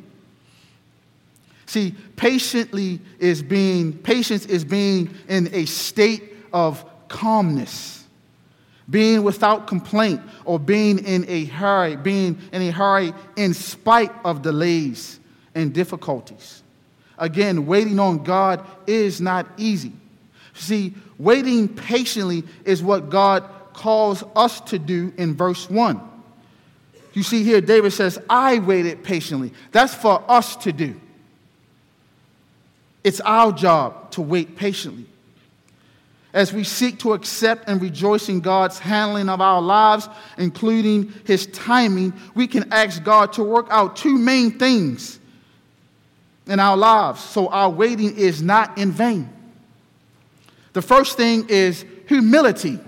See, 1.65 1.95
patiently 2.15 3.01
is 3.19 3.43
being, 3.43 3.95
patience 3.95 4.45
is 4.45 4.67
being 4.67 5.15
in 5.29 5.49
a 5.55 5.65
state 5.65 6.25
of 6.53 6.85
calmness, 7.09 8.05
being 8.91 9.23
without 9.23 9.67
complaint, 9.67 10.21
or 10.45 10.59
being 10.59 10.99
in 11.07 11.25
a 11.27 11.47
hurry, 11.47 11.97
being 11.97 12.39
in 12.53 12.61
a 12.61 12.71
hurry 12.71 13.15
in 13.37 13.55
spite 13.55 14.13
of 14.27 14.43
delays 14.43 15.19
and 15.55 15.73
difficulties. 15.73 16.63
Again, 17.17 17.65
waiting 17.65 17.99
on 17.99 18.25
God 18.25 18.63
is 18.87 19.23
not 19.23 19.47
easy. 19.57 19.93
See, 20.53 20.93
waiting 21.17 21.67
patiently 21.67 22.45
is 22.67 22.83
what 22.83 23.09
God 23.09 23.49
calls 23.79 24.25
us 24.35 24.61
to 24.61 24.79
do 24.79 25.15
in 25.17 25.37
verse 25.37 25.71
1. 25.71 26.01
You 27.13 27.23
see 27.23 27.45
here, 27.45 27.61
David 27.61 27.93
says, 27.93 28.19
I 28.29 28.59
waited 28.59 29.05
patiently. 29.05 29.53
That's 29.71 29.95
for 29.95 30.23
us 30.29 30.57
to 30.57 30.73
do. 30.73 31.01
It's 33.05 33.21
our 33.21 33.53
job 33.53 34.11
to 34.13 34.21
wait 34.21 34.57
patiently. 34.57 35.07
As 36.33 36.53
we 36.53 36.65
seek 36.65 36.99
to 36.99 37.13
accept 37.13 37.69
and 37.69 37.81
rejoice 37.81 38.29
in 38.29 38.41
God's 38.41 38.79
handling 38.81 39.29
of 39.29 39.41
our 39.41 39.63
lives, 39.63 40.09
including 40.37 41.13
His 41.25 41.47
timing, 41.47 42.13
we 42.35 42.47
can 42.47 42.73
ask 42.73 43.03
God 43.03 43.33
to 43.35 43.45
work 43.45 43.69
out 43.71 43.97
two 43.97 44.19
main 44.19 44.59
things 44.59 45.19
in 46.47 46.59
our 46.59 46.77
lives 46.77 47.23
so 47.23 47.49
our 47.49 47.71
waiting 47.71 48.17
is 48.17 48.43
not 48.43 48.77
in 48.77 48.91
vain. 48.91 49.29
The 50.73 50.83
first 50.83 51.17
thing 51.17 51.47
is 51.49 51.85
humility. 52.07 52.79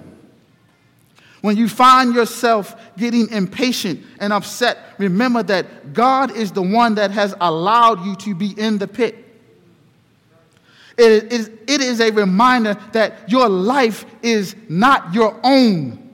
When 1.40 1.57
you 1.57 1.68
find 1.68 2.14
yourself 2.14 2.76
getting 2.98 3.31
impatient 3.31 4.05
and 4.18 4.33
upset, 4.33 4.79
remember 4.98 5.42
that 5.44 5.94
God 5.94 6.37
is 6.37 6.53
the 6.53 6.62
one 6.62 6.96
that 6.96 7.11
has 7.12 7.35
allowed 7.40 8.05
you 8.05 8.14
to 8.16 8.35
be 8.35 8.50
in 8.61 8.79
the 8.79 8.87
pit. 8.87 9.16
It 10.98 11.33
is, 11.33 11.48
it 11.66 11.81
is 11.81 12.00
a 12.00 12.11
reminder 12.11 12.76
that 12.92 13.31
your 13.31 13.48
life 13.48 14.05
is 14.22 14.55
not 14.68 15.14
your 15.14 15.38
own. 15.42 16.11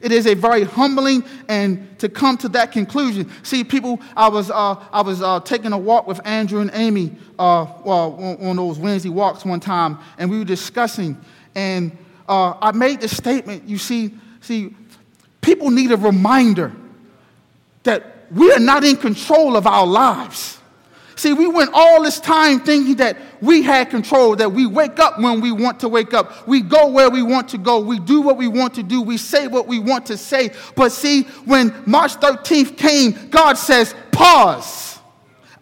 It 0.00 0.10
is 0.10 0.26
a 0.26 0.34
very 0.34 0.64
humbling 0.64 1.22
and 1.48 1.98
to 2.00 2.08
come 2.08 2.36
to 2.38 2.48
that 2.48 2.72
conclusion. 2.72 3.30
See, 3.42 3.62
people, 3.62 4.00
I 4.16 4.28
was, 4.28 4.50
uh, 4.50 4.74
I 4.90 5.02
was 5.02 5.22
uh, 5.22 5.40
taking 5.40 5.72
a 5.72 5.78
walk 5.78 6.06
with 6.06 6.20
Andrew 6.26 6.60
and 6.60 6.70
Amy 6.72 7.12
uh, 7.38 7.66
well, 7.84 8.38
on 8.40 8.56
those 8.56 8.78
Wednesday 8.78 9.10
walks 9.10 9.44
one 9.44 9.60
time, 9.60 9.98
and 10.18 10.30
we 10.30 10.38
were 10.38 10.44
discussing, 10.44 11.16
and 11.54 11.96
uh, 12.28 12.54
I 12.60 12.72
made 12.72 13.00
the 13.00 13.08
statement, 13.08 13.68
you 13.68 13.78
see, 13.78 14.12
See, 14.42 14.74
people 15.40 15.70
need 15.70 15.92
a 15.92 15.96
reminder 15.96 16.72
that 17.84 18.26
we 18.30 18.52
are 18.52 18.60
not 18.60 18.84
in 18.84 18.96
control 18.96 19.56
of 19.56 19.66
our 19.66 19.86
lives. 19.86 20.58
See, 21.14 21.32
we 21.32 21.46
went 21.46 21.70
all 21.72 22.02
this 22.02 22.18
time 22.18 22.60
thinking 22.60 22.96
that 22.96 23.16
we 23.40 23.62
had 23.62 23.90
control, 23.90 24.34
that 24.36 24.50
we 24.50 24.66
wake 24.66 24.98
up 24.98 25.20
when 25.20 25.40
we 25.40 25.52
want 25.52 25.78
to 25.80 25.88
wake 25.88 26.14
up. 26.14 26.48
We 26.48 26.60
go 26.60 26.88
where 26.88 27.10
we 27.10 27.22
want 27.22 27.48
to 27.50 27.58
go. 27.58 27.80
We 27.80 28.00
do 28.00 28.22
what 28.22 28.36
we 28.36 28.48
want 28.48 28.74
to 28.74 28.82
do. 28.82 29.00
We 29.02 29.16
say 29.16 29.46
what 29.46 29.68
we 29.68 29.78
want 29.78 30.06
to 30.06 30.16
say. 30.16 30.52
But 30.74 30.90
see, 30.90 31.22
when 31.44 31.72
March 31.86 32.16
13th 32.16 32.76
came, 32.76 33.28
God 33.30 33.56
says, 33.56 33.94
pause. 34.10 34.98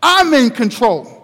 I'm 0.03 0.33
in 0.33 0.51
control. 0.51 1.20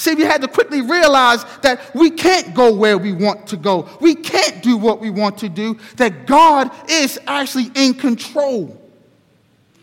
See, 0.00 0.14
we 0.14 0.22
had 0.22 0.40
to 0.40 0.48
quickly 0.48 0.80
realize 0.80 1.44
that 1.60 1.94
we 1.94 2.08
can't 2.08 2.54
go 2.54 2.72
where 2.72 2.96
we 2.96 3.12
want 3.12 3.46
to 3.48 3.58
go. 3.58 3.86
We 4.00 4.14
can't 4.14 4.62
do 4.62 4.78
what 4.78 4.98
we 4.98 5.10
want 5.10 5.36
to 5.40 5.50
do, 5.50 5.76
that 5.96 6.24
God 6.26 6.70
is 6.88 7.20
actually 7.26 7.70
in 7.74 7.92
control. 7.92 8.80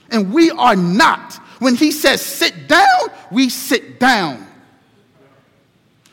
And 0.10 0.34
we 0.34 0.50
are 0.50 0.76
not. 0.76 1.36
When 1.60 1.76
He 1.76 1.92
says 1.92 2.20
sit 2.24 2.68
down, 2.68 3.10
we 3.32 3.50
sit 3.50 4.00
down. 4.00 4.48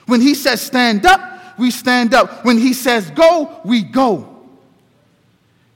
When 0.04 0.20
He 0.20 0.34
says 0.34 0.60
stand 0.60 1.06
up, 1.06 1.58
we 1.58 1.70
stand 1.70 2.12
up. 2.12 2.44
When 2.44 2.58
He 2.58 2.74
says 2.74 3.10
go, 3.12 3.58
we 3.64 3.80
go. 3.80 4.38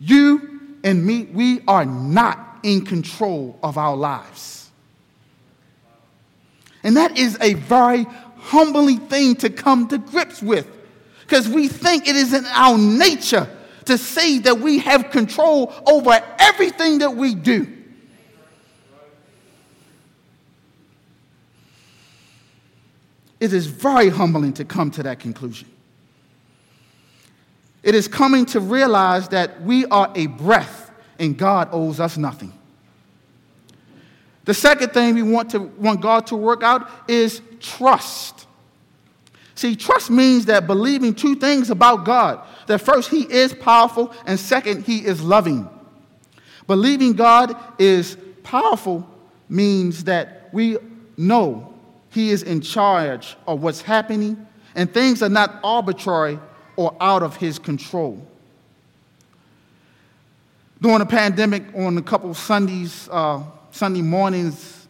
You 0.01 0.77
and 0.85 1.03
me, 1.03 1.31
we 1.33 1.63
are 1.67 1.87
not 1.87 2.59
in 2.63 2.85
control 2.85 3.59
of 3.63 3.79
our 3.79 3.97
lives. 3.97 4.58
And 6.89 6.97
that 6.97 7.19
is 7.19 7.37
a 7.43 7.53
very 7.53 8.05
humbling 8.39 8.97
thing 9.09 9.37
to 9.37 9.51
come 9.51 9.89
to 9.89 9.99
grips 9.99 10.41
with 10.41 10.67
because 11.21 11.47
we 11.47 11.69
think 11.69 12.09
it 12.09 12.17
is 12.17 12.33
in 12.33 12.47
our 12.47 12.79
nature 12.79 13.47
to 13.85 13.99
say 13.99 14.39
that 14.39 14.61
we 14.61 14.79
have 14.79 15.11
control 15.11 15.71
over 15.87 16.19
everything 16.39 17.01
that 17.01 17.15
we 17.15 17.35
do. 17.35 17.71
It 23.39 23.53
is 23.53 23.67
very 23.67 24.09
humbling 24.09 24.55
to 24.55 24.65
come 24.65 24.91
to 24.93 25.03
that 25.03 25.21
conclusion. 25.21 25.69
It 27.83 27.95
is 27.95 28.09
coming 28.09 28.47
to 28.47 28.61
realize 28.61 29.29
that 29.29 29.61
we 29.61 29.85
are 29.85 30.11
a 30.15 30.27
breath 30.27 30.91
and 31.19 31.37
God 31.37 31.69
owes 31.71 32.01
us 32.01 32.17
nothing. 32.17 32.58
The 34.49 34.55
second 34.55 34.95
thing 34.95 35.15
we 35.15 35.23
want, 35.23 35.51
to, 35.51 35.59
want 35.59 36.01
God 36.01 36.27
to 36.29 36.35
work 36.35 36.63
out 36.63 36.89
is 37.07 37.43
trust. 37.61 38.47
See, 39.55 39.77
trust 39.77 40.09
means 40.09 40.47
that 40.47 40.67
believing 40.67 41.15
two 41.15 41.37
things 41.37 41.69
about 41.69 42.07
God 42.07 42.41
that 42.67 42.79
first, 42.79 43.11
He 43.11 43.31
is 43.31 43.53
powerful, 43.53 44.11
and 44.25 44.41
second, 44.41 44.87
He 44.87 45.05
is 45.05 45.21
loving. 45.21 45.69
Believing 46.67 47.13
God 47.13 47.59
is 47.79 48.17
powerful 48.43 49.07
means 49.51 50.05
that 50.05 50.49
we 50.55 50.79
know 51.19 51.75
He 52.09 52.31
is 52.31 52.43
in 52.43 52.63
charge 52.63 53.37
of 53.47 53.63
what's 53.63 53.83
happening, 53.83 54.47
and 54.75 54.91
things 54.91 55.23
are 55.23 55.29
not 55.29 55.61
arbitrary 55.63 56.39
or 56.77 56.97
out 57.03 57.23
of 57.23 57.37
His 57.37 57.59
control. 57.59 58.27
During 60.81 61.01
the 61.01 61.07
pandemic, 61.07 61.65
on 61.75 61.99
a 61.99 62.03
couple 62.03 62.33
Sundays, 62.33 63.11
uh, 63.13 63.43
Sunday 63.79 64.03
mornings, 64.03 64.89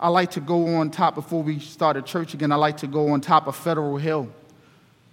I 0.00 0.08
like 0.08 0.32
to 0.32 0.40
go 0.40 0.74
on 0.74 0.90
top 0.90 1.14
before 1.14 1.40
we 1.40 1.60
started 1.60 2.04
church 2.04 2.34
again. 2.34 2.50
I 2.50 2.56
like 2.56 2.78
to 2.78 2.88
go 2.88 3.10
on 3.10 3.20
top 3.20 3.46
of 3.46 3.54
Federal 3.54 3.96
Hill. 3.96 4.28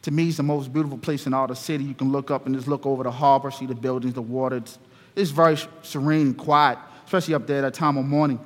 To 0.01 0.09
me, 0.09 0.29
it's 0.29 0.37
the 0.37 0.43
most 0.43 0.73
beautiful 0.73 0.97
place 0.97 1.27
in 1.27 1.33
all 1.35 1.45
the 1.45 1.55
city. 1.55 1.83
You 1.83 1.93
can 1.93 2.11
look 2.11 2.31
up 2.31 2.47
and 2.47 2.55
just 2.55 2.67
look 2.67 2.83
over 2.83 3.03
the 3.03 3.11
harbor, 3.11 3.51
see 3.51 3.67
the 3.67 3.75
buildings, 3.75 4.15
the 4.15 4.23
water. 4.23 4.55
It's, 4.55 4.79
it's 5.15 5.29
very 5.29 5.55
serene 5.83 6.21
and 6.29 6.37
quiet, 6.37 6.79
especially 7.05 7.35
up 7.35 7.45
there 7.45 7.59
at 7.59 7.61
that 7.61 7.73
time 7.75 7.95
of 7.97 8.05
morning. 8.05 8.39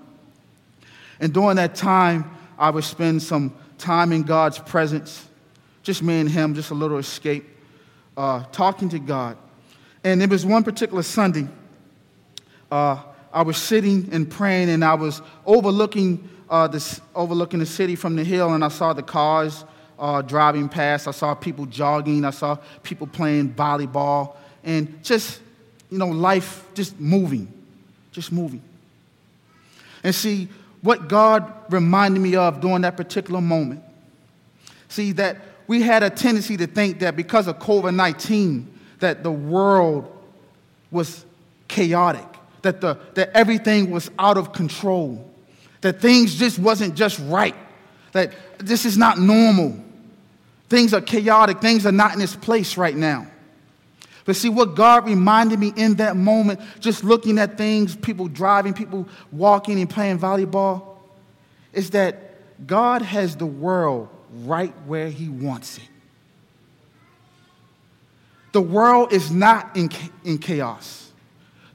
And 1.21 1.33
during 1.33 1.55
that 1.55 1.75
time, 1.75 2.29
I 2.59 2.69
would 2.69 2.83
spend 2.83 3.23
some 3.23 3.53
time 3.77 4.11
in 4.11 4.23
God's 4.23 4.59
presence, 4.59 5.25
just 5.83 6.03
me 6.03 6.19
and 6.19 6.29
Him, 6.29 6.53
just 6.53 6.71
a 6.71 6.75
little 6.75 6.97
escape, 6.97 7.47
uh, 8.17 8.43
talking 8.51 8.89
to 8.89 8.99
God. 8.99 9.37
And 10.03 10.21
it 10.21 10.29
was 10.29 10.45
one 10.45 10.65
particular 10.65 11.01
Sunday 11.01 11.47
uh, 12.69 13.01
I 13.35 13.41
was 13.41 13.57
sitting 13.57 14.07
and 14.13 14.31
praying, 14.31 14.69
and 14.69 14.83
I 14.83 14.93
was 14.93 15.21
overlooking, 15.45 16.29
uh, 16.49 16.69
this, 16.69 17.01
overlooking 17.13 17.59
the 17.59 17.65
city 17.65 17.97
from 17.97 18.15
the 18.15 18.23
hill, 18.23 18.53
and 18.53 18.63
I 18.63 18.69
saw 18.69 18.93
the 18.93 19.03
cars 19.03 19.65
uh, 19.99 20.21
driving 20.21 20.69
past. 20.69 21.05
I 21.05 21.11
saw 21.11 21.35
people 21.35 21.65
jogging. 21.65 22.23
I 22.23 22.29
saw 22.29 22.57
people 22.81 23.07
playing 23.07 23.53
volleyball, 23.53 24.37
and 24.63 25.03
just, 25.03 25.41
you 25.91 25.97
know, 25.97 26.07
life 26.07 26.65
just 26.75 26.97
moving, 26.97 27.51
just 28.13 28.31
moving. 28.31 28.61
And 30.01 30.15
see, 30.15 30.47
what 30.81 31.09
God 31.09 31.51
reminded 31.69 32.21
me 32.21 32.37
of 32.37 32.61
during 32.61 32.83
that 32.83 32.95
particular 32.95 33.41
moment, 33.41 33.83
see, 34.87 35.11
that 35.11 35.39
we 35.67 35.81
had 35.81 36.03
a 36.03 36.09
tendency 36.09 36.55
to 36.55 36.67
think 36.67 36.99
that 36.99 37.17
because 37.17 37.47
of 37.47 37.59
COVID 37.59 37.93
19, 37.95 38.79
that 38.99 39.23
the 39.23 39.31
world 39.31 40.09
was 40.89 41.25
chaotic 41.67 42.34
that, 42.65 42.81
the, 42.81 42.97
that 43.13 43.29
everything 43.35 43.91
was 43.91 44.09
out 44.17 44.37
of 44.37 44.51
control, 44.51 45.31
that 45.81 46.01
things 46.01 46.35
just 46.35 46.57
wasn't 46.57 46.95
just 46.95 47.19
right, 47.19 47.55
that 48.11 48.33
this 48.57 48.85
is 48.85 48.97
not 48.97 49.19
normal. 49.19 49.79
Things 50.67 50.93
are 50.93 51.01
chaotic, 51.01 51.61
things 51.61 51.85
are 51.85 51.91
not 51.91 52.15
in 52.15 52.21
its 52.21 52.35
place 52.35 52.75
right 52.75 52.95
now. 52.95 53.27
But 54.25 54.35
see, 54.35 54.49
what 54.49 54.73
God 54.75 55.05
reminded 55.05 55.59
me 55.59 55.71
in 55.75 55.95
that 55.95 56.17
moment, 56.17 56.59
just 56.79 57.03
looking 57.03 57.37
at 57.37 57.55
things, 57.55 57.95
people 57.95 58.27
driving, 58.27 58.73
people 58.73 59.07
walking 59.31 59.79
and 59.79 59.87
playing 59.87 60.17
volleyball, 60.17 60.97
is 61.71 61.91
that 61.91 62.65
God 62.65 63.03
has 63.03 63.35
the 63.35 63.45
world 63.45 64.09
right 64.43 64.73
where 64.87 65.09
He 65.09 65.29
wants 65.29 65.77
it. 65.77 65.83
The 68.53 68.61
world 68.61 69.13
is 69.13 69.29
not 69.29 69.77
in, 69.77 69.91
in 70.23 70.39
chaos. 70.39 71.04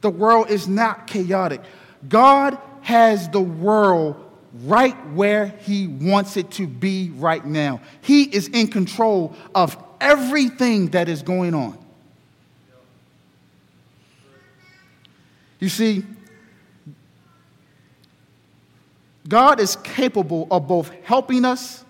The 0.01 0.11
world 0.11 0.51
is 0.51 0.67
not 0.67 1.07
chaotic. 1.07 1.61
God 2.09 2.59
has 2.83 3.29
the 3.29 3.41
world 3.41 4.17
right 4.65 4.97
where 5.11 5.47
He 5.47 5.87
wants 5.87 6.37
it 6.37 6.51
to 6.53 6.67
be 6.67 7.11
right 7.15 7.45
now. 7.45 7.81
He 8.01 8.25
is 8.25 8.49
in 8.49 8.69
control 8.69 9.35
of 9.55 9.83
everything 10.01 10.89
that 10.89 11.09
is 11.09 11.23
going 11.23 11.55
on. 11.55 11.79
You 15.59 15.69
see, 15.69 16.05
God 19.29 19.61
is 19.61 19.77
capable 19.77 20.49
of 20.51 20.67
both 20.67 20.91
helping 21.05 21.45
us 21.45 21.85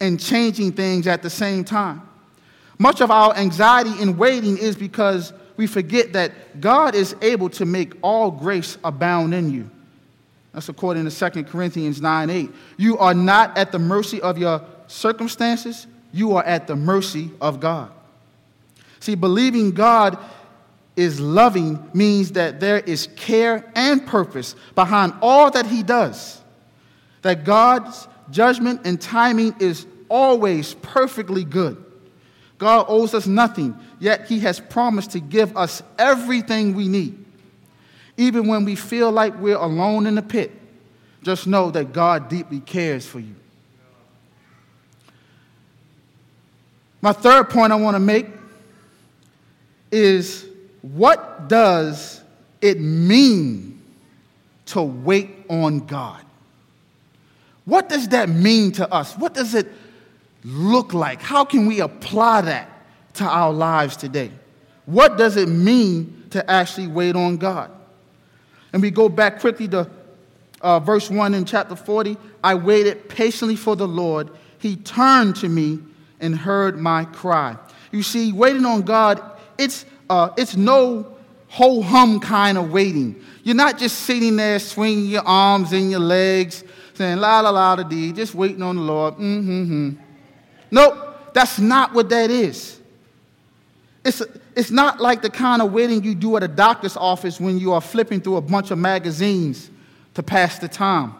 and 0.00 0.18
changing 0.18 0.72
things 0.72 1.06
at 1.06 1.22
the 1.22 1.28
same 1.28 1.62
time. 1.62 2.02
Much 2.78 3.02
of 3.02 3.10
our 3.10 3.36
anxiety 3.36 4.00
in 4.00 4.16
waiting 4.16 4.56
is 4.56 4.74
because 4.74 5.34
we 5.60 5.66
forget 5.66 6.14
that 6.14 6.58
God 6.58 6.94
is 6.94 7.14
able 7.20 7.50
to 7.50 7.66
make 7.66 7.92
all 8.00 8.30
grace 8.30 8.78
abound 8.82 9.34
in 9.34 9.52
you. 9.52 9.70
That's 10.54 10.70
according 10.70 11.06
to 11.06 11.30
2 11.30 11.44
Corinthians 11.44 12.00
9 12.00 12.30
8. 12.30 12.50
You 12.78 12.96
are 12.96 13.12
not 13.12 13.58
at 13.58 13.70
the 13.70 13.78
mercy 13.78 14.22
of 14.22 14.38
your 14.38 14.64
circumstances, 14.86 15.86
you 16.12 16.34
are 16.34 16.42
at 16.44 16.66
the 16.66 16.76
mercy 16.76 17.30
of 17.42 17.60
God. 17.60 17.92
See, 19.00 19.14
believing 19.14 19.72
God 19.72 20.16
is 20.96 21.20
loving 21.20 21.90
means 21.92 22.32
that 22.32 22.58
there 22.58 22.80
is 22.80 23.08
care 23.14 23.70
and 23.74 24.06
purpose 24.06 24.56
behind 24.74 25.12
all 25.20 25.50
that 25.50 25.66
He 25.66 25.82
does. 25.82 26.40
That 27.20 27.44
God's 27.44 28.08
judgment 28.30 28.86
and 28.86 28.98
timing 28.98 29.56
is 29.60 29.86
always 30.08 30.72
perfectly 30.72 31.44
good. 31.44 31.84
God 32.60 32.84
owes 32.88 33.14
us 33.14 33.26
nothing, 33.26 33.74
yet 33.98 34.28
He 34.28 34.40
has 34.40 34.60
promised 34.60 35.12
to 35.12 35.20
give 35.20 35.56
us 35.56 35.82
everything 35.98 36.74
we 36.74 36.88
need. 36.88 37.24
Even 38.18 38.46
when 38.46 38.66
we 38.66 38.76
feel 38.76 39.10
like 39.10 39.34
we're 39.40 39.56
alone 39.56 40.06
in 40.06 40.14
the 40.14 40.22
pit, 40.22 40.52
just 41.22 41.46
know 41.46 41.70
that 41.70 41.94
God 41.94 42.28
deeply 42.28 42.60
cares 42.60 43.06
for 43.06 43.18
you. 43.18 43.34
My 47.00 47.14
third 47.14 47.48
point 47.48 47.72
I 47.72 47.76
want 47.76 47.94
to 47.94 48.00
make 48.00 48.26
is 49.90 50.46
what 50.82 51.48
does 51.48 52.22
it 52.60 52.78
mean 52.78 53.80
to 54.66 54.82
wait 54.82 55.30
on 55.48 55.86
God? 55.86 56.22
What 57.64 57.88
does 57.88 58.08
that 58.08 58.28
mean 58.28 58.72
to 58.72 58.92
us? 58.92 59.16
What 59.16 59.32
does 59.32 59.54
it 59.54 59.66
look 60.44 60.94
like? 60.94 61.20
How 61.20 61.44
can 61.44 61.66
we 61.66 61.80
apply 61.80 62.42
that 62.42 62.70
to 63.14 63.24
our 63.24 63.52
lives 63.52 63.96
today? 63.96 64.30
What 64.86 65.18
does 65.18 65.36
it 65.36 65.48
mean 65.48 66.24
to 66.30 66.48
actually 66.50 66.86
wait 66.86 67.16
on 67.16 67.36
God? 67.36 67.70
And 68.72 68.82
we 68.82 68.90
go 68.90 69.08
back 69.08 69.40
quickly 69.40 69.68
to 69.68 69.90
uh, 70.60 70.80
verse 70.80 71.10
1 71.10 71.34
in 71.34 71.44
chapter 71.44 71.76
40. 71.76 72.16
I 72.42 72.54
waited 72.54 73.08
patiently 73.08 73.56
for 73.56 73.76
the 73.76 73.88
Lord. 73.88 74.30
He 74.58 74.76
turned 74.76 75.36
to 75.36 75.48
me 75.48 75.80
and 76.20 76.36
heard 76.36 76.78
my 76.78 77.04
cry. 77.06 77.56
You 77.92 78.02
see, 78.02 78.32
waiting 78.32 78.64
on 78.64 78.82
God, 78.82 79.20
it's, 79.58 79.84
uh, 80.08 80.30
it's 80.36 80.56
no 80.56 81.16
ho 81.48 81.82
hum 81.82 82.20
kind 82.20 82.56
of 82.56 82.70
waiting. 82.70 83.22
You're 83.42 83.56
not 83.56 83.78
just 83.78 84.00
sitting 84.00 84.36
there 84.36 84.58
swinging 84.58 85.06
your 85.06 85.26
arms 85.26 85.72
and 85.72 85.90
your 85.90 86.00
legs, 86.00 86.62
saying 86.94 87.18
la 87.18 87.40
la 87.40 87.50
la 87.50 87.76
da 87.76 87.82
dee, 87.82 88.12
just 88.12 88.34
waiting 88.34 88.62
on 88.62 88.76
the 88.76 88.82
Lord. 88.82 89.14
Mm-hmm. 89.14 89.90
Nope, 90.70 91.32
that's 91.34 91.58
not 91.58 91.94
what 91.94 92.08
that 92.10 92.30
is. 92.30 92.78
It's, 94.04 94.22
it's 94.56 94.70
not 94.70 95.00
like 95.00 95.22
the 95.22 95.30
kind 95.30 95.60
of 95.60 95.72
waiting 95.72 96.02
you 96.02 96.14
do 96.14 96.36
at 96.36 96.42
a 96.42 96.48
doctor's 96.48 96.96
office 96.96 97.40
when 97.40 97.58
you 97.58 97.72
are 97.72 97.80
flipping 97.80 98.20
through 98.20 98.36
a 98.36 98.40
bunch 98.40 98.70
of 98.70 98.78
magazines 98.78 99.70
to 100.14 100.22
pass 100.22 100.58
the 100.58 100.68
time. 100.68 101.14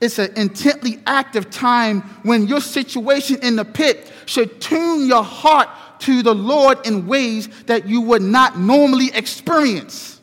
It's 0.00 0.18
an 0.18 0.32
intently 0.36 0.98
active 1.06 1.50
time 1.50 2.00
when 2.22 2.46
your 2.46 2.60
situation 2.60 3.38
in 3.42 3.56
the 3.56 3.64
pit 3.64 4.10
should 4.26 4.60
tune 4.60 5.06
your 5.06 5.22
heart 5.22 5.68
to 6.00 6.22
the 6.22 6.34
Lord 6.34 6.86
in 6.86 7.06
ways 7.06 7.48
that 7.64 7.86
you 7.86 8.00
would 8.00 8.22
not 8.22 8.58
normally 8.58 9.14
experience. 9.14 10.20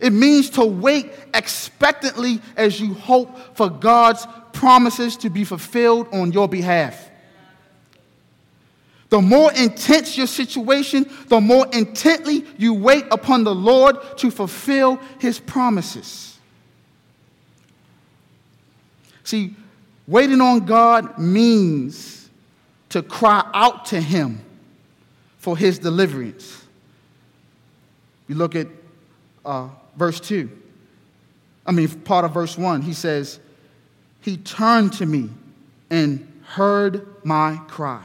It 0.00 0.12
means 0.12 0.50
to 0.50 0.64
wait 0.64 1.12
expectantly 1.34 2.40
as 2.56 2.80
you 2.80 2.94
hope 2.94 3.56
for 3.56 3.70
God's 3.70 4.26
promises 4.52 5.16
to 5.18 5.30
be 5.30 5.44
fulfilled 5.44 6.08
on 6.12 6.32
your 6.32 6.48
behalf. 6.48 7.09
The 9.10 9.20
more 9.20 9.52
intense 9.52 10.16
your 10.16 10.26
situation, 10.26 11.08
the 11.28 11.40
more 11.40 11.66
intently 11.72 12.44
you 12.56 12.74
wait 12.74 13.04
upon 13.10 13.44
the 13.44 13.54
Lord 13.54 13.96
to 14.18 14.30
fulfill 14.30 15.00
his 15.18 15.38
promises. 15.38 16.38
See, 19.24 19.54
Waiting 20.10 20.40
on 20.40 20.66
God 20.66 21.20
means 21.20 22.28
to 22.88 23.00
cry 23.00 23.48
out 23.54 23.84
to 23.86 24.00
Him 24.00 24.40
for 25.38 25.56
His 25.56 25.78
deliverance. 25.78 26.64
You 28.26 28.34
look 28.34 28.56
at 28.56 28.66
uh, 29.44 29.68
verse 29.96 30.18
2. 30.18 30.50
I 31.64 31.70
mean, 31.70 31.88
part 32.00 32.24
of 32.24 32.34
verse 32.34 32.58
1. 32.58 32.82
He 32.82 32.92
says, 32.92 33.38
He 34.20 34.36
turned 34.36 34.94
to 34.94 35.06
me 35.06 35.30
and 35.90 36.26
heard 36.42 37.06
my 37.24 37.60
cry. 37.68 38.02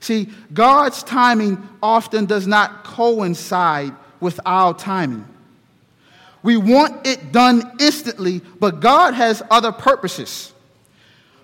See, 0.00 0.28
God's 0.52 1.02
timing 1.02 1.66
often 1.82 2.24
does 2.24 2.46
not 2.46 2.84
coincide 2.84 3.92
with 4.18 4.40
our 4.46 4.74
timing. 4.74 5.26
We 6.42 6.56
want 6.56 7.06
it 7.06 7.32
done 7.32 7.76
instantly, 7.78 8.40
but 8.58 8.80
God 8.80 9.12
has 9.14 9.42
other 9.50 9.72
purposes. 9.72 10.52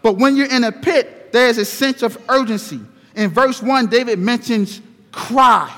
But 0.03 0.15
when 0.15 0.37
you're 0.37 0.51
in 0.51 0.65
a 0.65 0.73
pit, 0.73 1.33
there's 1.33 1.59
a 1.59 1.65
sense 1.65 2.03
of 2.03 2.19
urgency. 2.29 2.81
In 3.15 3.31
verse 3.31 3.63
1, 3.63 3.89
David 3.89 4.19
mentions 4.19 4.81
cry. 5.13 5.75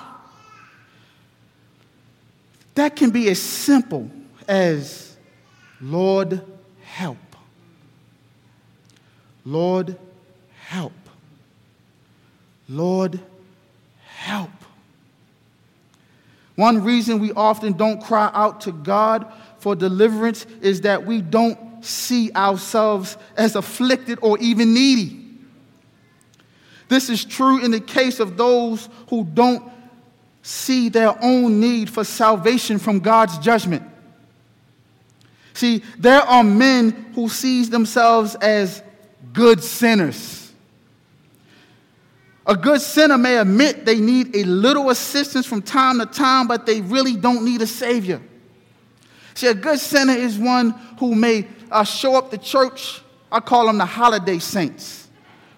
That 2.74 2.94
can 2.94 3.10
be 3.10 3.28
as 3.28 3.40
simple 3.40 4.08
as, 4.46 5.16
Lord, 5.80 6.42
help. 6.84 7.16
Lord, 9.44 9.96
help. 10.60 10.92
Lord, 12.68 13.18
help. 14.04 14.50
One 16.54 16.82
reason 16.82 17.20
we 17.20 17.32
often 17.32 17.72
don't 17.72 18.02
cry 18.02 18.30
out 18.34 18.62
to 18.62 18.72
God 18.72 19.32
for 19.58 19.74
deliverance 19.74 20.44
is 20.60 20.82
that 20.82 21.06
we 21.06 21.20
don't 21.20 21.84
see 21.84 22.32
ourselves 22.32 23.16
as 23.36 23.56
afflicted 23.56 24.18
or 24.22 24.38
even 24.38 24.74
needy. 24.74 25.24
This 26.88 27.08
is 27.10 27.24
true 27.24 27.62
in 27.64 27.70
the 27.70 27.80
case 27.80 28.18
of 28.18 28.36
those 28.36 28.88
who 29.08 29.24
don't 29.24 29.70
see 30.42 30.88
their 30.88 31.16
own 31.22 31.60
need 31.60 31.90
for 31.90 32.04
salvation 32.04 32.78
from 32.78 33.00
God's 33.00 33.38
judgment. 33.38 33.82
See, 35.54 35.82
there 35.98 36.22
are 36.22 36.44
men 36.44 37.12
who 37.14 37.28
sees 37.28 37.70
themselves 37.70 38.34
as 38.36 38.82
good 39.32 39.62
sinners 39.62 40.37
a 42.48 42.56
good 42.56 42.80
sinner 42.80 43.18
may 43.18 43.36
admit 43.36 43.84
they 43.84 44.00
need 44.00 44.34
a 44.34 44.42
little 44.42 44.88
assistance 44.88 45.44
from 45.44 45.60
time 45.60 45.98
to 45.98 46.06
time, 46.06 46.48
but 46.48 46.64
they 46.64 46.80
really 46.80 47.14
don't 47.14 47.44
need 47.44 47.60
a 47.60 47.66
Savior. 47.66 48.22
See, 49.34 49.48
a 49.48 49.54
good 49.54 49.78
sinner 49.78 50.14
is 50.14 50.38
one 50.38 50.70
who 50.98 51.14
may 51.14 51.46
uh, 51.70 51.84
show 51.84 52.16
up 52.16 52.30
to 52.30 52.38
church. 52.38 53.02
I 53.30 53.40
call 53.40 53.66
them 53.66 53.76
the 53.76 53.84
holiday 53.84 54.38
saints, 54.38 55.08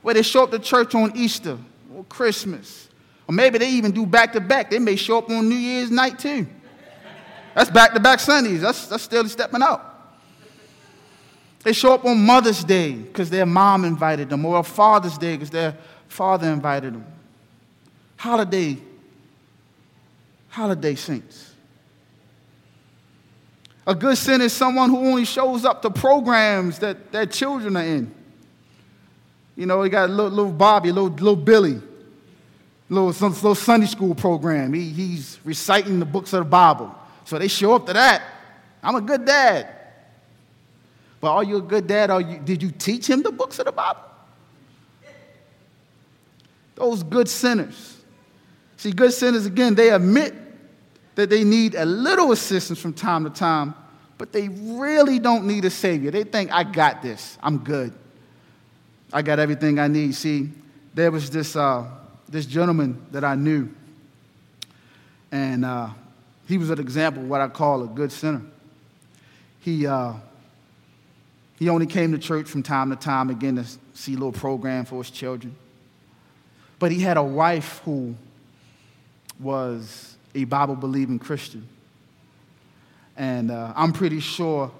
where 0.02 0.14
they 0.14 0.22
show 0.22 0.42
up 0.42 0.50
to 0.50 0.58
church 0.58 0.96
on 0.96 1.16
Easter 1.16 1.56
or 1.94 2.02
Christmas. 2.04 2.88
Or 3.28 3.32
maybe 3.32 3.58
they 3.58 3.70
even 3.70 3.92
do 3.92 4.04
back 4.04 4.32
to 4.32 4.40
back. 4.40 4.68
They 4.68 4.80
may 4.80 4.96
show 4.96 5.18
up 5.18 5.30
on 5.30 5.48
New 5.48 5.54
Year's 5.54 5.92
night 5.92 6.18
too. 6.18 6.48
That's 7.54 7.70
back 7.70 7.94
to 7.94 8.00
back 8.00 8.18
Sundays. 8.18 8.62
That's, 8.62 8.88
that's 8.88 9.04
still 9.04 9.26
stepping 9.28 9.62
out. 9.62 9.86
They 11.62 11.72
show 11.72 11.94
up 11.94 12.04
on 12.04 12.24
Mother's 12.24 12.64
Day 12.64 12.94
because 12.94 13.30
their 13.30 13.46
mom 13.46 13.84
invited 13.84 14.28
them, 14.28 14.44
or 14.44 14.64
Father's 14.64 15.16
Day 15.16 15.34
because 15.36 15.50
their 15.50 15.76
father 16.10 16.50
invited 16.50 16.94
them. 16.94 17.06
Holiday, 18.16 18.76
holiday 20.48 20.94
saints. 20.94 21.54
A 23.86 23.94
good 23.94 24.18
sin 24.18 24.40
is 24.40 24.52
someone 24.52 24.90
who 24.90 24.98
only 24.98 25.24
shows 25.24 25.64
up 25.64 25.80
to 25.82 25.90
programs 25.90 26.80
that 26.80 27.12
their 27.12 27.26
children 27.26 27.76
are 27.76 27.84
in. 27.84 28.12
You 29.56 29.66
know, 29.66 29.82
you 29.82 29.88
got 29.88 30.10
little, 30.10 30.30
little 30.30 30.52
Bobby, 30.52 30.92
little, 30.92 31.10
little 31.10 31.36
Billy, 31.36 31.80
little, 32.88 33.12
some, 33.12 33.32
little 33.32 33.54
Sunday 33.54 33.86
school 33.86 34.14
program. 34.14 34.72
He, 34.72 34.90
he's 34.90 35.38
reciting 35.44 35.98
the 35.98 36.06
books 36.06 36.32
of 36.32 36.40
the 36.40 36.50
Bible. 36.50 36.94
So 37.24 37.38
they 37.38 37.48
show 37.48 37.74
up 37.74 37.86
to 37.86 37.92
that. 37.92 38.22
I'm 38.82 38.96
a 38.96 39.00
good 39.00 39.24
dad. 39.24 39.68
But 41.20 41.32
are 41.32 41.44
you 41.44 41.56
a 41.58 41.62
good 41.62 41.86
dad? 41.86 42.10
Are 42.10 42.20
you, 42.20 42.38
did 42.38 42.62
you 42.62 42.70
teach 42.70 43.08
him 43.08 43.22
the 43.22 43.32
books 43.32 43.58
of 43.58 43.66
the 43.66 43.72
Bible? 43.72 44.09
Those 46.80 47.02
good 47.02 47.28
sinners. 47.28 47.98
See, 48.78 48.90
good 48.90 49.12
sinners, 49.12 49.44
again, 49.44 49.74
they 49.74 49.90
admit 49.90 50.34
that 51.14 51.28
they 51.28 51.44
need 51.44 51.74
a 51.74 51.84
little 51.84 52.32
assistance 52.32 52.80
from 52.80 52.94
time 52.94 53.24
to 53.24 53.30
time, 53.30 53.74
but 54.16 54.32
they 54.32 54.48
really 54.48 55.18
don't 55.18 55.46
need 55.46 55.66
a 55.66 55.70
Savior. 55.70 56.10
They 56.10 56.24
think, 56.24 56.50
I 56.50 56.64
got 56.64 57.02
this, 57.02 57.36
I'm 57.42 57.58
good. 57.58 57.92
I 59.12 59.20
got 59.20 59.38
everything 59.38 59.78
I 59.78 59.88
need. 59.88 60.14
See, 60.14 60.48
there 60.94 61.10
was 61.10 61.28
this, 61.28 61.54
uh, 61.54 61.86
this 62.30 62.46
gentleman 62.46 63.04
that 63.10 63.24
I 63.24 63.34
knew, 63.34 63.68
and 65.30 65.66
uh, 65.66 65.90
he 66.48 66.56
was 66.56 66.70
an 66.70 66.80
example 66.80 67.24
of 67.24 67.28
what 67.28 67.42
I 67.42 67.48
call 67.48 67.82
a 67.82 67.88
good 67.88 68.10
sinner. 68.10 68.40
He, 69.58 69.86
uh, 69.86 70.14
he 71.58 71.68
only 71.68 71.86
came 71.86 72.12
to 72.12 72.18
church 72.18 72.48
from 72.48 72.62
time 72.62 72.88
to 72.88 72.96
time, 72.96 73.28
again, 73.28 73.56
to 73.56 73.66
see 73.92 74.14
a 74.14 74.16
little 74.16 74.32
program 74.32 74.86
for 74.86 75.02
his 75.02 75.10
children. 75.10 75.54
But 76.80 76.90
he 76.90 77.00
had 77.00 77.16
a 77.16 77.22
wife 77.22 77.82
who 77.84 78.16
was 79.38 80.16
a 80.34 80.44
Bible 80.44 80.74
believing 80.74 81.18
Christian. 81.18 81.68
And 83.16 83.50
uh, 83.50 83.74
I'm 83.76 83.92
pretty 83.92 84.20
sure, 84.20 84.72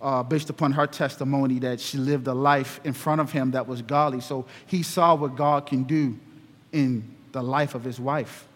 uh, 0.00 0.22
based 0.22 0.48
upon 0.48 0.72
her 0.72 0.86
testimony, 0.86 1.58
that 1.60 1.80
she 1.80 1.98
lived 1.98 2.26
a 2.26 2.34
life 2.34 2.80
in 2.82 2.94
front 2.94 3.20
of 3.20 3.30
him 3.30 3.50
that 3.50 3.68
was 3.68 3.82
godly. 3.82 4.22
So 4.22 4.46
he 4.66 4.82
saw 4.82 5.14
what 5.14 5.36
God 5.36 5.66
can 5.66 5.82
do 5.84 6.18
in 6.72 7.14
the 7.32 7.42
life 7.42 7.74
of 7.74 7.84
his 7.84 8.00
wife. 8.00 8.46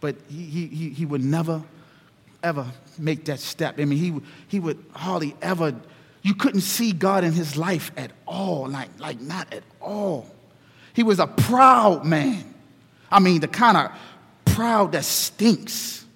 But 0.00 0.16
he, 0.28 0.66
he, 0.66 0.90
he 0.90 1.06
would 1.06 1.24
never, 1.24 1.62
ever 2.42 2.66
make 2.98 3.24
that 3.24 3.40
step. 3.40 3.80
I 3.80 3.86
mean, 3.86 3.98
he, 3.98 4.20
he 4.48 4.60
would 4.60 4.84
hardly 4.92 5.34
ever, 5.40 5.74
you 6.20 6.34
couldn't 6.34 6.60
see 6.60 6.92
God 6.92 7.24
in 7.24 7.32
his 7.32 7.56
life 7.56 7.92
at 7.96 8.10
all, 8.26 8.68
like, 8.68 8.90
like 8.98 9.22
not 9.22 9.54
at 9.54 9.62
all. 9.80 10.26
He 10.96 11.02
was 11.02 11.18
a 11.18 11.26
proud 11.26 12.06
man. 12.06 12.42
I 13.12 13.20
mean, 13.20 13.42
the 13.42 13.48
kind 13.48 13.76
of 13.76 13.92
proud 14.46 14.92
that 14.92 15.04
stinks. 15.04 16.06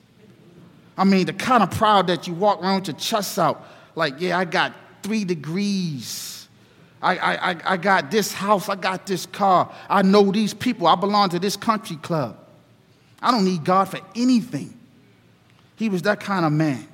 I 0.97 1.05
mean, 1.05 1.27
the 1.27 1.35
kind 1.35 1.63
of 1.63 1.71
proud 1.71 2.07
that 2.07 2.27
you 2.27 2.33
walk 2.33 2.63
around 2.63 2.81
with 2.81 2.89
your 2.89 2.97
chest 2.97 3.39
out, 3.39 3.63
like, 3.95 4.15
yeah, 4.23 4.39
I 4.39 4.47
got 4.47 4.73
three 5.03 5.27
degrees. 5.27 6.49
I, 7.03 7.19
I, 7.19 7.73
I 7.73 7.77
got 7.77 8.11
this 8.11 8.33
house, 8.33 8.71
I 8.71 8.75
got 8.75 9.07
this 9.07 9.27
car. 9.27 9.71
I 9.87 10.01
know 10.01 10.33
these 10.33 10.55
people. 10.55 10.87
I 10.87 10.95
belong 10.95 11.29
to 11.29 11.39
this 11.39 11.57
country 11.57 11.97
club. 11.97 12.39
I 13.21 13.33
don't 13.33 13.45
need 13.45 13.63
God 13.65 13.85
for 13.85 14.01
anything. 14.17 14.73
He 15.77 15.91
was 15.91 16.01
that 16.03 16.21
kind 16.21 16.47
of 16.47 16.53
man. 16.53 16.89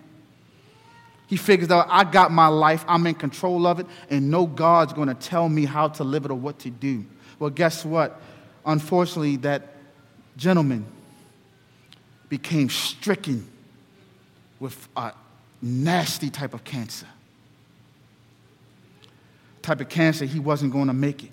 He 1.29 1.37
figures 1.37 1.71
out, 1.71 1.87
I 1.89 2.03
got 2.03 2.33
my 2.33 2.49
life, 2.49 2.85
I'm 2.89 3.07
in 3.07 3.15
control 3.15 3.65
of 3.65 3.79
it, 3.79 3.87
and 4.11 4.29
no 4.29 4.45
God's 4.45 4.93
going 4.93 5.07
to 5.07 5.15
tell 5.15 5.49
me 5.49 5.67
how 5.67 5.87
to 5.87 6.03
live 6.03 6.25
it 6.25 6.33
or 6.33 6.37
what 6.37 6.59
to 6.61 6.71
do. 6.71 7.05
Well, 7.39 7.51
guess 7.51 7.85
what? 7.85 8.21
Unfortunately, 8.65 9.37
that 9.37 9.63
gentleman 10.37 10.87
became 12.29 12.69
stricken 12.69 13.47
with 14.59 14.89
a 14.97 15.13
nasty 15.63 16.31
type 16.31 16.55
of 16.55 16.65
cancer. 16.65 17.07
Type 19.63 19.81
of 19.81 19.89
cancer 19.89 20.25
he 20.25 20.39
wasn't 20.39 20.73
going 20.73 20.89
to 20.89 20.93
make 20.93 21.25
it. 21.25 21.31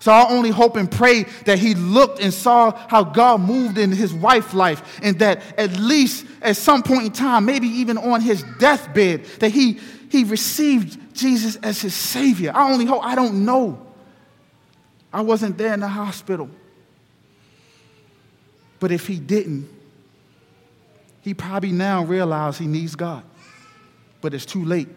So 0.00 0.12
I 0.12 0.30
only 0.30 0.50
hope 0.50 0.76
and 0.76 0.88
pray 0.88 1.24
that 1.44 1.58
he 1.58 1.74
looked 1.74 2.20
and 2.20 2.32
saw 2.32 2.70
how 2.88 3.02
God 3.02 3.40
moved 3.40 3.78
in 3.78 3.90
his 3.90 4.14
wife's 4.14 4.54
life, 4.54 5.00
and 5.02 5.18
that 5.18 5.42
at 5.58 5.72
least 5.76 6.24
at 6.40 6.56
some 6.56 6.84
point 6.84 7.06
in 7.06 7.12
time, 7.12 7.44
maybe 7.44 7.66
even 7.66 7.98
on 7.98 8.20
his 8.20 8.44
deathbed, 8.60 9.24
that 9.40 9.50
he, 9.50 9.80
he 10.08 10.22
received 10.22 11.16
Jesus 11.16 11.56
as 11.56 11.80
his 11.82 11.94
Savior. 11.94 12.52
I 12.54 12.70
only 12.70 12.84
hope, 12.84 13.04
I 13.04 13.16
don't 13.16 13.44
know. 13.44 13.87
I 15.12 15.22
wasn't 15.22 15.56
there 15.56 15.74
in 15.74 15.80
the 15.80 15.88
hospital. 15.88 16.48
But 18.80 18.92
if 18.92 19.06
he 19.06 19.18
didn't, 19.18 19.68
he 21.22 21.34
probably 21.34 21.72
now 21.72 22.04
realized 22.04 22.58
he 22.58 22.66
needs 22.66 22.94
God. 22.94 23.22
But 24.20 24.34
it's 24.34 24.46
too 24.46 24.64
late. 24.64 24.88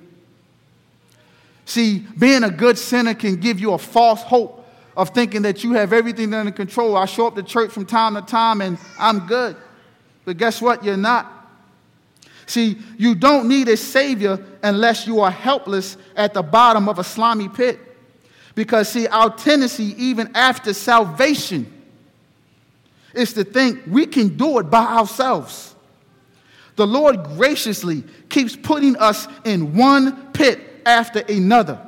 See, 1.65 1.99
being 2.17 2.43
a 2.43 2.51
good 2.51 2.77
sinner 2.77 3.13
can 3.13 3.37
give 3.37 3.59
you 3.59 3.73
a 3.73 3.77
false 3.77 4.21
hope 4.21 4.67
of 4.95 5.09
thinking 5.11 5.43
that 5.43 5.63
you 5.63 5.73
have 5.73 5.93
everything 5.93 6.33
under 6.33 6.51
control. 6.51 6.97
I 6.97 7.05
show 7.05 7.27
up 7.27 7.35
to 7.35 7.43
church 7.43 7.71
from 7.71 7.85
time 7.85 8.15
to 8.15 8.21
time 8.21 8.61
and 8.61 8.77
I'm 8.99 9.25
good. 9.25 9.55
But 10.25 10.37
guess 10.37 10.61
what? 10.61 10.83
You're 10.83 10.97
not. 10.97 11.31
See, 12.45 12.77
you 12.97 13.15
don't 13.15 13.47
need 13.47 13.69
a 13.69 13.77
Savior 13.77 14.43
unless 14.61 15.07
you 15.07 15.21
are 15.21 15.31
helpless 15.31 15.95
at 16.15 16.33
the 16.33 16.41
bottom 16.41 16.89
of 16.89 16.99
a 16.99 17.03
slimy 17.03 17.47
pit. 17.47 17.79
Because, 18.55 18.89
see, 18.89 19.07
our 19.07 19.35
tendency, 19.35 19.95
even 19.97 20.31
after 20.35 20.73
salvation, 20.73 21.71
is 23.13 23.33
to 23.33 23.43
think 23.43 23.81
we 23.87 24.05
can 24.05 24.37
do 24.37 24.59
it 24.59 24.69
by 24.69 24.85
ourselves. 24.85 25.75
The 26.75 26.87
Lord 26.87 27.23
graciously 27.23 28.03
keeps 28.29 28.55
putting 28.55 28.95
us 28.97 29.27
in 29.45 29.75
one 29.75 30.31
pit 30.31 30.59
after 30.85 31.19
another. 31.19 31.79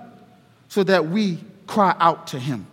so 0.67 0.83
that 0.83 1.07
we 1.07 1.37
cry 1.67 1.95
out 1.99 2.25
to 2.27 2.39
Him. 2.39 2.65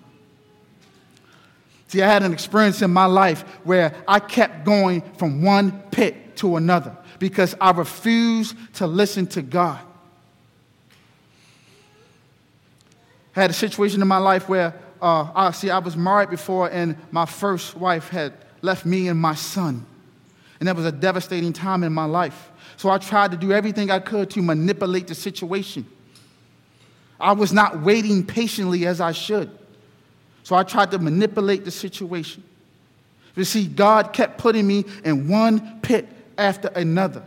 See, 1.89 2.01
I 2.01 2.07
had 2.07 2.23
an 2.23 2.33
experience 2.33 2.81
in 2.81 2.91
my 2.91 3.05
life 3.05 3.43
where 3.65 3.95
I 4.09 4.21
kept 4.21 4.65
going 4.65 5.03
from 5.19 5.43
one 5.43 5.73
pit 5.91 6.37
to 6.37 6.57
another 6.57 6.97
because 7.19 7.55
I 7.61 7.73
refused 7.73 8.57
to 8.77 8.87
listen 8.87 9.27
to 9.27 9.43
God. 9.43 9.79
I 12.89 13.20
had 13.33 13.51
a 13.51 13.55
situation 13.55 14.03
in 14.03 14.09
my 14.09 14.19
life 14.19 14.49
where 14.49 14.75
uh, 15.01 15.31
I 15.35 15.51
see 15.53 15.71
I 15.71 15.79
was 15.79 15.97
married 15.97 16.31
before, 16.31 16.71
and 16.71 16.97
my 17.11 17.27
first 17.27 17.77
wife 17.77 18.09
had 18.09 18.33
left 18.63 18.85
me 18.85 19.09
and 19.09 19.19
my 19.19 19.35
son. 19.35 19.87
And 20.59 20.69
that 20.69 20.77
was 20.77 20.85
a 20.85 20.93
devastating 20.93 21.53
time 21.53 21.83
in 21.83 21.93
my 21.93 22.05
life. 22.05 22.51
So 22.77 22.91
I 22.91 22.99
tried 22.99 23.31
to 23.31 23.37
do 23.37 23.53
everything 23.53 23.91
I 23.91 23.99
could 23.99 24.31
to 24.31 24.43
manipulate 24.43 25.07
the 25.07 25.15
situation. 25.15 25.87
I 27.19 27.33
was 27.33 27.53
not 27.53 27.81
waiting 27.81 28.25
patiently 28.25 28.87
as 28.87 29.01
I 29.01 29.13
should. 29.13 29.51
So 30.43 30.57
I 30.57 30.63
tried 30.63 30.91
to 30.91 30.99
manipulate 30.99 31.65
the 31.65 31.71
situation. 31.71 32.43
You 33.37 33.45
see, 33.45 33.67
God 33.67 34.13
kept 34.13 34.39
putting 34.39 34.67
me 34.67 34.85
in 35.05 35.29
one 35.29 35.81
pit 35.81 36.09
after 36.37 36.69
another. 36.69 37.23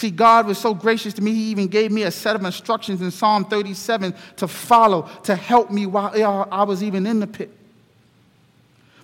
See, 0.00 0.10
God 0.10 0.46
was 0.46 0.56
so 0.56 0.72
gracious 0.72 1.12
to 1.12 1.22
me, 1.22 1.34
He 1.34 1.50
even 1.50 1.68
gave 1.68 1.92
me 1.92 2.04
a 2.04 2.10
set 2.10 2.34
of 2.34 2.42
instructions 2.42 3.02
in 3.02 3.10
Psalm 3.10 3.44
37 3.44 4.14
to 4.36 4.48
follow, 4.48 5.02
to 5.24 5.36
help 5.36 5.70
me 5.70 5.84
while 5.84 6.48
I 6.50 6.62
was 6.62 6.82
even 6.82 7.06
in 7.06 7.20
the 7.20 7.26
pit. 7.26 7.54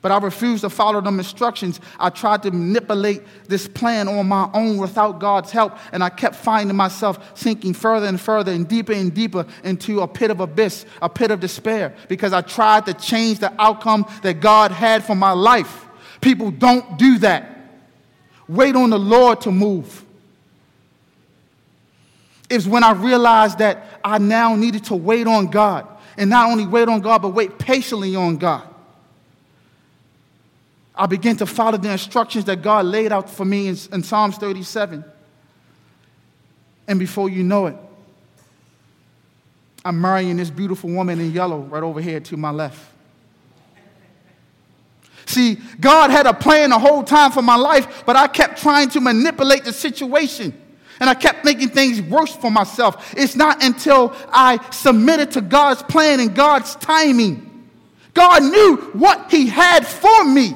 But 0.01 0.11
I 0.11 0.17
refused 0.17 0.63
to 0.63 0.71
follow 0.71 1.03
them 1.03 1.19
instructions. 1.19 1.81
I 2.01 2.09
tried 2.09 2.45
to 2.45 2.51
manipulate 2.51 3.21
this 3.47 3.69
plan 3.69 4.09
on 4.09 4.27
my 4.27 4.49
own 4.55 4.79
without 4.79 5.19
God's 5.19 5.51
help, 5.51 5.77
and 5.93 6.03
I 6.03 6.09
kept 6.09 6.35
finding 6.35 6.75
myself 6.75 7.19
sinking 7.39 7.75
further 7.75 8.07
and 8.07 8.19
further 8.19 8.53
and 8.53 8.67
deeper 8.67 8.95
and 8.95 9.13
deeper 9.13 9.45
into 9.65 10.01
a 10.01 10.09
pit 10.09 10.31
of 10.31 10.41
abyss, 10.41 10.87
a 11.03 11.11
pit 11.11 11.31
of 11.31 11.41
despair, 11.41 11.95
because 12.09 12.33
I 12.33 12.41
tried 12.41 12.87
to 12.87 12.95
change 12.95 13.41
the 13.41 13.53
outcome 13.61 14.07
that 14.23 14.41
God 14.41 14.71
had 14.71 15.05
for 15.05 15.15
my 15.15 15.33
life. 15.33 15.85
People 16.23 16.51
don't 16.51 16.97
do 16.97 17.19
that. 17.19 17.55
Wait 18.49 18.75
on 18.75 18.89
the 18.89 18.99
Lord 18.99 19.43
to 19.43 19.51
move. 19.51 20.05
It's 22.49 22.67
when 22.67 22.85
I 22.85 22.93
realized 22.93 23.59
that 23.59 23.85
I 24.05 24.19
now 24.19 24.55
needed 24.55 24.85
to 24.85 24.95
wait 24.95 25.27
on 25.27 25.47
God. 25.47 25.87
And 26.17 26.31
not 26.31 26.51
only 26.51 26.67
wait 26.67 26.89
on 26.89 27.01
God, 27.01 27.23
but 27.23 27.31
wait 27.31 27.59
patiently 27.59 28.15
on 28.17 28.37
God. 28.37 28.67
I 30.95 31.07
began 31.07 31.37
to 31.37 31.47
follow 31.47 31.77
the 31.77 31.91
instructions 31.91 32.47
that 32.47 32.63
God 32.63 32.87
laid 32.87 33.13
out 33.13 33.29
for 33.29 33.45
me 33.45 33.69
in, 33.69 33.77
in 33.93 34.03
Psalms 34.03 34.39
37. 34.39 35.05
And 36.89 36.99
before 36.99 37.29
you 37.29 37.43
know 37.43 37.67
it, 37.67 37.77
I'm 39.85 40.01
marrying 40.01 40.37
this 40.39 40.51
beautiful 40.51 40.91
woman 40.91 41.21
in 41.21 41.33
yellow 41.33 41.61
right 41.61 41.83
over 41.83 42.01
here 42.01 42.21
to 42.21 42.37
my 42.37 42.51
left. 42.51 42.81
See, 45.27 45.59
God 45.81 46.11
had 46.11 46.27
a 46.27 46.33
plan 46.33 46.71
the 46.71 46.79
whole 46.79 47.03
time 47.03 47.33
for 47.33 47.43
my 47.43 47.57
life, 47.57 48.05
but 48.07 48.17
I 48.17 48.29
kept 48.29 48.63
trying 48.63 48.89
to 48.91 49.01
manipulate 49.01 49.65
the 49.65 49.73
situation. 49.73 50.55
And 51.01 51.11
I 51.11 51.15
kept 51.15 51.45
making 51.45 51.69
things 51.69 52.01
worse 52.01 52.35
for 52.35 52.51
myself. 52.51 53.15
It's 53.17 53.37
not 53.37 53.63
until 53.63 54.17
I 54.31 54.59
submitted 54.71 55.33
to 55.33 55.41
God's 55.41 55.83
plan 55.83 56.21
and 56.21 56.35
God's 56.35 56.75
timing. 56.77 57.69
God 58.15 58.43
knew 58.43 58.77
what 58.95 59.31
He 59.31 59.47
had 59.47 59.87
for 59.87 60.25
me, 60.25 60.55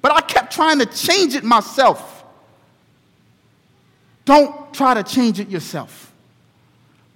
but 0.00 0.12
I 0.12 0.22
kept 0.22 0.52
trying 0.52 0.78
to 0.78 0.86
change 0.86 1.34
it 1.34 1.44
myself. 1.44 2.24
Don't 4.24 4.72
try 4.72 4.94
to 4.94 5.02
change 5.02 5.40
it 5.40 5.48
yourself. 5.48 6.12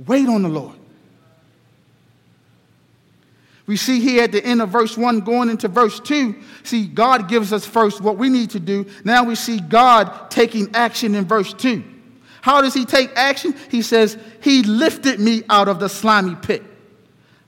Wait 0.06 0.28
on 0.28 0.42
the 0.42 0.48
Lord. 0.48 0.76
We 3.66 3.76
see 3.76 4.00
here 4.00 4.24
at 4.24 4.32
the 4.32 4.44
end 4.44 4.60
of 4.60 4.68
verse 4.68 4.98
1 4.98 5.20
going 5.20 5.48
into 5.48 5.68
verse 5.68 5.98
2, 6.00 6.34
see, 6.64 6.86
God 6.86 7.28
gives 7.28 7.50
us 7.52 7.64
first 7.64 8.02
what 8.02 8.18
we 8.18 8.28
need 8.28 8.50
to 8.50 8.60
do. 8.60 8.84
Now 9.04 9.24
we 9.24 9.34
see 9.34 9.58
God 9.58 10.30
taking 10.30 10.74
action 10.74 11.14
in 11.14 11.24
verse 11.24 11.54
2. 11.54 11.82
How 12.44 12.60
does 12.60 12.74
he 12.74 12.84
take 12.84 13.10
action? 13.16 13.54
He 13.70 13.80
says, 13.80 14.18
He 14.42 14.62
lifted 14.62 15.18
me 15.18 15.44
out 15.48 15.66
of 15.68 15.80
the 15.80 15.88
slimy 15.88 16.34
pit, 16.34 16.62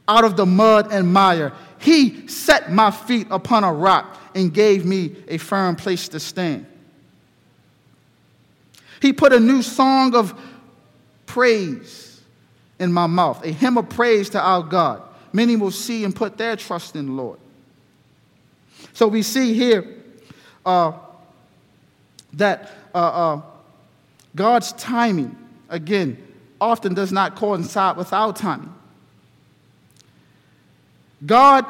out 0.08 0.24
of 0.24 0.36
the 0.36 0.46
mud 0.46 0.90
and 0.90 1.12
mire. 1.12 1.52
He 1.78 2.26
set 2.28 2.72
my 2.72 2.90
feet 2.90 3.26
upon 3.30 3.62
a 3.62 3.72
rock 3.72 4.18
and 4.34 4.52
gave 4.54 4.86
me 4.86 5.14
a 5.28 5.36
firm 5.36 5.76
place 5.76 6.08
to 6.08 6.20
stand. 6.20 6.64
He 9.02 9.12
put 9.12 9.34
a 9.34 9.40
new 9.40 9.60
song 9.60 10.14
of 10.14 10.34
praise 11.26 12.22
in 12.78 12.90
my 12.90 13.06
mouth, 13.06 13.44
a 13.44 13.50
hymn 13.50 13.76
of 13.76 13.90
praise 13.90 14.30
to 14.30 14.40
our 14.40 14.62
God 14.62 15.02
many 15.36 15.54
will 15.54 15.70
see 15.70 16.02
and 16.02 16.16
put 16.16 16.38
their 16.38 16.56
trust 16.56 16.96
in 16.96 17.06
the 17.06 17.12
Lord. 17.12 17.38
So 18.94 19.06
we 19.06 19.22
see 19.22 19.52
here 19.52 20.02
uh, 20.64 20.92
that 22.32 22.70
uh, 22.94 22.98
uh, 22.98 23.42
God's 24.36 24.72
timing, 24.74 25.36
again, 25.68 26.22
often 26.60 26.94
does 26.94 27.10
not 27.10 27.34
coincide 27.34 27.96
with 27.96 28.12
our 28.12 28.32
timing. 28.32 28.72
God 31.24 31.64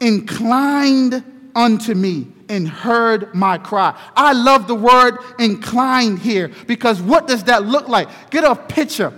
inclined 0.00 1.22
unto 1.54 1.94
me 1.94 2.26
and 2.48 2.66
heard 2.66 3.34
my 3.34 3.58
cry. 3.58 3.98
I 4.16 4.32
love 4.32 4.66
the 4.66 4.74
word 4.74 5.18
inclined 5.38 6.18
here 6.18 6.50
because 6.66 7.00
what 7.02 7.26
does 7.26 7.44
that 7.44 7.64
look 7.66 7.88
like? 7.88 8.08
Get 8.30 8.44
a 8.44 8.56
picture 8.56 9.12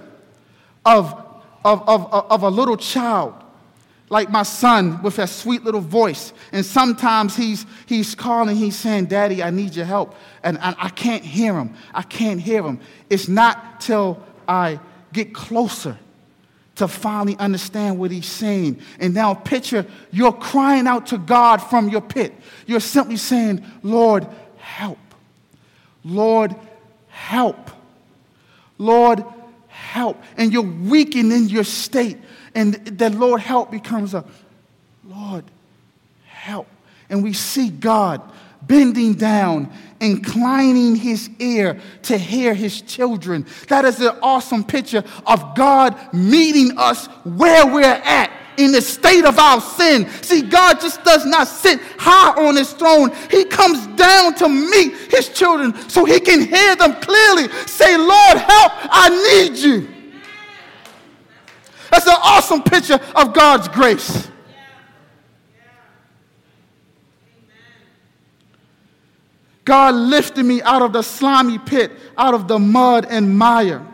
of, 0.84 1.12
of, 1.64 1.88
of, 1.88 2.12
of 2.12 2.42
a 2.42 2.48
little 2.48 2.76
child 2.76 3.34
like 4.10 4.30
my 4.30 4.42
son 4.42 5.02
with 5.02 5.16
that 5.16 5.28
sweet 5.28 5.64
little 5.64 5.80
voice. 5.80 6.32
And 6.52 6.64
sometimes 6.64 7.36
he's, 7.36 7.66
he's 7.86 8.14
calling, 8.14 8.56
he's 8.56 8.76
saying, 8.76 9.06
Daddy, 9.06 9.42
I 9.42 9.50
need 9.50 9.74
your 9.74 9.84
help. 9.84 10.14
And 10.42 10.58
I, 10.58 10.74
I 10.78 10.88
can't 10.90 11.24
hear 11.24 11.54
him. 11.54 11.74
I 11.92 12.02
can't 12.02 12.40
hear 12.40 12.62
him. 12.62 12.80
It's 13.10 13.28
not 13.28 13.80
till 13.80 14.22
I 14.46 14.80
get 15.12 15.34
closer 15.34 15.98
to 16.76 16.88
finally 16.88 17.36
understand 17.38 17.98
what 17.98 18.10
he's 18.10 18.26
saying. 18.26 18.80
And 19.00 19.12
now 19.12 19.34
picture 19.34 19.84
you're 20.12 20.32
crying 20.32 20.86
out 20.86 21.08
to 21.08 21.18
God 21.18 21.58
from 21.58 21.88
your 21.88 22.00
pit. 22.00 22.32
You're 22.66 22.80
simply 22.80 23.16
saying, 23.16 23.64
Lord, 23.82 24.26
help. 24.58 24.98
Lord, 26.04 26.54
help. 27.08 27.70
Lord, 28.78 29.24
help. 29.66 30.22
And 30.36 30.52
you're 30.52 30.62
weakening 30.62 31.48
your 31.48 31.64
state 31.64 32.18
and 32.54 32.74
the 32.74 33.10
Lord 33.10 33.40
help 33.40 33.70
becomes 33.70 34.14
a 34.14 34.24
Lord 35.04 35.44
help. 36.26 36.66
And 37.10 37.22
we 37.22 37.32
see 37.32 37.70
God 37.70 38.20
bending 38.62 39.14
down, 39.14 39.72
inclining 40.00 40.96
his 40.96 41.30
ear 41.38 41.80
to 42.02 42.18
hear 42.18 42.54
his 42.54 42.82
children. 42.82 43.46
That 43.68 43.84
is 43.84 44.00
an 44.00 44.16
awesome 44.22 44.64
picture 44.64 45.04
of 45.26 45.54
God 45.54 45.96
meeting 46.12 46.76
us 46.76 47.06
where 47.24 47.66
we're 47.66 47.84
at 47.84 48.30
in 48.58 48.72
the 48.72 48.82
state 48.82 49.24
of 49.24 49.38
our 49.38 49.60
sin. 49.60 50.08
See, 50.22 50.42
God 50.42 50.80
just 50.80 51.02
does 51.04 51.24
not 51.24 51.46
sit 51.46 51.80
high 51.96 52.44
on 52.44 52.56
his 52.56 52.72
throne. 52.72 53.12
He 53.30 53.44
comes 53.44 53.86
down 53.96 54.34
to 54.34 54.48
meet 54.48 54.94
his 55.10 55.28
children 55.28 55.74
so 55.88 56.04
he 56.04 56.20
can 56.20 56.40
hear 56.40 56.76
them 56.76 56.94
clearly 57.00 57.48
say, 57.66 57.96
Lord, 57.96 58.36
help, 58.36 58.72
I 58.90 59.46
need 59.46 59.56
you. 59.58 59.88
That's 61.90 62.06
an 62.06 62.16
awesome 62.22 62.62
picture 62.62 63.00
of 63.14 63.32
God's 63.32 63.68
grace. 63.68 64.28
God 69.64 69.94
lifted 69.94 70.44
me 70.44 70.62
out 70.62 70.80
of 70.80 70.94
the 70.94 71.02
slimy 71.02 71.58
pit, 71.58 71.92
out 72.16 72.32
of 72.32 72.48
the 72.48 72.58
mud 72.58 73.06
and 73.08 73.36
mire. 73.36 73.86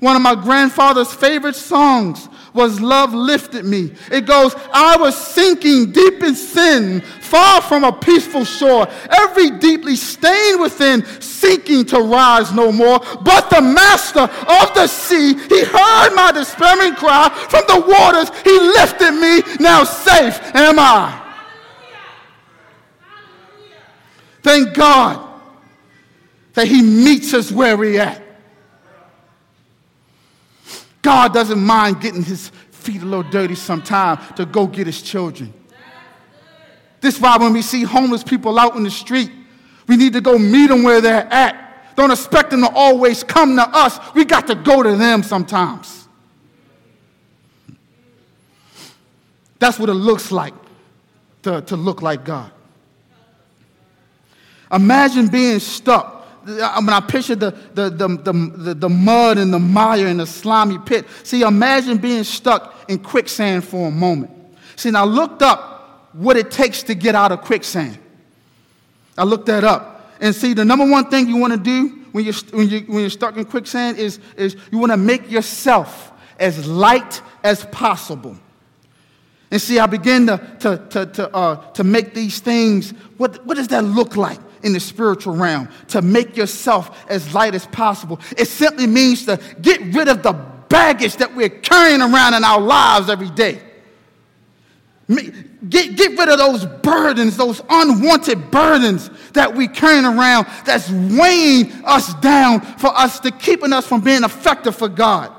One 0.00 0.14
of 0.14 0.22
my 0.22 0.34
grandfather's 0.36 1.12
favorite 1.12 1.56
songs 1.56 2.28
was 2.54 2.80
Love 2.80 3.14
Lifted 3.14 3.64
Me. 3.64 3.92
It 4.10 4.26
goes, 4.26 4.54
I 4.72 4.96
was 4.96 5.16
sinking 5.16 5.92
deep 5.92 6.22
in 6.22 6.34
sin, 6.34 7.00
far 7.00 7.60
from 7.60 7.84
a 7.84 7.92
peaceful 7.92 8.44
shore, 8.44 8.86
every 9.10 9.50
deeply 9.50 9.96
stained 9.96 10.60
within, 10.60 11.04
sinking 11.20 11.86
to 11.86 12.00
rise 12.00 12.52
no 12.52 12.70
more. 12.70 13.00
But 13.22 13.50
the 13.50 13.60
master 13.60 14.20
of 14.20 14.74
the 14.74 14.86
sea, 14.86 15.34
he 15.34 15.64
heard 15.64 16.14
my 16.14 16.30
despairing 16.32 16.94
cry 16.94 17.28
from 17.48 17.64
the 17.66 17.80
waters, 17.86 18.30
he 18.44 18.58
lifted 18.58 19.12
me, 19.12 19.42
now 19.58 19.84
safe 19.84 20.40
am 20.54 20.78
I. 20.78 21.24
Thank 24.42 24.74
God 24.74 25.28
that 26.54 26.68
he 26.68 26.82
meets 26.82 27.34
us 27.34 27.50
where 27.50 27.76
we're 27.76 28.00
at. 28.00 28.27
God 31.08 31.32
doesn't 31.32 31.64
mind 31.64 32.02
getting 32.02 32.22
his 32.22 32.50
feet 32.70 33.00
a 33.00 33.04
little 33.06 33.22
dirty 33.22 33.54
sometime 33.54 34.18
to 34.34 34.44
go 34.44 34.66
get 34.66 34.86
his 34.86 35.00
children. 35.00 35.54
This 37.00 37.14
is 37.14 37.20
why 37.22 37.38
when 37.38 37.54
we 37.54 37.62
see 37.62 37.82
homeless 37.82 38.22
people 38.22 38.58
out 38.58 38.76
in 38.76 38.82
the 38.82 38.90
street, 38.90 39.30
we 39.86 39.96
need 39.96 40.12
to 40.12 40.20
go 40.20 40.36
meet 40.38 40.66
them 40.66 40.82
where 40.82 41.00
they're 41.00 41.26
at. 41.32 41.94
Don't 41.96 42.10
expect 42.10 42.50
them 42.50 42.60
to 42.60 42.68
always 42.74 43.24
come 43.24 43.56
to 43.56 43.62
us. 43.62 43.98
We 44.14 44.26
got 44.26 44.48
to 44.48 44.54
go 44.54 44.82
to 44.82 44.96
them 44.96 45.22
sometimes. 45.22 46.06
That's 49.60 49.78
what 49.78 49.88
it 49.88 49.94
looks 49.94 50.30
like 50.30 50.52
to, 51.44 51.62
to 51.62 51.76
look 51.76 52.02
like 52.02 52.22
God. 52.22 52.52
Imagine 54.70 55.28
being 55.28 55.58
stuck. 55.58 56.17
When 56.48 56.88
I 56.88 57.00
picture 57.00 57.34
the, 57.34 57.50
the, 57.74 57.90
the, 57.90 58.08
the, 58.08 58.74
the, 58.74 58.88
mud 58.88 59.36
and 59.36 59.52
the 59.52 59.58
mire 59.58 60.06
and 60.06 60.18
the 60.18 60.26
slimy 60.26 60.78
pit, 60.78 61.04
see, 61.22 61.42
imagine 61.42 61.98
being 61.98 62.24
stuck 62.24 62.86
in 62.88 62.98
quicksand 63.00 63.64
for 63.64 63.88
a 63.88 63.90
moment. 63.90 64.30
See, 64.74 64.90
now 64.90 65.02
I 65.02 65.06
looked 65.06 65.42
up 65.42 66.08
what 66.14 66.38
it 66.38 66.50
takes 66.50 66.82
to 66.84 66.94
get 66.94 67.14
out 67.14 67.32
of 67.32 67.42
quicksand. 67.42 67.98
I 69.18 69.24
looked 69.24 69.44
that 69.46 69.62
up. 69.62 70.14
And 70.20 70.34
see, 70.34 70.54
the 70.54 70.64
number 70.64 70.88
one 70.88 71.10
thing 71.10 71.28
you 71.28 71.36
want 71.36 71.52
to 71.52 71.58
do 71.58 72.06
when 72.12 72.24
you're, 72.24 72.34
when, 72.52 72.68
you, 72.70 72.80
when 72.80 73.00
you're 73.00 73.10
stuck 73.10 73.36
in 73.36 73.44
quicksand 73.44 73.98
is, 73.98 74.18
is 74.36 74.56
you 74.72 74.78
want 74.78 74.92
to 74.92 74.96
make 74.96 75.30
yourself 75.30 76.12
as 76.38 76.66
light 76.66 77.20
as 77.44 77.66
possible. 77.66 78.38
And 79.50 79.60
see, 79.60 79.78
I 79.78 79.86
begin 79.86 80.26
to, 80.28 80.56
to, 80.60 80.86
to, 80.90 81.06
to, 81.06 81.34
uh, 81.34 81.70
to 81.72 81.84
make 81.84 82.14
these 82.14 82.40
things, 82.40 82.92
what, 83.18 83.44
what 83.44 83.56
does 83.56 83.68
that 83.68 83.84
look 83.84 84.16
like 84.16 84.40
in 84.62 84.72
the 84.72 84.80
spiritual 84.80 85.34
realm? 85.34 85.68
To 85.88 86.02
make 86.02 86.36
yourself 86.36 87.06
as 87.08 87.34
light 87.34 87.54
as 87.54 87.66
possible. 87.66 88.20
It 88.36 88.46
simply 88.46 88.86
means 88.86 89.26
to 89.26 89.40
get 89.60 89.80
rid 89.94 90.08
of 90.08 90.22
the 90.22 90.32
baggage 90.68 91.16
that 91.16 91.34
we're 91.34 91.48
carrying 91.48 92.00
around 92.00 92.34
in 92.34 92.44
our 92.44 92.60
lives 92.60 93.08
every 93.08 93.30
day. 93.30 93.62
Get, 95.08 95.96
get 95.96 96.18
rid 96.18 96.28
of 96.28 96.38
those 96.38 96.66
burdens, 96.66 97.36
those 97.38 97.62
unwanted 97.68 98.50
burdens 98.50 99.10
that 99.32 99.54
we're 99.54 99.68
carrying 99.68 100.04
around 100.04 100.46
that's 100.66 100.90
weighing 100.90 101.72
us 101.84 102.12
down 102.14 102.60
for 102.60 102.88
us 102.88 103.18
to 103.20 103.30
keeping 103.30 103.72
us 103.72 103.86
from 103.86 104.02
being 104.02 104.22
effective 104.22 104.76
for 104.76 104.88
God. 104.88 105.32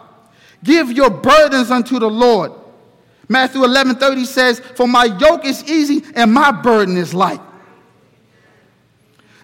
Give 0.63 0.91
your 0.91 1.11
burdens 1.11 1.70
unto 1.70 1.99
the 1.99 2.09
Lord. 2.09 2.51
Matthew 3.28 3.63
11 3.63 3.97
30 3.97 4.26
says, 4.26 4.59
For 4.59 4.88
my 4.88 5.05
yoke 5.05 5.45
is 5.45 5.63
easy 5.70 6.03
and 6.15 6.34
my 6.34 6.51
burden 6.51 6.97
is 6.97 7.13
light. 7.13 7.39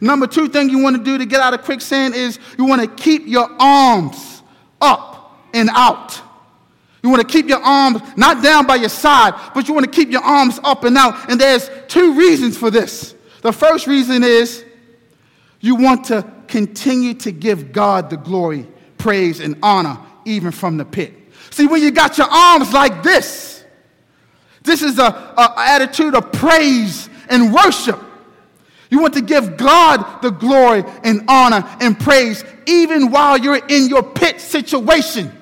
Number 0.02 0.28
two 0.28 0.48
thing 0.50 0.70
you 0.70 0.80
want 0.80 0.98
to 0.98 1.04
do 1.04 1.18
to 1.18 1.26
get 1.26 1.40
out 1.40 1.54
of 1.54 1.64
quicksand 1.64 2.16
is 2.16 2.40
you 2.58 2.66
want 2.66 2.82
to 2.82 3.04
keep 3.04 3.26
your 3.28 3.50
arms 3.60 4.44
up 4.82 5.40
and 5.54 5.70
out. 5.72 6.22
You 7.02 7.10
want 7.10 7.22
to 7.22 7.32
keep 7.32 7.48
your 7.48 7.62
arms 7.62 8.02
not 8.18 8.44
down 8.44 8.66
by 8.66 8.76
your 8.76 8.90
side, 8.90 9.34
but 9.54 9.68
you 9.68 9.74
want 9.74 9.86
to 9.86 9.92
keep 9.92 10.10
your 10.10 10.24
arms 10.24 10.60
up 10.64 10.84
and 10.84 10.98
out. 10.98 11.30
And 11.30 11.40
there's 11.40 11.70
two 11.88 12.16
reasons 12.18 12.58
for 12.58 12.72
this. 12.72 13.14
The 13.42 13.54
first 13.54 13.86
reason 13.86 14.24
is 14.24 14.66
you 15.60 15.76
want 15.76 16.06
to 16.06 16.26
continue 16.48 17.14
to 17.16 17.32
give 17.32 17.72
God 17.72 18.10
the 18.10 18.18
glory, 18.18 18.68
praise, 18.98 19.40
and 19.40 19.56
honor, 19.62 20.00
even 20.26 20.52
from 20.52 20.78
the 20.78 20.86
pit. 20.86 21.14
See, 21.52 21.68
when 21.68 21.82
you 21.82 21.92
got 21.92 22.18
your 22.18 22.28
arms 22.28 22.74
like 22.74 23.04
this, 23.04 23.64
this 24.64 24.82
is 24.82 24.98
an 25.00 25.14
attitude 25.38 26.16
of 26.16 26.32
praise 26.32 27.08
and 27.30 27.54
worship. 27.54 28.00
You 28.96 29.02
want 29.02 29.16
to 29.16 29.22
give 29.22 29.58
God 29.58 30.22
the 30.22 30.30
glory 30.30 30.86
and 31.04 31.26
honor 31.28 31.68
and 31.82 32.00
praise 32.00 32.46
even 32.66 33.12
while 33.12 33.38
you're 33.38 33.58
in 33.68 33.90
your 33.90 34.02
pit 34.02 34.40
situation. 34.40 35.38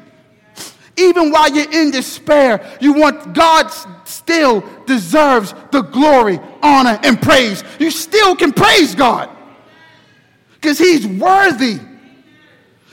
Even 0.97 1.30
while 1.30 1.56
you're 1.56 1.72
in 1.72 1.91
despair, 1.91 2.68
you 2.82 2.93
want 2.93 3.36
God 3.36 3.68
still 4.06 4.68
deserves 4.88 5.54
the 5.72 5.84
glory, 5.84 6.39
honor, 6.64 6.99
and 7.04 7.22
praise. 7.22 7.64
You 7.78 7.91
still 7.91 8.36
can 8.36 8.54
praise 8.54 8.95
God 8.95 9.30
because 10.56 10.80
He's 10.80 11.06
worthy. 11.06 11.78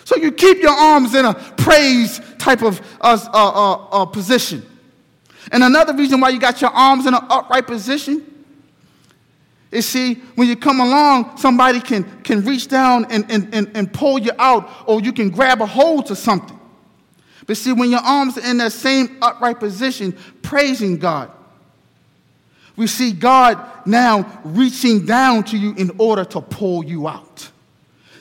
So 0.04 0.16
you 0.16 0.30
keep 0.30 0.58
your 0.58 0.72
arms 0.72 1.14
in 1.14 1.24
a 1.24 1.32
praise 1.32 2.20
type 2.36 2.60
of 2.60 2.82
uh, 3.00 3.18
uh, 3.32 3.32
uh, 3.32 4.02
uh 4.02 4.04
position. 4.04 4.62
And 5.52 5.64
another 5.64 5.94
reason 5.94 6.20
why 6.20 6.28
you 6.28 6.38
got 6.38 6.60
your 6.60 6.68
arms 6.68 7.06
in 7.06 7.14
an 7.14 7.24
upright 7.30 7.66
position 7.66 8.26
is 9.70 9.88
see, 9.88 10.14
when 10.34 10.48
you 10.48 10.56
come 10.56 10.80
along, 10.80 11.36
somebody 11.36 11.80
can, 11.80 12.04
can 12.22 12.44
reach 12.44 12.66
down 12.68 13.06
and, 13.10 13.30
and, 13.30 13.54
and, 13.54 13.70
and 13.74 13.92
pull 13.92 14.18
you 14.18 14.32
out, 14.38 14.68
or 14.86 15.00
you 15.00 15.12
can 15.12 15.30
grab 15.30 15.60
a 15.60 15.66
hold 15.66 16.06
to 16.06 16.16
something. 16.16 16.58
But 17.46 17.56
see, 17.56 17.72
when 17.72 17.90
your 17.90 18.00
arms 18.00 18.36
are 18.36 18.48
in 18.48 18.58
that 18.58 18.72
same 18.72 19.18
upright 19.22 19.60
position, 19.60 20.16
praising 20.42 20.98
God, 20.98 21.30
we 22.76 22.86
see 22.86 23.12
God 23.12 23.58
now 23.86 24.40
reaching 24.44 25.06
down 25.06 25.44
to 25.44 25.56
you 25.58 25.74
in 25.74 25.92
order 25.98 26.24
to 26.24 26.40
pull 26.40 26.84
you 26.84 27.06
out. 27.06 27.50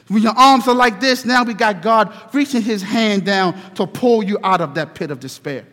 When 0.08 0.24
your 0.24 0.34
arms 0.36 0.68
are 0.68 0.76
like 0.76 1.00
this, 1.00 1.24
now 1.24 1.44
we 1.44 1.54
got 1.54 1.82
God 1.82 2.12
reaching 2.34 2.62
his 2.62 2.82
hand 2.82 3.26
down 3.26 3.60
to 3.76 3.86
pull 3.86 4.24
you 4.24 4.40
out 4.44 4.60
of 4.60 4.74
that 4.76 4.96
pit 4.96 5.12
of 5.12 5.20
despair. 5.20 5.66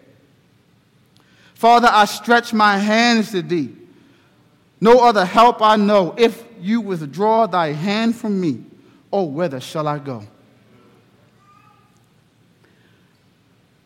Father, 1.54 1.88
I 1.90 2.04
stretch 2.04 2.52
my 2.52 2.76
hands 2.76 3.32
to 3.32 3.40
thee. 3.40 3.74
No 4.80 5.00
other 5.00 5.24
help 5.24 5.62
I 5.62 5.76
know. 5.76 6.14
If 6.16 6.44
you 6.60 6.80
withdraw 6.80 7.46
thy 7.46 7.72
hand 7.72 8.16
from 8.16 8.40
me, 8.40 8.64
oh, 9.12 9.24
whither 9.24 9.60
shall 9.60 9.88
I 9.88 9.98
go? 9.98 10.22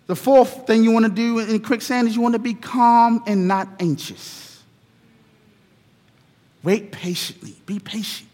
The 0.07 0.17
fourth 0.17 0.67
thing 0.67 0.83
you 0.83 0.91
want 0.91 1.07
to 1.07 1.13
do 1.13 1.39
in 1.39 1.61
quicksand 1.61 2.09
is 2.09 2.17
you 2.17 2.21
want 2.21 2.35
to 2.35 2.41
be 2.41 2.55
calm 2.55 3.23
and 3.27 3.47
not 3.47 3.69
anxious. 3.79 4.61
Wait 6.65 6.91
patiently. 6.91 7.55
Be 7.65 7.79
patient. 7.79 8.29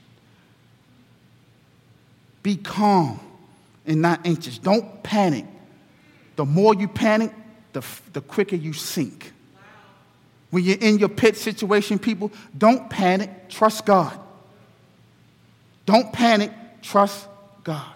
Be 2.43 2.57
calm 2.57 3.21
and 3.85 4.01
not 4.01 4.27
anxious. 4.27 4.57
Don't 4.57 5.03
panic. 5.03 5.45
The 6.37 6.47
more 6.47 6.75
you 6.75 6.89
panic, 6.89 7.33
the, 7.73 7.85
the 8.15 8.23
quicker 8.23 8.57
you 8.57 8.73
sink. 8.73 9.33
When 10.51 10.65
you're 10.65 10.79
in 10.79 10.99
your 10.99 11.09
pit 11.09 11.37
situation, 11.37 11.99
people, 11.99 12.31
don't 12.57 12.89
panic, 12.89 13.49
trust 13.49 13.85
God. 13.85 14.19
Don't 15.85 16.13
panic, 16.13 16.53
trust 16.83 17.29
God. 17.65 17.93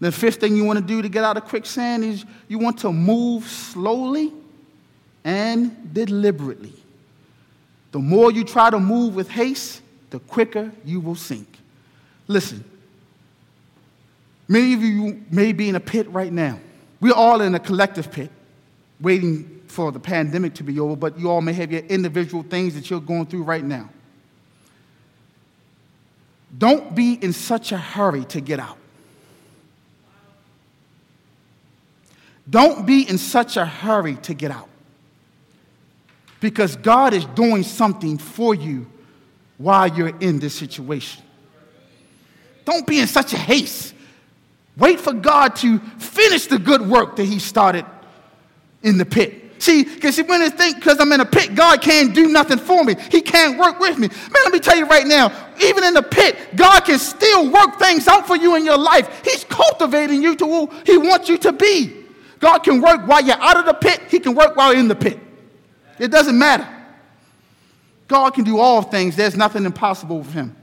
The 0.00 0.10
fifth 0.10 0.40
thing 0.40 0.56
you 0.56 0.64
want 0.64 0.78
to 0.78 0.84
do 0.84 1.00
to 1.00 1.08
get 1.08 1.22
out 1.22 1.36
of 1.36 1.44
quicksand 1.44 2.04
is 2.04 2.24
you 2.48 2.58
want 2.58 2.78
to 2.78 2.92
move 2.92 3.44
slowly 3.44 4.32
and 5.24 5.94
deliberately. 5.94 6.72
The 7.92 8.00
more 8.00 8.32
you 8.32 8.42
try 8.42 8.70
to 8.70 8.80
move 8.80 9.14
with 9.14 9.30
haste, 9.30 9.80
the 10.10 10.18
quicker 10.18 10.72
you 10.84 10.98
will 11.00 11.14
sink. 11.14 11.46
Listen, 12.26 12.64
many 14.48 14.74
of 14.74 14.82
you 14.82 15.22
may 15.30 15.52
be 15.52 15.68
in 15.68 15.76
a 15.76 15.80
pit 15.80 16.08
right 16.10 16.32
now. 16.32 16.58
We're 17.00 17.14
all 17.14 17.40
in 17.40 17.54
a 17.54 17.60
collective 17.60 18.10
pit, 18.10 18.30
waiting 19.00 19.61
for 19.72 19.90
the 19.90 19.98
pandemic 19.98 20.54
to 20.54 20.62
be 20.62 20.78
over, 20.78 20.94
but 20.94 21.18
you 21.18 21.30
all 21.30 21.40
may 21.40 21.54
have 21.54 21.72
your 21.72 21.80
individual 21.82 22.42
things 22.42 22.74
that 22.74 22.90
you're 22.90 23.00
going 23.00 23.26
through 23.26 23.42
right 23.42 23.64
now. 23.64 23.88
Don't 26.56 26.94
be 26.94 27.14
in 27.14 27.32
such 27.32 27.72
a 27.72 27.78
hurry 27.78 28.24
to 28.26 28.40
get 28.40 28.60
out. 28.60 28.76
Don't 32.48 32.84
be 32.84 33.08
in 33.08 33.16
such 33.16 33.56
a 33.56 33.64
hurry 33.64 34.16
to 34.16 34.34
get 34.34 34.50
out. 34.50 34.68
Because 36.40 36.76
God 36.76 37.14
is 37.14 37.24
doing 37.24 37.62
something 37.62 38.18
for 38.18 38.54
you 38.54 38.86
while 39.56 39.88
you're 39.88 40.16
in 40.18 40.40
this 40.40 40.54
situation. 40.54 41.22
Don't 42.64 42.86
be 42.86 43.00
in 43.00 43.06
such 43.06 43.32
a 43.32 43.38
haste. 43.38 43.94
Wait 44.76 45.00
for 45.00 45.12
God 45.12 45.56
to 45.56 45.78
finish 45.78 46.46
the 46.46 46.58
good 46.58 46.82
work 46.82 47.16
that 47.16 47.24
He 47.24 47.38
started 47.38 47.86
in 48.82 48.98
the 48.98 49.04
pit. 49.06 49.41
See, 49.62 49.84
because 49.84 50.18
when 50.22 50.40
they 50.40 50.50
think 50.50 50.74
because 50.74 50.98
I'm 50.98 51.12
in 51.12 51.20
a 51.20 51.24
pit, 51.24 51.54
God 51.54 51.80
can't 51.80 52.12
do 52.12 52.26
nothing 52.26 52.58
for 52.58 52.82
me. 52.82 52.96
He 53.12 53.20
can't 53.20 53.56
work 53.56 53.78
with 53.78 53.96
me. 53.96 54.08
Man, 54.08 54.42
let 54.42 54.52
me 54.52 54.58
tell 54.58 54.76
you 54.76 54.86
right 54.86 55.06
now, 55.06 55.30
even 55.62 55.84
in 55.84 55.94
the 55.94 56.02
pit, 56.02 56.36
God 56.56 56.80
can 56.80 56.98
still 56.98 57.48
work 57.48 57.78
things 57.78 58.08
out 58.08 58.26
for 58.26 58.36
you 58.36 58.56
in 58.56 58.64
your 58.64 58.76
life. 58.76 59.22
He's 59.24 59.44
cultivating 59.44 60.20
you 60.20 60.34
to 60.34 60.44
who 60.44 60.66
He 60.84 60.98
wants 60.98 61.28
you 61.28 61.38
to 61.38 61.52
be. 61.52 61.94
God 62.40 62.58
can 62.64 62.80
work 62.80 63.06
while 63.06 63.22
you're 63.22 63.40
out 63.40 63.56
of 63.56 63.66
the 63.66 63.74
pit, 63.74 64.00
He 64.08 64.18
can 64.18 64.34
work 64.34 64.56
while 64.56 64.72
you're 64.72 64.80
in 64.80 64.88
the 64.88 64.96
pit. 64.96 65.20
It 65.96 66.08
doesn't 66.08 66.36
matter. 66.36 66.66
God 68.08 68.30
can 68.30 68.42
do 68.42 68.58
all 68.58 68.82
things, 68.82 69.14
there's 69.14 69.36
nothing 69.36 69.64
impossible 69.64 70.18
with 70.18 70.32
Him. 70.32 70.56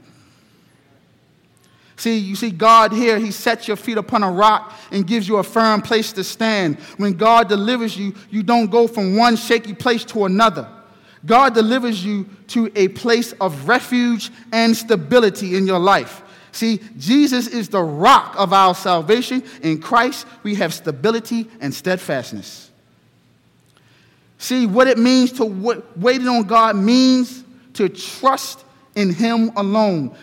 See, 2.00 2.16
you 2.16 2.34
see, 2.34 2.50
God 2.50 2.92
here, 2.92 3.18
He 3.18 3.30
sets 3.30 3.68
your 3.68 3.76
feet 3.76 3.98
upon 3.98 4.22
a 4.22 4.30
rock 4.30 4.72
and 4.90 5.06
gives 5.06 5.28
you 5.28 5.36
a 5.36 5.42
firm 5.42 5.82
place 5.82 6.14
to 6.14 6.24
stand. 6.24 6.78
When 6.96 7.12
God 7.12 7.50
delivers 7.50 7.94
you, 7.94 8.14
you 8.30 8.42
don't 8.42 8.70
go 8.70 8.88
from 8.88 9.16
one 9.16 9.36
shaky 9.36 9.74
place 9.74 10.02
to 10.06 10.24
another. 10.24 10.66
God 11.26 11.52
delivers 11.52 12.02
you 12.02 12.26
to 12.48 12.72
a 12.74 12.88
place 12.88 13.32
of 13.32 13.68
refuge 13.68 14.30
and 14.50 14.74
stability 14.74 15.58
in 15.58 15.66
your 15.66 15.78
life. 15.78 16.22
See, 16.52 16.80
Jesus 16.96 17.48
is 17.48 17.68
the 17.68 17.82
rock 17.82 18.34
of 18.38 18.54
our 18.54 18.74
salvation. 18.74 19.44
In 19.62 19.78
Christ, 19.78 20.26
we 20.42 20.54
have 20.54 20.72
stability 20.72 21.50
and 21.60 21.74
steadfastness. 21.74 22.70
See, 24.38 24.64
what 24.64 24.86
it 24.86 24.96
means 24.96 25.32
to 25.32 25.44
wait 25.96 26.26
on 26.26 26.44
God 26.44 26.76
means 26.76 27.44
to 27.74 27.90
trust 27.90 28.64
in 28.94 29.12
Him 29.12 29.52
alone 29.54 30.16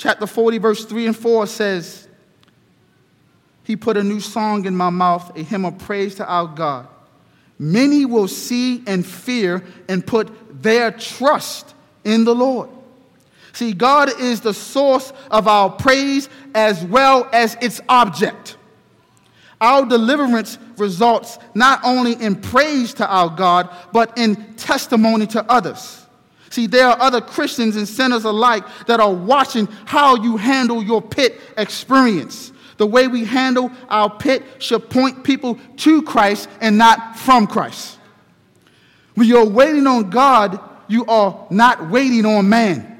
chapter 0.00 0.26
40, 0.26 0.56
verse 0.56 0.84
3 0.86 1.08
and 1.08 1.16
4 1.16 1.46
says, 1.46 2.08
He 3.64 3.76
put 3.76 3.98
a 3.98 4.02
new 4.02 4.18
song 4.18 4.64
in 4.64 4.74
my 4.74 4.88
mouth, 4.88 5.36
a 5.36 5.42
hymn 5.42 5.66
of 5.66 5.78
praise 5.78 6.14
to 6.16 6.26
our 6.26 6.46
God. 6.46 6.88
many 7.58 8.06
will 8.06 8.26
see 8.26 8.82
and 8.86 9.04
fear 9.04 9.62
and 9.90 10.04
put 10.04 10.62
their 10.62 10.90
trust 10.90 11.74
in 12.04 12.24
the 12.24 12.34
Lord. 12.34 12.70
See, 13.52 13.74
God 13.74 14.18
is 14.18 14.40
the 14.40 14.54
source 14.54 15.12
of 15.30 15.46
our 15.46 15.68
praise 15.68 16.30
as 16.54 16.82
well 16.82 17.28
as 17.30 17.58
its 17.60 17.82
object. 17.86 18.56
Our 19.60 19.84
deliverance 19.84 20.56
results 20.78 21.38
not 21.54 21.80
only 21.84 22.14
in 22.14 22.36
praise 22.36 22.94
to 22.94 23.06
our 23.06 23.28
God, 23.28 23.68
but 23.92 24.16
in 24.16 24.54
testimony 24.54 25.26
to 25.26 25.44
others. 25.52 25.99
See, 26.50 26.66
there 26.66 26.88
are 26.88 27.00
other 27.00 27.20
Christians 27.20 27.76
and 27.76 27.88
sinners 27.88 28.24
alike 28.24 28.64
that 28.86 28.98
are 28.98 29.12
watching 29.12 29.66
how 29.86 30.16
you 30.16 30.36
handle 30.36 30.82
your 30.82 31.00
pit 31.00 31.40
experience. 31.56 32.52
The 32.76 32.86
way 32.86 33.06
we 33.06 33.24
handle 33.24 33.70
our 33.88 34.10
pit 34.10 34.42
should 34.58 34.90
point 34.90 35.22
people 35.22 35.58
to 35.78 36.02
Christ 36.02 36.48
and 36.60 36.76
not 36.76 37.16
from 37.16 37.46
Christ. 37.46 37.98
When 39.14 39.28
you're 39.28 39.48
waiting 39.48 39.86
on 39.86 40.10
God, 40.10 40.58
you 40.88 41.06
are 41.06 41.46
not 41.50 41.88
waiting 41.88 42.26
on 42.26 42.48
man. 42.48 42.98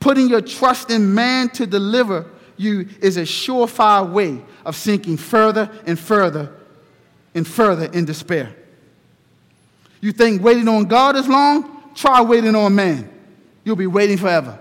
Putting 0.00 0.28
your 0.28 0.40
trust 0.40 0.90
in 0.90 1.14
man 1.14 1.50
to 1.50 1.66
deliver 1.66 2.30
you 2.56 2.88
is 3.00 3.18
a 3.18 3.22
surefire 3.22 4.10
way 4.10 4.42
of 4.64 4.76
sinking 4.76 5.18
further 5.18 5.70
and 5.86 5.98
further 5.98 6.50
and 7.34 7.46
further 7.46 7.86
in 7.92 8.06
despair. 8.06 8.54
You 10.00 10.12
think 10.12 10.42
waiting 10.42 10.68
on 10.68 10.84
God 10.84 11.16
is 11.16 11.28
long? 11.28 11.71
Try 11.94 12.22
waiting 12.22 12.54
on 12.54 12.74
man. 12.74 13.10
You'll 13.64 13.76
be 13.76 13.86
waiting 13.86 14.16
forever. 14.16 14.58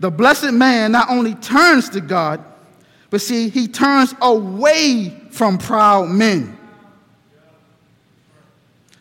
The 0.00 0.10
blessed 0.10 0.52
man 0.52 0.92
not 0.92 1.08
only 1.08 1.34
turns 1.34 1.88
to 1.90 2.00
God, 2.00 2.44
but 3.10 3.20
see, 3.20 3.48
he 3.48 3.68
turns 3.68 4.14
away 4.20 5.28
from 5.30 5.56
proud 5.56 6.08
men. 6.08 6.58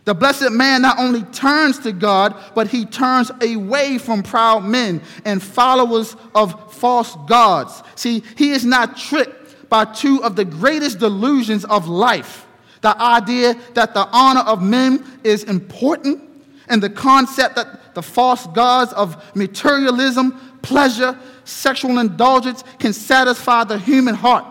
The 0.05 0.13
blessed 0.13 0.51
man 0.51 0.82
not 0.82 0.99
only 0.99 1.24
turns 1.24 1.80
to 1.80 1.91
God, 1.93 2.36
but 2.53 2.67
he 2.67 2.86
turns 2.86 3.32
away 3.41 3.97
from 3.97 4.21
proud 4.21 4.65
men 4.65 5.01
and 5.24 5.41
followers 5.41 6.15
of 6.36 6.74
false 6.74 7.15
gods. 7.26 7.82
See, 7.95 8.21
he 8.38 8.51
is 8.51 8.65
not 8.65 8.97
tricked 8.97 9.69
by 9.69 9.86
two 9.86 10.21
of 10.24 10.36
the 10.36 10.45
greatest 10.45 10.99
delusions 10.99 11.63
of 11.65 11.88
life 11.88 12.43
the 12.84 13.01
idea 13.01 13.55
that 13.73 13.93
the 13.93 14.07
honor 14.11 14.41
of 14.41 14.61
men 14.61 15.03
is 15.23 15.45
important, 15.45 16.21
and 16.67 16.84
the 16.84 16.89
concept 16.89 17.55
that 17.55 17.95
the 17.95 18.01
false 18.01 18.45
gods 18.47 18.91
of 18.93 19.36
materialism, 19.36 20.57
pleasure, 20.61 21.17
sexual 21.45 21.99
indulgence 21.99 22.63
can 22.79 22.91
satisfy 22.93 23.63
the 23.63 23.79
human 23.79 24.13
heart. 24.13 24.45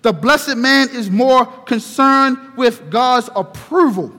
The 0.00 0.12
blessed 0.12 0.56
man 0.56 0.88
is 0.90 1.10
more 1.10 1.44
concerned 1.44 2.38
with 2.56 2.90
God's 2.90 3.28
approval 3.36 4.12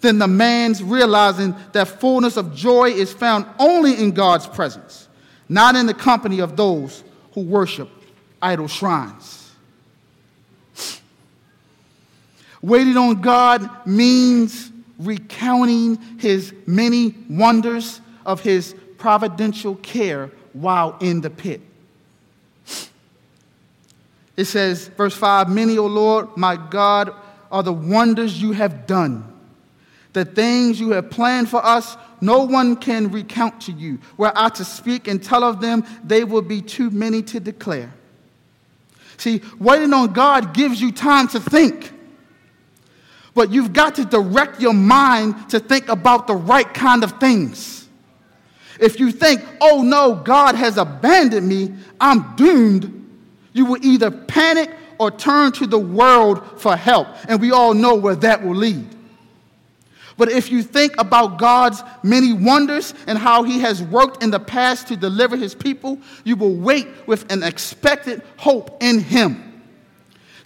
than 0.00 0.18
the 0.18 0.28
man's 0.28 0.82
realizing 0.82 1.54
that 1.72 1.88
fullness 1.88 2.36
of 2.36 2.54
joy 2.54 2.90
is 2.90 3.12
found 3.12 3.46
only 3.58 3.94
in 3.94 4.10
God's 4.10 4.46
presence, 4.46 5.08
not 5.48 5.74
in 5.74 5.86
the 5.86 5.94
company 5.94 6.40
of 6.40 6.54
those 6.54 7.02
who 7.32 7.42
worship 7.42 7.88
idol 8.42 8.68
shrines. 8.68 9.35
Waiting 12.66 12.96
on 12.98 13.22
God 13.22 13.86
means 13.86 14.70
recounting 14.98 15.96
his 16.18 16.52
many 16.66 17.14
wonders 17.30 18.02
of 18.26 18.40
his 18.40 18.74
providential 18.98 19.76
care 19.76 20.30
while 20.52 20.98
in 21.00 21.22
the 21.22 21.30
pit. 21.30 21.62
It 24.36 24.44
says, 24.44 24.88
verse 24.88 25.16
5 25.16 25.48
Many, 25.48 25.78
O 25.78 25.86
Lord, 25.86 26.36
my 26.36 26.56
God, 26.56 27.14
are 27.50 27.62
the 27.62 27.72
wonders 27.72 28.42
you 28.42 28.52
have 28.52 28.86
done 28.86 29.32
the 30.16 30.24
things 30.24 30.80
you 30.80 30.92
have 30.92 31.10
planned 31.10 31.46
for 31.46 31.62
us, 31.62 31.94
no 32.22 32.44
one 32.44 32.74
can 32.74 33.10
recount 33.10 33.60
to 33.60 33.72
you. 33.72 33.98
Were 34.16 34.32
I 34.34 34.48
to 34.48 34.64
speak 34.64 35.08
and 35.08 35.22
tell 35.22 35.44
of 35.44 35.60
them, 35.60 35.84
they 36.02 36.24
would 36.24 36.48
be 36.48 36.62
too 36.62 36.88
many 36.88 37.20
to 37.24 37.38
declare. 37.38 37.92
See, 39.18 39.42
waiting 39.58 39.92
on 39.92 40.14
God 40.14 40.54
gives 40.54 40.80
you 40.80 40.90
time 40.90 41.28
to 41.28 41.38
think. 41.38 41.92
But 43.36 43.52
you've 43.52 43.74
got 43.74 43.96
to 43.96 44.04
direct 44.06 44.62
your 44.62 44.72
mind 44.72 45.50
to 45.50 45.60
think 45.60 45.90
about 45.90 46.26
the 46.26 46.34
right 46.34 46.72
kind 46.72 47.04
of 47.04 47.20
things. 47.20 47.86
If 48.80 48.98
you 48.98 49.12
think, 49.12 49.42
oh 49.60 49.82
no, 49.82 50.14
God 50.14 50.54
has 50.54 50.78
abandoned 50.78 51.46
me, 51.46 51.74
I'm 52.00 52.34
doomed, 52.36 53.06
you 53.52 53.66
will 53.66 53.84
either 53.84 54.10
panic 54.10 54.70
or 54.98 55.10
turn 55.10 55.52
to 55.52 55.66
the 55.66 55.78
world 55.78 56.58
for 56.58 56.76
help. 56.76 57.08
And 57.28 57.38
we 57.38 57.52
all 57.52 57.74
know 57.74 57.94
where 57.94 58.16
that 58.16 58.42
will 58.42 58.54
lead. 58.54 58.88
But 60.16 60.30
if 60.30 60.50
you 60.50 60.62
think 60.62 60.94
about 60.98 61.36
God's 61.36 61.82
many 62.02 62.32
wonders 62.32 62.94
and 63.06 63.18
how 63.18 63.42
he 63.42 63.58
has 63.60 63.82
worked 63.82 64.22
in 64.22 64.30
the 64.30 64.40
past 64.40 64.88
to 64.88 64.96
deliver 64.96 65.36
his 65.36 65.54
people, 65.54 65.98
you 66.24 66.36
will 66.36 66.54
wait 66.54 66.88
with 67.06 67.30
an 67.30 67.42
expected 67.42 68.22
hope 68.38 68.82
in 68.82 68.98
him. 68.98 69.55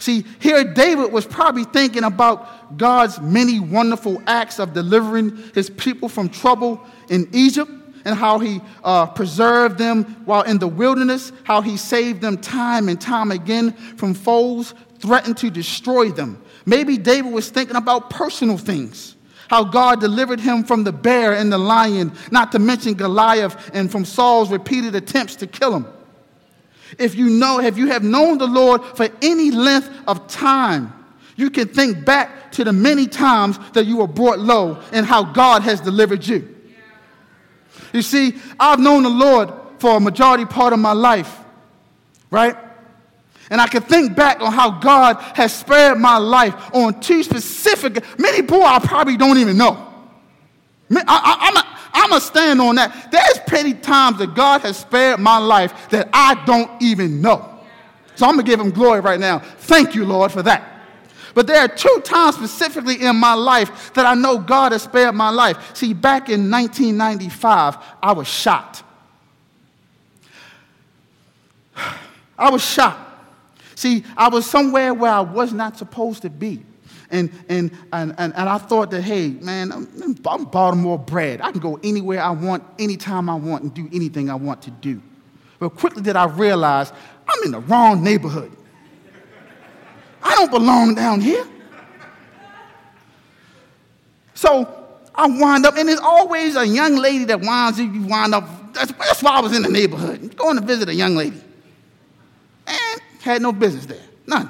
See, 0.01 0.25
here 0.39 0.63
David 0.63 1.11
was 1.11 1.27
probably 1.27 1.63
thinking 1.63 2.03
about 2.03 2.75
God's 2.75 3.21
many 3.21 3.59
wonderful 3.59 4.19
acts 4.25 4.57
of 4.57 4.73
delivering 4.73 5.37
his 5.53 5.69
people 5.69 6.09
from 6.09 6.27
trouble 6.27 6.83
in 7.09 7.29
Egypt 7.33 7.69
and 8.03 8.15
how 8.17 8.39
he 8.39 8.61
uh, 8.83 9.05
preserved 9.05 9.77
them 9.77 10.03
while 10.25 10.41
in 10.41 10.57
the 10.57 10.67
wilderness, 10.67 11.31
how 11.43 11.61
he 11.61 11.77
saved 11.77 12.19
them 12.19 12.39
time 12.39 12.89
and 12.89 12.99
time 12.99 13.29
again 13.29 13.73
from 13.73 14.15
foes 14.15 14.73
threatened 14.97 15.37
to 15.37 15.51
destroy 15.51 16.09
them. 16.09 16.41
Maybe 16.65 16.97
David 16.97 17.31
was 17.31 17.51
thinking 17.51 17.75
about 17.75 18.09
personal 18.09 18.57
things 18.57 19.15
how 19.49 19.65
God 19.65 19.99
delivered 19.99 20.39
him 20.39 20.63
from 20.63 20.85
the 20.85 20.93
bear 20.93 21.33
and 21.33 21.51
the 21.51 21.57
lion, 21.57 22.13
not 22.31 22.53
to 22.53 22.59
mention 22.59 22.93
Goliath 22.93 23.69
and 23.73 23.91
from 23.91 24.05
Saul's 24.05 24.49
repeated 24.49 24.95
attempts 24.95 25.35
to 25.35 25.45
kill 25.45 25.75
him. 25.75 25.85
If 26.97 27.15
you 27.15 27.29
know, 27.29 27.59
if 27.59 27.77
you 27.77 27.87
have 27.87 28.03
known 28.03 28.37
the 28.37 28.47
Lord 28.47 28.83
for 28.83 29.07
any 29.21 29.51
length 29.51 29.89
of 30.07 30.27
time, 30.27 30.93
you 31.35 31.49
can 31.49 31.67
think 31.67 32.05
back 32.05 32.51
to 32.53 32.63
the 32.63 32.73
many 32.73 33.07
times 33.07 33.57
that 33.73 33.85
you 33.85 33.97
were 33.97 34.07
brought 34.07 34.39
low 34.39 34.81
and 34.91 35.05
how 35.05 35.23
God 35.23 35.61
has 35.63 35.81
delivered 35.81 36.25
you. 36.25 36.55
You 37.93 38.01
see, 38.01 38.35
I've 38.59 38.79
known 38.79 39.03
the 39.03 39.09
Lord 39.09 39.51
for 39.79 39.97
a 39.97 39.99
majority 39.99 40.45
part 40.45 40.73
of 40.73 40.79
my 40.79 40.93
life, 40.93 41.39
right? 42.29 42.55
And 43.49 43.59
I 43.59 43.67
can 43.67 43.81
think 43.81 44.15
back 44.15 44.39
on 44.39 44.53
how 44.53 44.79
God 44.79 45.17
has 45.35 45.53
spared 45.53 45.97
my 45.97 46.17
life 46.17 46.55
on 46.73 47.01
two 47.01 47.23
specific, 47.23 48.03
many 48.17 48.41
boy 48.41 48.61
I 48.61 48.79
probably 48.79 49.17
don't 49.17 49.37
even 49.37 49.57
know. 49.57 49.87
I, 50.93 51.63
am 51.93 52.09
going 52.09 52.21
to 52.21 52.25
stand 52.25 52.61
on 52.61 52.75
that. 52.75 53.11
There's 53.11 53.39
plenty 53.47 53.73
times 53.73 54.19
that 54.19 54.33
God 54.33 54.61
has 54.61 54.77
spared 54.77 55.19
my 55.19 55.37
life 55.37 55.89
that 55.89 56.09
I 56.13 56.43
don't 56.45 56.81
even 56.81 57.21
know. 57.21 57.59
So 58.15 58.25
I'm 58.25 58.35
going 58.35 58.45
to 58.45 58.51
give 58.51 58.59
him 58.59 58.71
glory 58.71 58.99
right 58.99 59.19
now. 59.19 59.39
Thank 59.39 59.95
you, 59.95 60.05
Lord, 60.05 60.31
for 60.31 60.43
that. 60.43 60.67
But 61.33 61.47
there 61.47 61.59
are 61.59 61.67
two 61.67 62.01
times 62.03 62.35
specifically 62.35 63.01
in 63.01 63.15
my 63.15 63.33
life 63.33 63.93
that 63.93 64.05
I 64.05 64.13
know 64.13 64.37
God 64.37 64.73
has 64.73 64.83
spared 64.83 65.15
my 65.15 65.29
life. 65.29 65.75
See, 65.75 65.93
back 65.93 66.29
in 66.29 66.49
1995, 66.49 67.77
I 68.01 68.11
was 68.11 68.27
shot. 68.27 68.83
I 72.37 72.49
was 72.49 72.63
shot. 72.63 73.07
See, 73.75 74.03
I 74.17 74.29
was 74.29 74.45
somewhere 74.45 74.93
where 74.93 75.11
I 75.11 75.21
was 75.21 75.53
not 75.53 75.77
supposed 75.77 76.21
to 76.23 76.29
be. 76.29 76.63
And, 77.11 77.29
and, 77.49 77.71
and, 77.91 78.15
and, 78.17 78.33
and 78.35 78.49
I 78.49 78.57
thought 78.57 78.89
that, 78.91 79.01
hey, 79.01 79.29
man, 79.29 79.71
I'm, 79.71 79.87
I'm 80.25 80.45
Baltimore 80.45 80.97
bred. 80.97 81.41
I 81.41 81.51
can 81.51 81.59
go 81.59 81.79
anywhere 81.83 82.21
I 82.21 82.31
want, 82.31 82.63
anytime 82.79 83.29
I 83.29 83.35
want, 83.35 83.63
and 83.63 83.73
do 83.73 83.89
anything 83.93 84.29
I 84.29 84.35
want 84.35 84.61
to 84.63 84.71
do. 84.71 85.01
But 85.59 85.71
quickly 85.71 86.01
did 86.01 86.15
I 86.15 86.25
realize 86.25 86.91
I'm 87.27 87.43
in 87.43 87.51
the 87.51 87.59
wrong 87.59 88.03
neighborhood. 88.03 88.51
I 90.23 90.35
don't 90.35 90.51
belong 90.51 90.95
down 90.95 91.19
here. 91.19 91.45
So 94.33 94.87
I 95.13 95.27
wind 95.27 95.65
up, 95.65 95.75
and 95.75 95.89
there's 95.89 95.99
always 95.99 96.55
a 96.55 96.65
young 96.65 96.95
lady 96.95 97.25
that 97.25 97.41
winds 97.41 97.79
up, 97.79 97.93
you 97.93 98.03
wind 98.03 98.33
up. 98.33 98.73
That's, 98.73 98.91
that's 98.93 99.21
why 99.21 99.31
I 99.31 99.41
was 99.41 99.55
in 99.55 99.63
the 99.63 99.69
neighborhood, 99.69 100.35
going 100.37 100.57
to 100.57 100.65
visit 100.65 100.87
a 100.87 100.95
young 100.95 101.15
lady. 101.15 101.41
And 102.65 103.01
had 103.19 103.41
no 103.41 103.51
business 103.51 103.85
there. 103.85 104.01
None. 104.25 104.49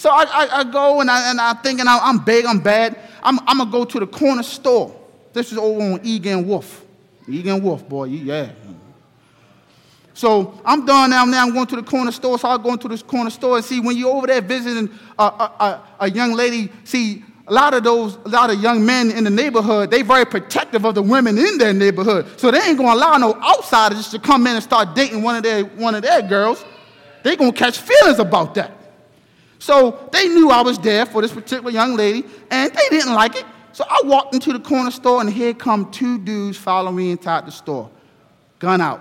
So 0.00 0.08
I, 0.08 0.22
I, 0.22 0.60
I 0.60 0.64
go 0.64 1.02
and 1.02 1.10
I, 1.10 1.30
and 1.30 1.38
I 1.38 1.52
think, 1.52 1.78
and 1.78 1.86
I, 1.86 2.08
am 2.08 2.20
big, 2.24 2.46
I'm 2.46 2.60
bad. 2.60 2.98
I'm, 3.22 3.38
I'm 3.46 3.58
going 3.58 3.68
to 3.68 3.70
go 3.70 3.84
to 3.84 4.00
the 4.00 4.06
corner 4.06 4.42
store. 4.42 4.98
This 5.34 5.52
is 5.52 5.58
over 5.58 5.78
on 5.78 6.00
Egan 6.02 6.48
Wolf. 6.48 6.86
Egan 7.28 7.62
Wolf, 7.62 7.86
boy, 7.86 8.04
yeah. 8.04 8.50
So 10.14 10.58
I'm 10.64 10.86
done 10.86 11.10
now. 11.10 11.26
Now 11.26 11.42
I'm 11.42 11.52
going 11.52 11.66
to 11.66 11.76
the 11.76 11.82
corner 11.82 12.12
store. 12.12 12.38
So 12.38 12.48
I'll 12.48 12.56
go 12.56 12.72
into 12.72 12.88
this 12.88 13.02
corner 13.02 13.28
store 13.28 13.56
and 13.56 13.64
see 13.64 13.78
when 13.78 13.94
you're 13.94 14.08
over 14.08 14.26
there 14.26 14.40
visiting 14.40 14.88
a, 15.18 15.22
a, 15.22 15.26
a, 15.26 15.88
a 16.00 16.10
young 16.10 16.32
lady, 16.32 16.72
see, 16.84 17.22
a 17.46 17.52
lot 17.52 17.74
of 17.74 17.84
those, 17.84 18.16
a 18.24 18.28
lot 18.30 18.48
of 18.48 18.58
young 18.58 18.86
men 18.86 19.10
in 19.10 19.24
the 19.24 19.30
neighborhood, 19.30 19.90
they 19.90 20.00
very 20.00 20.24
protective 20.24 20.86
of 20.86 20.94
the 20.94 21.02
women 21.02 21.36
in 21.36 21.58
their 21.58 21.74
neighborhood. 21.74 22.26
So 22.40 22.50
they 22.50 22.60
ain't 22.62 22.78
gonna 22.78 22.94
allow 22.94 23.18
no 23.18 23.34
outsiders 23.34 24.08
to 24.12 24.18
come 24.18 24.46
in 24.46 24.54
and 24.54 24.64
start 24.64 24.94
dating 24.94 25.20
one 25.22 25.36
of 25.36 25.42
their, 25.42 25.64
one 25.64 25.94
of 25.94 26.00
their 26.00 26.22
girls 26.22 26.64
they're 27.22 27.36
going 27.36 27.52
to 27.52 27.58
catch 27.58 27.78
feelings 27.78 28.18
about 28.18 28.54
that. 28.54 28.79
So 29.60 30.08
they 30.10 30.26
knew 30.26 30.50
I 30.50 30.62
was 30.62 30.78
there 30.78 31.06
for 31.06 31.22
this 31.22 31.32
particular 31.32 31.70
young 31.70 31.94
lady, 31.94 32.24
and 32.50 32.72
they 32.72 32.88
didn't 32.90 33.14
like 33.14 33.36
it. 33.36 33.44
So 33.72 33.84
I 33.88 34.00
walked 34.04 34.34
into 34.34 34.52
the 34.52 34.58
corner 34.58 34.90
store, 34.90 35.20
and 35.20 35.30
here 35.30 35.54
come 35.54 35.90
two 35.92 36.18
dudes 36.18 36.58
following 36.58 36.96
me 36.96 37.10
inside 37.12 37.46
the 37.46 37.52
store. 37.52 37.88
Gun 38.58 38.80
out. 38.80 39.00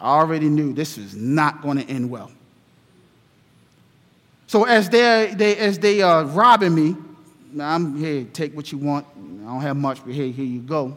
I 0.00 0.18
already 0.18 0.48
knew 0.48 0.72
this 0.72 0.96
was 0.96 1.14
not 1.14 1.60
going 1.60 1.76
to 1.78 1.84
end 1.84 2.08
well. 2.08 2.30
So 4.46 4.64
as 4.64 4.88
they 4.88 5.34
they 5.36 5.56
as 5.56 5.78
they 5.78 6.02
are 6.02 6.24
robbing 6.24 6.74
me, 6.74 6.96
I'm 7.60 7.96
here. 7.96 8.24
Take 8.32 8.54
what 8.54 8.70
you 8.70 8.78
want. 8.78 9.06
I 9.16 9.44
don't 9.44 9.60
have 9.60 9.76
much, 9.76 10.04
but 10.04 10.14
here, 10.14 10.28
here 10.28 10.44
you 10.44 10.60
go. 10.60 10.96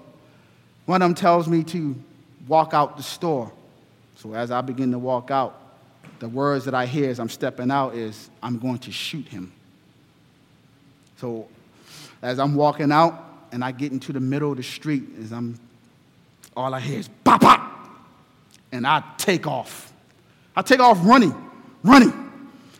One 0.85 1.01
of 1.01 1.07
them 1.07 1.15
tells 1.15 1.47
me 1.47 1.63
to 1.63 1.95
walk 2.47 2.73
out 2.73 2.95
the 2.95 3.03
store. 3.03 3.51
So 4.17 4.33
as 4.33 4.51
I 4.51 4.61
begin 4.61 4.91
to 4.91 4.99
walk 4.99 5.31
out, 5.31 5.59
the 6.25 6.29
words 6.29 6.65
that 6.65 6.73
I 6.73 6.87
hear 6.87 7.11
as 7.11 7.19
I'm 7.19 7.29
stepping 7.29 7.69
out 7.69 7.93
is, 7.93 8.31
I'm 8.41 8.57
going 8.57 8.79
to 8.79 8.91
shoot 8.91 9.27
him. 9.27 9.53
So 11.17 11.47
as 12.19 12.39
I'm 12.39 12.55
walking 12.55 12.91
out 12.91 13.47
and 13.51 13.63
I 13.63 13.71
get 13.71 13.91
into 13.91 14.11
the 14.11 14.19
middle 14.19 14.49
of 14.49 14.57
the 14.57 14.63
street, 14.63 15.03
as 15.21 15.31
I'm, 15.31 15.59
all 16.57 16.73
I 16.73 16.79
hear 16.79 16.97
is 16.97 17.11
pop, 17.23 17.41
pop. 17.41 17.89
And 18.71 18.87
I 18.87 19.03
take 19.19 19.45
off. 19.45 19.93
I 20.55 20.63
take 20.63 20.79
off 20.79 20.97
running, 21.05 21.31
running. 21.83 22.11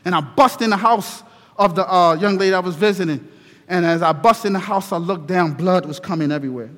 And 0.06 0.16
I 0.16 0.22
bust 0.22 0.64
in 0.64 0.72
the 0.72 0.78
house 0.78 1.22
of 1.56 1.76
the 1.76 1.88
uh, 1.88 2.16
young 2.16 2.40
lady 2.40 2.56
I 2.56 2.62
was 2.62 2.76
visiting. 2.76 3.32
And 3.68 3.86
as 3.86 4.02
I 4.02 4.12
bust 4.12 4.46
in 4.46 4.54
the 4.54 4.60
house, 4.60 4.92
I 4.92 4.98
looked 4.98 5.28
down, 5.28 5.54
blood 5.54 5.86
was 5.86 6.00
coming 6.00 6.32
everywhere. 6.32 6.72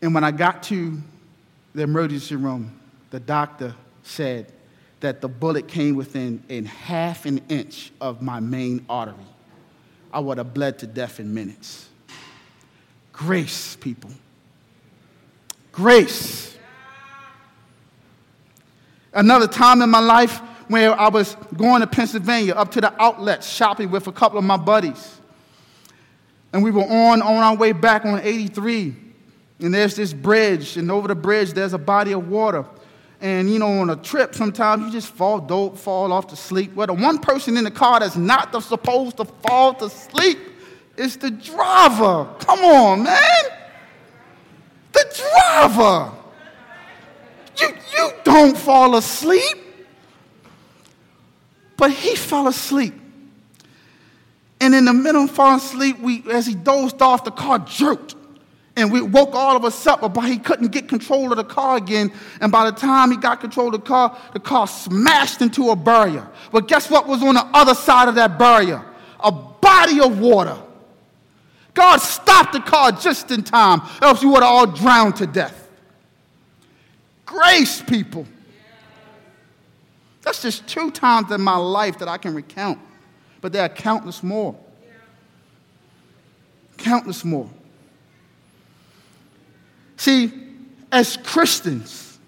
And 0.00 0.14
when 0.14 0.24
I 0.24 0.30
got 0.30 0.62
to 0.62 0.96
the 1.74 1.82
emergency 1.82 2.36
room, 2.36 2.80
the 3.14 3.20
doctor 3.20 3.76
said 4.02 4.52
that 4.98 5.20
the 5.20 5.28
bullet 5.28 5.68
came 5.68 5.94
within 5.94 6.42
a 6.50 6.62
half 6.62 7.26
an 7.26 7.40
inch 7.48 7.92
of 8.00 8.20
my 8.20 8.40
main 8.40 8.84
artery. 8.88 9.14
I 10.12 10.18
would 10.18 10.38
have 10.38 10.52
bled 10.52 10.80
to 10.80 10.88
death 10.88 11.20
in 11.20 11.32
minutes. 11.32 11.88
Grace, 13.12 13.76
people. 13.76 14.10
Grace. 15.70 16.58
Another 19.12 19.46
time 19.46 19.80
in 19.80 19.90
my 19.90 20.00
life 20.00 20.40
where 20.66 20.98
I 20.98 21.08
was 21.08 21.36
going 21.56 21.82
to 21.82 21.86
Pennsylvania 21.86 22.54
up 22.54 22.72
to 22.72 22.80
the 22.80 23.00
outlet 23.00 23.44
shopping 23.44 23.92
with 23.92 24.08
a 24.08 24.12
couple 24.12 24.38
of 24.38 24.44
my 24.44 24.56
buddies. 24.56 25.20
And 26.52 26.64
we 26.64 26.72
were 26.72 26.82
on, 26.82 27.22
on 27.22 27.36
our 27.36 27.54
way 27.54 27.70
back 27.70 28.06
on 28.06 28.18
83. 28.20 28.92
And 29.60 29.72
there's 29.72 29.94
this 29.94 30.12
bridge, 30.12 30.76
and 30.76 30.90
over 30.90 31.06
the 31.06 31.14
bridge, 31.14 31.52
there's 31.52 31.74
a 31.74 31.78
body 31.78 32.10
of 32.10 32.28
water. 32.28 32.64
And 33.24 33.50
you 33.50 33.58
know, 33.58 33.80
on 33.80 33.88
a 33.88 33.96
trip, 33.96 34.34
sometimes 34.34 34.84
you 34.84 34.92
just 34.92 35.10
fall, 35.10 35.40
dope, 35.40 35.78
fall 35.78 36.12
off 36.12 36.26
to 36.26 36.36
sleep. 36.36 36.74
Well, 36.74 36.88
the 36.88 36.92
one 36.92 37.16
person 37.16 37.56
in 37.56 37.64
the 37.64 37.70
car 37.70 37.98
that's 38.00 38.16
not 38.16 38.52
supposed 38.62 39.16
to 39.16 39.24
fall 39.24 39.72
to 39.76 39.88
sleep 39.88 40.38
is 40.98 41.16
the 41.16 41.30
driver. 41.30 42.28
Come 42.40 42.58
on, 42.58 43.04
man. 43.04 43.44
The 44.92 45.22
driver. 45.40 46.12
You, 47.62 47.68
you 47.96 48.10
don't 48.24 48.58
fall 48.58 48.94
asleep. 48.94 49.56
But 51.78 51.92
he 51.92 52.16
fell 52.16 52.46
asleep. 52.46 52.92
And 54.60 54.74
in 54.74 54.84
the 54.84 54.92
middle 54.92 55.24
of 55.24 55.30
falling 55.30 55.60
asleep, 55.60 55.98
we, 55.98 56.24
as 56.30 56.44
he 56.44 56.54
dozed 56.54 57.00
off, 57.00 57.24
the 57.24 57.30
car 57.30 57.60
jerked. 57.60 58.16
And 58.76 58.90
we 58.90 59.00
woke 59.00 59.34
all 59.34 59.56
of 59.56 59.64
us 59.64 59.86
up, 59.86 60.00
but 60.00 60.22
he 60.22 60.36
couldn't 60.36 60.68
get 60.68 60.88
control 60.88 61.30
of 61.30 61.36
the 61.36 61.44
car 61.44 61.76
again. 61.76 62.12
And 62.40 62.50
by 62.50 62.68
the 62.68 62.76
time 62.76 63.12
he 63.12 63.16
got 63.16 63.40
control 63.40 63.68
of 63.68 63.72
the 63.72 63.86
car, 63.86 64.18
the 64.32 64.40
car 64.40 64.66
smashed 64.66 65.42
into 65.42 65.70
a 65.70 65.76
barrier. 65.76 66.28
But 66.50 66.66
guess 66.66 66.90
what 66.90 67.06
was 67.06 67.22
on 67.22 67.34
the 67.34 67.46
other 67.54 67.74
side 67.74 68.08
of 68.08 68.16
that 68.16 68.36
barrier? 68.36 68.84
A 69.20 69.30
body 69.30 70.00
of 70.00 70.18
water. 70.18 70.58
God 71.72 71.98
stopped 71.98 72.52
the 72.52 72.60
car 72.60 72.92
just 72.92 73.30
in 73.30 73.42
time, 73.42 73.82
else 74.00 74.22
we 74.22 74.28
would 74.28 74.42
have 74.42 74.50
all 74.50 74.66
drowned 74.66 75.16
to 75.16 75.26
death. 75.26 75.68
Grace, 77.26 77.82
people. 77.82 78.26
That's 80.22 80.40
just 80.40 80.66
two 80.66 80.90
times 80.90 81.30
in 81.30 81.40
my 81.40 81.56
life 81.56 81.98
that 81.98 82.08
I 82.08 82.16
can 82.16 82.34
recount, 82.34 82.78
but 83.40 83.52
there 83.52 83.62
are 83.62 83.68
countless 83.68 84.22
more. 84.22 84.56
Countless 86.76 87.24
more. 87.24 87.50
See, 90.04 90.30
as 90.92 91.16
Christians, 91.16 92.18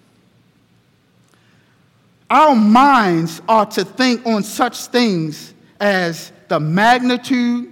our 2.27 2.55
minds 2.55 3.39
are 3.47 3.67
to 3.67 3.85
think 3.85 4.25
on 4.25 4.41
such 4.41 4.87
things 4.87 5.53
as 5.79 6.31
the 6.47 6.59
magnitude 6.59 7.71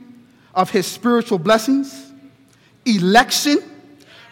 of 0.53 0.70
his 0.70 0.86
spiritual 0.86 1.39
blessings, 1.39 2.14
election, 2.86 3.58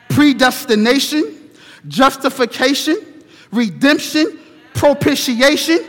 predestination, 0.09 1.49
justification, 1.87 2.97
redemption, 3.51 4.37
propitiation, 4.75 5.79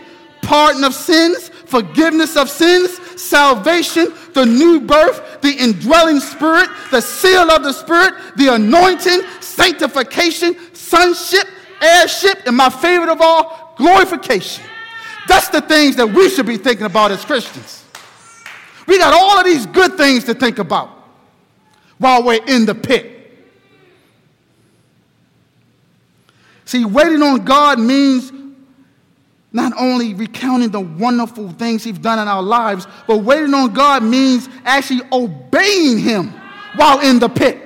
pardon 0.41 0.85
of 0.85 0.95
sins, 0.95 1.51
forgiveness 1.67 2.39
of 2.39 2.49
sins, 2.49 2.99
salvation, 3.17 4.13
the 4.33 4.45
new 4.45 4.81
birth, 4.81 5.41
the 5.41 5.53
indwelling 5.53 6.21
spirit, 6.21 6.69
the 6.91 7.01
seal 7.01 7.51
of 7.51 7.63
the 7.63 7.73
spirit, 7.73 8.15
the 8.37 8.55
anointing, 8.55 9.23
sanctification, 9.41 10.57
sonship, 10.75 11.47
heirship, 11.81 12.39
and 12.47 12.57
my 12.57 12.71
favorite 12.71 13.11
of 13.11 13.21
all, 13.21 13.75
glorification. 13.77 14.65
That's 15.27 15.49
the 15.49 15.61
things 15.61 15.97
that 15.97 16.07
we 16.07 16.29
should 16.29 16.47
be 16.47 16.57
thinking 16.57 16.87
about 16.87 17.11
as 17.11 17.25
Christians. 17.25 17.85
We 18.87 18.99
got 18.99 19.15
all 19.15 19.39
of 19.39 19.45
these 19.45 19.67
good 19.67 19.97
things 19.97 20.25
to 20.25 20.35
think 20.35 20.59
about 20.59 20.91
while 21.99 22.23
we're 22.23 22.45
in 22.45 22.67
the 22.67 22.75
pit. 22.75 23.13
See, 26.67 26.85
waiting 26.85 27.23
on 27.23 27.45
God 27.45 27.79
means 27.79 28.33
not 29.55 29.73
only 29.79 30.15
recounting 30.15 30.69
the 30.69 30.81
wonderful 30.81 31.49
things 31.51 31.85
He's 31.85 31.97
done 31.97 32.19
in 32.19 32.27
our 32.27 32.43
lives, 32.43 32.87
but 33.07 33.19
waiting 33.19 33.55
on 33.55 33.73
God 33.73 34.03
means 34.03 34.49
actually 34.65 35.01
obeying 35.13 35.97
Him 35.99 36.35
while 36.75 37.01
in 37.01 37.21
the 37.21 37.29
pit. 37.29 37.61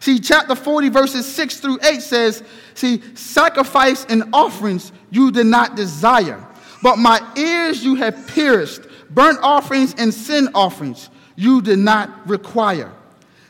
See, 0.00 0.20
chapter 0.20 0.54
40, 0.54 0.90
verses 0.90 1.26
6 1.26 1.60
through 1.60 1.78
8 1.82 2.02
says, 2.02 2.42
See, 2.74 3.02
sacrifice 3.14 4.04
and 4.04 4.24
offerings 4.34 4.92
you 5.10 5.32
did 5.32 5.46
not 5.46 5.76
desire, 5.76 6.46
but 6.82 6.96
my 6.96 7.20
ears 7.36 7.82
you 7.82 7.94
have 7.96 8.28
pierced, 8.28 8.82
burnt 9.10 9.38
offerings 9.42 9.94
and 9.96 10.12
sin 10.12 10.50
offerings 10.54 11.08
you 11.36 11.62
did 11.62 11.78
not 11.78 12.28
require. 12.28 12.92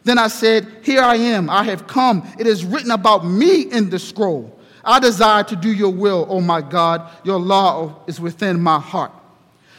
Then 0.04 0.16
I 0.16 0.28
said, 0.28 0.68
Here 0.82 1.02
I 1.02 1.16
am, 1.16 1.50
I 1.50 1.64
have 1.64 1.88
come. 1.88 2.26
It 2.38 2.46
is 2.46 2.64
written 2.64 2.92
about 2.92 3.26
me 3.26 3.62
in 3.62 3.90
the 3.90 3.98
scroll. 3.98 4.57
I 4.88 4.98
desire 5.00 5.44
to 5.44 5.54
do 5.54 5.70
your 5.70 5.90
will, 5.90 6.26
O 6.30 6.40
my 6.40 6.62
God. 6.62 7.10
Your 7.22 7.38
law 7.38 8.02
is 8.06 8.18
within 8.18 8.58
my 8.58 8.80
heart. 8.80 9.12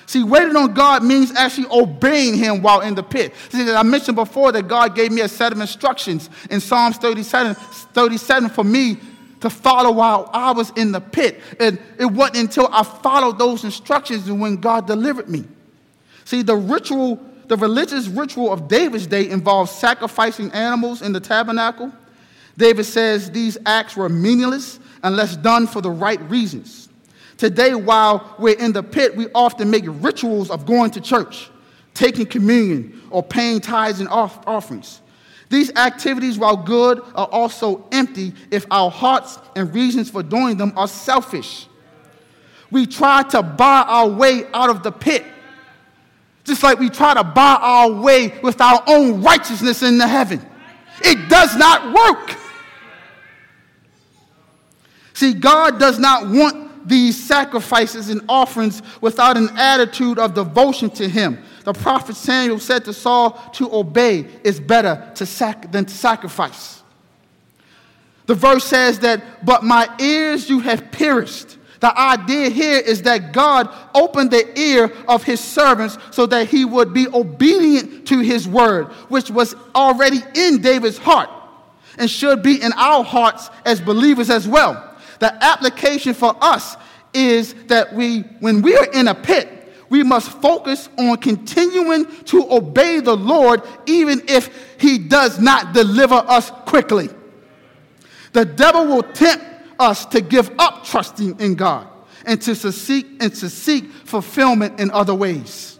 See, 0.05 0.23
waiting 0.23 0.55
on 0.55 0.75
God 0.75 1.03
means 1.03 1.31
actually 1.35 1.65
obeying 1.71 2.35
Him 2.35 2.61
while 2.61 2.81
in 2.81 2.93
the 2.93 3.01
pit. 3.01 3.33
See, 3.49 3.71
I 3.71 3.81
mentioned 3.81 4.15
before 4.15 4.51
that 4.51 4.67
God 4.67 4.95
gave 4.95 5.11
me 5.11 5.21
a 5.21 5.27
set 5.27 5.51
of 5.51 5.59
instructions 5.59 6.29
in 6.51 6.59
Psalms 6.59 6.97
37, 6.97 7.55
37 7.55 8.49
for 8.49 8.63
me 8.63 8.99
to 9.39 9.49
follow 9.49 9.91
while 9.91 10.29
I 10.31 10.51
was 10.51 10.69
in 10.75 10.91
the 10.91 11.01
pit. 11.01 11.41
And 11.59 11.81
it 11.97 12.05
wasn't 12.05 12.37
until 12.37 12.69
I 12.71 12.83
followed 12.83 13.39
those 13.39 13.63
instructions 13.63 14.29
when 14.29 14.57
God 14.57 14.85
delivered 14.85 15.27
me. 15.27 15.43
See, 16.23 16.43
the 16.43 16.55
ritual, 16.55 17.19
the 17.47 17.57
religious 17.57 18.07
ritual 18.07 18.53
of 18.53 18.67
David's 18.67 19.07
day 19.07 19.27
involved 19.27 19.71
sacrificing 19.71 20.51
animals 20.51 21.01
in 21.01 21.13
the 21.13 21.19
tabernacle. 21.19 21.91
David 22.57 22.83
says 22.83 23.31
these 23.31 23.57
acts 23.65 23.95
were 23.95 24.07
meaningless 24.09 24.79
unless 25.03 25.35
done 25.35 25.67
for 25.67 25.81
the 25.81 25.91
right 25.91 26.21
reasons. 26.29 26.89
Today, 27.37 27.73
while 27.73 28.35
we're 28.37 28.57
in 28.57 28.73
the 28.73 28.83
pit, 28.83 29.15
we 29.15 29.27
often 29.33 29.69
make 29.71 29.85
rituals 29.87 30.49
of 30.49 30.65
going 30.65 30.91
to 30.91 31.01
church, 31.01 31.49
taking 31.93 32.25
communion, 32.25 33.01
or 33.09 33.23
paying 33.23 33.61
tithes 33.61 34.01
and 34.01 34.09
off- 34.09 34.45
offerings. 34.45 35.01
These 35.49 35.73
activities, 35.75 36.37
while 36.37 36.57
good, 36.57 36.99
are 37.15 37.27
also 37.31 37.87
empty 37.91 38.33
if 38.51 38.65
our 38.69 38.91
hearts 38.91 39.39
and 39.55 39.73
reasons 39.73 40.09
for 40.09 40.21
doing 40.21 40.57
them 40.57 40.73
are 40.75 40.87
selfish. 40.87 41.67
We 42.71 42.85
try 42.85 43.23
to 43.23 43.41
buy 43.41 43.83
our 43.87 44.07
way 44.07 44.43
out 44.53 44.69
of 44.69 44.83
the 44.83 44.91
pit, 44.91 45.25
just 46.43 46.61
like 46.61 46.77
we 46.77 46.89
try 46.89 47.15
to 47.15 47.23
buy 47.23 47.57
our 47.61 47.91
way 47.91 48.39
with 48.43 48.61
our 48.61 48.83
own 48.85 49.23
righteousness 49.23 49.81
into 49.81 50.07
heaven. 50.07 50.45
It 51.01 51.29
does 51.29 51.55
not 51.55 51.93
work. 51.93 52.37
See, 55.19 55.33
God 55.33 55.81
does 55.81 55.99
not 55.99 56.29
want 56.29 56.87
these 56.87 57.21
sacrifices 57.21 58.07
and 58.07 58.21
offerings 58.29 58.81
without 59.01 59.35
an 59.35 59.49
attitude 59.57 60.17
of 60.17 60.33
devotion 60.33 60.89
to 60.91 61.09
Him. 61.09 61.43
The 61.65 61.73
prophet 61.73 62.15
Samuel 62.15 62.57
said 62.57 62.85
to 62.85 62.93
Saul, 62.93 63.31
To 63.55 63.69
obey 63.75 64.27
is 64.45 64.61
better 64.61 65.11
to 65.15 65.25
sac- 65.25 65.73
than 65.73 65.83
to 65.83 65.93
sacrifice. 65.93 66.81
The 68.27 68.33
verse 68.33 68.63
says 68.63 68.99
that, 68.99 69.45
But 69.45 69.65
my 69.65 69.93
ears 69.99 70.49
you 70.49 70.61
have 70.61 70.89
pierced. 70.89 71.57
The 71.81 71.99
idea 71.99 72.49
here 72.49 72.79
is 72.79 73.01
that 73.01 73.33
God 73.33 73.67
opened 73.93 74.31
the 74.31 74.57
ear 74.57 74.89
of 75.05 75.25
his 75.25 75.41
servants 75.41 75.97
so 76.11 76.27
that 76.27 76.47
he 76.47 76.63
would 76.63 76.93
be 76.93 77.09
obedient 77.09 78.07
to 78.07 78.19
his 78.19 78.47
word, 78.47 78.85
which 79.09 79.29
was 79.29 79.53
already 79.75 80.21
in 80.33 80.61
David's 80.61 80.97
heart 80.97 81.29
and 81.97 82.09
should 82.09 82.41
be 82.41 82.61
in 82.61 82.71
our 82.77 83.03
hearts 83.03 83.49
as 83.65 83.81
believers 83.81 84.29
as 84.29 84.47
well. 84.47 84.85
The 85.19 85.43
application 85.43 86.13
for 86.13 86.35
us 86.41 86.77
is 87.13 87.53
that 87.65 87.93
we, 87.93 88.21
when 88.39 88.61
we 88.61 88.75
are 88.75 88.91
in 88.91 89.07
a 89.07 89.15
pit, 89.15 89.55
we 89.89 90.03
must 90.03 90.29
focus 90.41 90.87
on 90.97 91.17
continuing 91.17 92.05
to 92.25 92.47
obey 92.51 92.99
the 92.99 93.15
Lord 93.15 93.63
even 93.87 94.21
if 94.27 94.77
he 94.79 94.99
does 94.99 95.39
not 95.39 95.73
deliver 95.73 96.15
us 96.15 96.51
quickly. 96.51 97.09
The 98.33 98.45
devil 98.45 98.85
will 98.85 99.03
tempt 99.03 99.45
us 99.79 100.05
to 100.07 100.21
give 100.21 100.51
up 100.59 100.85
trusting 100.85 101.39
in 101.39 101.55
God 101.55 101.87
and 102.25 102.39
to 102.41 102.55
seek 102.55 103.07
and 103.21 103.33
to 103.35 103.49
seek 103.49 103.85
fulfillment 103.91 104.79
in 104.79 104.91
other 104.91 105.15
ways. 105.15 105.79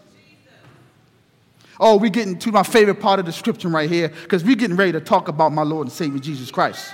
Oh, 1.78 1.96
we're 1.96 2.10
getting 2.10 2.38
to 2.40 2.52
my 2.52 2.62
favorite 2.62 3.00
part 3.00 3.20
of 3.20 3.26
the 3.26 3.32
scripture 3.32 3.68
right 3.68 3.88
here 3.88 4.08
because 4.08 4.44
we're 4.44 4.56
getting 4.56 4.76
ready 4.76 4.92
to 4.92 5.00
talk 5.00 5.28
about 5.28 5.52
my 5.52 5.62
Lord 5.62 5.86
and 5.86 5.92
Savior 5.92 6.18
Jesus 6.18 6.50
Christ. 6.50 6.92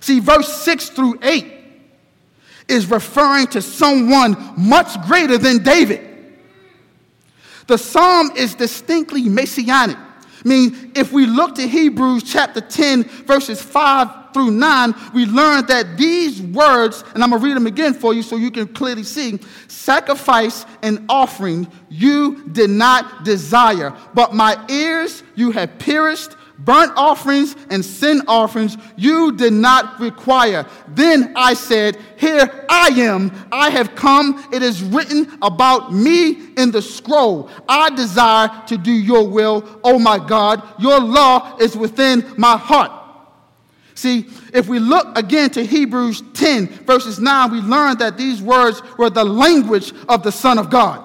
See, 0.00 0.20
verse 0.20 0.52
6 0.62 0.90
through 0.90 1.18
8 1.22 1.52
is 2.68 2.90
referring 2.90 3.46
to 3.48 3.62
someone 3.62 4.54
much 4.56 5.00
greater 5.06 5.38
than 5.38 5.62
David. 5.62 6.02
The 7.66 7.78
psalm 7.78 8.30
is 8.36 8.54
distinctly 8.54 9.28
messianic. 9.28 9.96
I 9.96 10.48
mean, 10.48 10.92
if 10.94 11.12
we 11.12 11.26
look 11.26 11.56
to 11.56 11.66
Hebrews 11.66 12.22
chapter 12.22 12.60
10, 12.60 13.04
verses 13.04 13.60
5 13.60 14.32
through 14.32 14.52
9, 14.52 14.94
we 15.12 15.26
learn 15.26 15.66
that 15.66 15.96
these 15.96 16.40
words, 16.40 17.02
and 17.14 17.24
I'm 17.24 17.30
going 17.30 17.42
to 17.42 17.46
read 17.48 17.56
them 17.56 17.66
again 17.66 17.94
for 17.94 18.14
you 18.14 18.22
so 18.22 18.36
you 18.36 18.52
can 18.52 18.68
clearly 18.68 19.02
see 19.02 19.40
sacrifice 19.66 20.64
and 20.82 21.04
offering 21.08 21.66
you 21.88 22.44
did 22.52 22.70
not 22.70 23.24
desire, 23.24 23.92
but 24.14 24.34
my 24.34 24.56
ears 24.68 25.24
you 25.34 25.50
have 25.50 25.78
pierced 25.78 26.36
burnt 26.58 26.92
offerings 26.96 27.54
and 27.70 27.84
sin 27.84 28.22
offerings 28.26 28.76
you 28.96 29.32
did 29.32 29.52
not 29.52 30.00
require. 30.00 30.66
Then 30.88 31.32
I 31.36 31.54
said, 31.54 31.96
Here 32.16 32.66
I 32.68 32.88
am. 32.88 33.32
I 33.52 33.70
have 33.70 33.94
come. 33.94 34.46
It 34.52 34.62
is 34.62 34.82
written 34.82 35.38
about 35.42 35.92
me 35.92 36.54
in 36.56 36.70
the 36.70 36.82
scroll. 36.82 37.50
I 37.68 37.90
desire 37.90 38.50
to 38.66 38.78
do 38.78 38.92
your 38.92 39.28
will, 39.28 39.80
oh 39.84 39.98
my 39.98 40.18
God. 40.18 40.62
Your 40.78 41.00
law 41.00 41.56
is 41.58 41.76
within 41.76 42.34
my 42.36 42.56
heart. 42.56 42.92
See, 43.94 44.28
if 44.52 44.68
we 44.68 44.78
look 44.78 45.16
again 45.16 45.48
to 45.50 45.64
Hebrews 45.64 46.22
10, 46.34 46.68
verses 46.84 47.18
9, 47.18 47.50
we 47.50 47.60
learn 47.60 47.96
that 47.98 48.18
these 48.18 48.42
words 48.42 48.82
were 48.98 49.08
the 49.08 49.24
language 49.24 49.92
of 50.06 50.22
the 50.22 50.30
Son 50.30 50.58
of 50.58 50.68
God. 50.68 51.02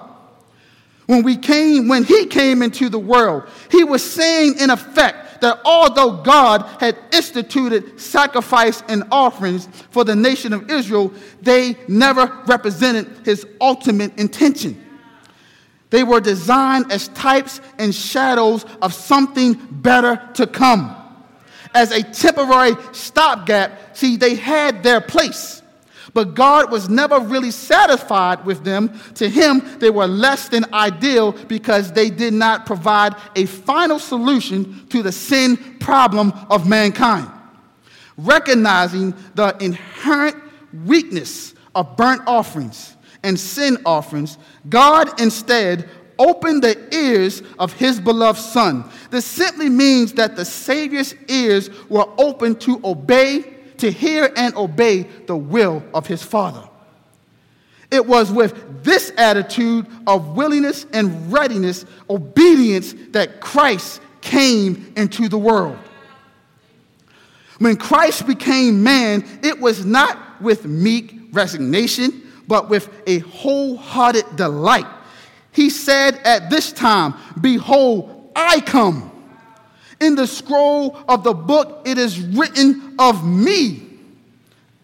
When 1.06 1.22
we 1.22 1.36
came, 1.36 1.88
when 1.88 2.04
he 2.04 2.26
came 2.26 2.62
into 2.62 2.90
the 2.90 2.98
world, 2.98 3.48
he 3.70 3.82
was 3.82 4.08
saying 4.08 4.58
in 4.58 4.70
effect 4.70 5.31
that 5.42 5.60
although 5.64 6.22
God 6.22 6.62
had 6.80 6.96
instituted 7.12 8.00
sacrifice 8.00 8.82
and 8.88 9.04
offerings 9.10 9.68
for 9.90 10.04
the 10.04 10.16
nation 10.16 10.52
of 10.52 10.70
Israel, 10.70 11.12
they 11.40 11.76
never 11.88 12.42
represented 12.46 13.24
his 13.24 13.46
ultimate 13.60 14.16
intention. 14.18 14.82
They 15.90 16.04
were 16.04 16.20
designed 16.20 16.90
as 16.90 17.08
types 17.08 17.60
and 17.78 17.94
shadows 17.94 18.64
of 18.80 18.94
something 18.94 19.54
better 19.70 20.28
to 20.34 20.46
come. 20.46 20.96
As 21.74 21.90
a 21.90 22.02
temporary 22.02 22.74
stopgap, 22.92 23.96
see, 23.96 24.16
they 24.16 24.34
had 24.34 24.82
their 24.82 25.00
place. 25.00 25.61
But 26.14 26.34
God 26.34 26.70
was 26.70 26.88
never 26.88 27.18
really 27.18 27.50
satisfied 27.50 28.44
with 28.44 28.64
them. 28.64 29.00
To 29.14 29.28
him, 29.28 29.62
they 29.78 29.90
were 29.90 30.06
less 30.06 30.48
than 30.48 30.72
ideal 30.74 31.32
because 31.32 31.92
they 31.92 32.10
did 32.10 32.34
not 32.34 32.66
provide 32.66 33.14
a 33.34 33.46
final 33.46 33.98
solution 33.98 34.86
to 34.88 35.02
the 35.02 35.12
sin 35.12 35.56
problem 35.80 36.32
of 36.50 36.68
mankind. 36.68 37.30
Recognizing 38.18 39.14
the 39.34 39.56
inherent 39.60 40.36
weakness 40.84 41.54
of 41.74 41.96
burnt 41.96 42.22
offerings 42.26 42.94
and 43.22 43.40
sin 43.40 43.78
offerings, 43.86 44.36
God 44.68 45.18
instead 45.18 45.88
opened 46.18 46.62
the 46.62 46.94
ears 46.94 47.42
of 47.58 47.72
his 47.72 47.98
beloved 47.98 48.38
Son. 48.38 48.84
This 49.10 49.24
simply 49.24 49.70
means 49.70 50.12
that 50.12 50.36
the 50.36 50.44
Savior's 50.44 51.14
ears 51.28 51.70
were 51.88 52.06
open 52.18 52.54
to 52.56 52.80
obey 52.84 53.51
to 53.82 53.90
hear 53.90 54.32
and 54.36 54.54
obey 54.54 55.02
the 55.26 55.36
will 55.36 55.82
of 55.92 56.06
his 56.06 56.22
Father. 56.22 56.68
It 57.90 58.06
was 58.06 58.30
with 58.30 58.84
this 58.84 59.12
attitude 59.16 59.86
of 60.06 60.36
willingness 60.36 60.86
and 60.92 61.32
readiness, 61.32 61.84
obedience, 62.08 62.94
that 63.10 63.40
Christ 63.40 64.00
came 64.20 64.92
into 64.96 65.28
the 65.28 65.36
world. 65.36 65.76
When 67.58 67.74
Christ 67.74 68.24
became 68.24 68.84
man, 68.84 69.24
it 69.42 69.60
was 69.60 69.84
not 69.84 70.40
with 70.40 70.64
meek 70.64 71.28
resignation, 71.32 72.22
but 72.46 72.68
with 72.70 72.88
a 73.08 73.18
wholehearted 73.18 74.36
delight. 74.36 74.86
He 75.50 75.70
said 75.70 76.18
at 76.24 76.50
this 76.50 76.72
time, 76.72 77.14
Behold, 77.40 78.30
I 78.36 78.60
come. 78.60 79.11
In 80.02 80.16
the 80.16 80.26
scroll 80.26 80.98
of 81.08 81.22
the 81.22 81.32
book, 81.32 81.82
it 81.84 81.96
is 81.96 82.18
written 82.18 82.96
of 82.98 83.24
me. 83.24 83.88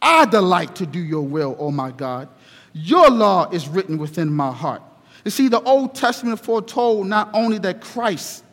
I 0.00 0.26
delight 0.26 0.76
to 0.76 0.86
do 0.86 1.00
your 1.00 1.22
will, 1.22 1.56
O 1.58 1.72
my 1.72 1.90
God. 1.90 2.28
Your 2.72 3.10
law 3.10 3.50
is 3.50 3.66
written 3.66 3.98
within 3.98 4.32
my 4.32 4.52
heart. 4.52 4.80
You 5.24 5.32
see, 5.32 5.48
the 5.48 5.60
Old 5.62 5.96
Testament 5.96 6.38
foretold 6.38 7.08
not 7.08 7.30
only 7.34 7.58
that 7.58 7.80
Christ 7.80 8.44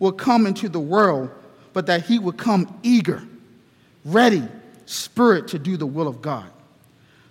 would 0.00 0.18
come 0.18 0.44
into 0.44 0.68
the 0.68 0.80
world, 0.80 1.30
but 1.72 1.86
that 1.86 2.04
he 2.04 2.18
would 2.18 2.36
come 2.36 2.80
eager, 2.82 3.22
ready, 4.04 4.42
spirit 4.86 5.46
to 5.48 5.58
do 5.60 5.76
the 5.76 5.86
will 5.86 6.08
of 6.08 6.20
God. 6.20 6.50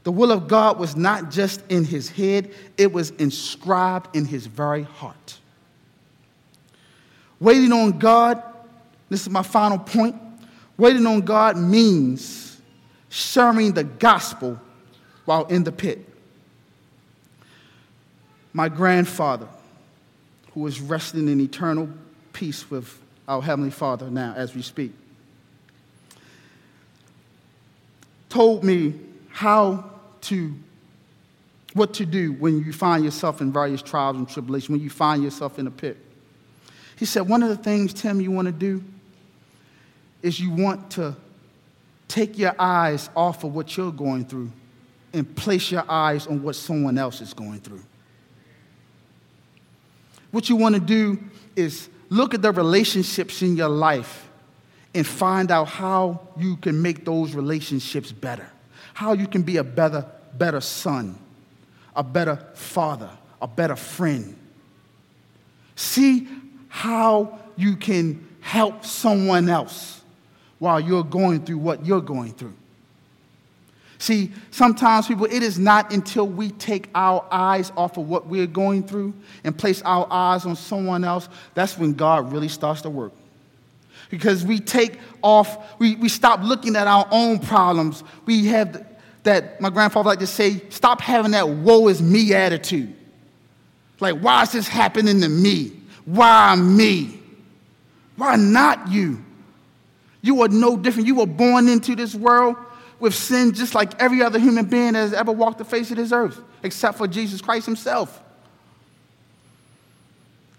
The 0.03 0.13
will 0.13 0.31
of 0.31 0.47
God 0.47 0.79
was 0.79 0.95
not 0.95 1.29
just 1.29 1.61
in 1.67 1.83
his 1.83 2.09
head, 2.09 2.53
it 2.77 2.93
was 2.93 3.09
inscribed 3.11 4.15
in 4.15 4.23
his 4.23 4.45
very 4.45 4.83
heart. 4.83 5.39
Waiting 7.39 7.71
on 7.71 7.97
God, 7.99 8.41
this 9.09 9.21
is 9.21 9.29
my 9.29 9.43
final 9.43 9.77
point. 9.77 10.15
Waiting 10.77 11.05
on 11.05 11.21
God 11.21 11.57
means 11.57 12.61
sharing 13.09 13.73
the 13.73 13.83
gospel 13.83 14.59
while 15.25 15.45
in 15.45 15.63
the 15.63 15.71
pit. 15.71 16.07
My 18.53 18.69
grandfather, 18.69 19.47
who 20.53 20.65
is 20.67 20.79
resting 20.79 21.27
in 21.27 21.41
eternal 21.41 21.89
peace 22.33 22.69
with 22.69 23.01
our 23.27 23.41
Heavenly 23.41 23.71
Father 23.71 24.09
now 24.09 24.33
as 24.35 24.55
we 24.55 24.61
speak, 24.61 24.93
told 28.29 28.63
me 28.63 28.93
how 29.29 29.91
to 30.21 30.53
what 31.73 31.93
to 31.93 32.05
do 32.05 32.31
when 32.31 32.63
you 32.63 32.71
find 32.71 33.03
yourself 33.03 33.41
in 33.41 33.51
various 33.51 33.81
trials 33.81 34.15
and 34.15 34.29
tribulations, 34.29 34.69
when 34.69 34.79
you 34.79 34.89
find 34.89 35.21
yourself 35.21 35.59
in 35.59 35.67
a 35.67 35.71
pit. 35.71 35.97
He 36.97 37.05
said, 37.05 37.27
One 37.27 37.43
of 37.43 37.49
the 37.49 37.57
things, 37.57 37.93
Tim, 37.93 38.21
you 38.21 38.31
want 38.31 38.47
to 38.47 38.51
do 38.51 38.83
is 40.21 40.39
you 40.39 40.51
want 40.51 40.91
to 40.91 41.15
take 42.07 42.37
your 42.37 42.55
eyes 42.57 43.09
off 43.15 43.43
of 43.43 43.53
what 43.53 43.75
you're 43.75 43.91
going 43.91 44.25
through 44.25 44.51
and 45.13 45.35
place 45.35 45.71
your 45.71 45.83
eyes 45.87 46.27
on 46.27 46.41
what 46.41 46.55
someone 46.55 46.97
else 46.97 47.21
is 47.21 47.33
going 47.33 47.59
through. 47.59 47.83
What 50.31 50.49
you 50.49 50.55
want 50.55 50.75
to 50.75 50.81
do 50.81 51.19
is 51.55 51.89
look 52.09 52.33
at 52.33 52.41
the 52.41 52.51
relationships 52.51 53.41
in 53.41 53.55
your 53.55 53.69
life 53.69 54.27
and 54.93 55.05
find 55.05 55.51
out 55.51 55.67
how 55.67 56.27
you 56.37 56.57
can 56.57 56.81
make 56.81 57.05
those 57.05 57.33
relationships 57.33 58.11
better, 58.11 58.49
how 58.93 59.13
you 59.13 59.27
can 59.27 59.43
be 59.43 59.57
a 59.57 59.63
better, 59.63 60.05
better 60.37 60.61
son, 60.61 61.17
a 61.95 62.03
better 62.03 62.35
father, 62.53 63.09
a 63.41 63.47
better 63.47 63.75
friend. 63.75 64.35
See 65.75 66.27
how 66.75 67.39
you 67.55 67.77
can 67.77 68.27
help 68.41 68.83
someone 68.83 69.47
else 69.47 70.01
while 70.59 70.77
you're 70.77 71.05
going 71.05 71.39
through 71.45 71.57
what 71.57 71.85
you're 71.85 72.01
going 72.01 72.33
through. 72.33 72.53
See, 73.97 74.33
sometimes 74.51 75.07
people, 75.07 75.25
it 75.25 75.41
is 75.41 75.57
not 75.57 75.93
until 75.93 76.27
we 76.27 76.51
take 76.51 76.89
our 76.93 77.25
eyes 77.31 77.71
off 77.77 77.95
of 77.95 78.09
what 78.09 78.27
we're 78.27 78.45
going 78.45 78.83
through 78.83 79.13
and 79.45 79.57
place 79.57 79.81
our 79.83 80.05
eyes 80.11 80.45
on 80.45 80.57
someone 80.57 81.05
else, 81.05 81.29
that's 81.53 81.77
when 81.77 81.93
God 81.93 82.33
really 82.33 82.49
starts 82.49 82.81
to 82.81 82.89
work. 82.89 83.13
Because 84.09 84.43
we 84.43 84.59
take 84.59 84.99
off, 85.21 85.79
we, 85.79 85.95
we 85.95 86.09
stop 86.09 86.41
looking 86.43 86.75
at 86.75 86.87
our 86.87 87.07
own 87.09 87.39
problems. 87.39 88.03
We 88.25 88.47
have 88.47 88.85
that, 89.23 89.61
my 89.61 89.69
grandfather 89.69 90.09
like 90.09 90.19
to 90.19 90.27
say, 90.27 90.61
stop 90.69 90.99
having 90.99 91.31
that 91.31 91.47
woe 91.47 91.87
is 91.87 92.01
me 92.01 92.33
attitude. 92.33 92.93
Like, 94.01 94.19
why 94.19 94.41
is 94.41 94.51
this 94.51 94.67
happening 94.67 95.21
to 95.21 95.29
me? 95.29 95.71
Why 96.05 96.55
me? 96.55 97.19
Why 98.15 98.35
not 98.35 98.89
you? 98.89 99.23
You 100.21 100.41
are 100.43 100.47
no 100.47 100.77
different. 100.77 101.07
You 101.07 101.15
were 101.15 101.25
born 101.25 101.67
into 101.67 101.95
this 101.95 102.15
world 102.15 102.55
with 102.99 103.13
sin 103.13 103.53
just 103.53 103.75
like 103.75 103.99
every 104.01 104.21
other 104.21 104.39
human 104.39 104.65
being 104.65 104.93
that 104.93 104.99
has 104.99 105.13
ever 105.13 105.31
walked 105.31 105.57
the 105.57 105.65
face 105.65 105.91
of 105.91 105.97
this 105.97 106.11
earth, 106.11 106.39
except 106.63 106.97
for 106.97 107.07
Jesus 107.07 107.41
Christ 107.41 107.65
himself. 107.65 108.21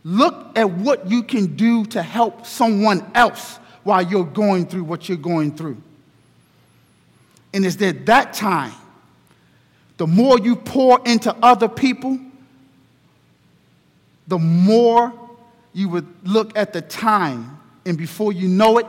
Look 0.05 0.57
at 0.57 0.70
what 0.70 1.11
you 1.11 1.22
can 1.22 1.57
do 1.57 1.84
to 1.86 2.03
help 2.03 2.47
someone 2.47 3.05
else 3.14 3.59
while 3.82 4.03
you're 4.03 4.24
going 4.24 4.66
through 4.66 4.84
what 4.84 5.09
you're 5.09 5.18
going 5.18 5.57
through. 5.57 5.82
And 7.53 7.64
it's 7.64 7.80
at 7.80 8.07
that 8.07 8.32
time, 8.32 8.74
the 9.97 10.07
more 10.07 10.38
you 10.38 10.57
pour 10.57 11.01
into 11.05 11.34
other 11.42 11.68
people, 11.68 12.18
the 14.28 14.38
more 14.38 15.12
you 15.76 15.90
would 15.90 16.06
look 16.26 16.56
at 16.56 16.72
the 16.72 16.80
time, 16.80 17.60
and 17.84 17.98
before 17.98 18.32
you 18.32 18.48
know 18.48 18.78
it, 18.78 18.86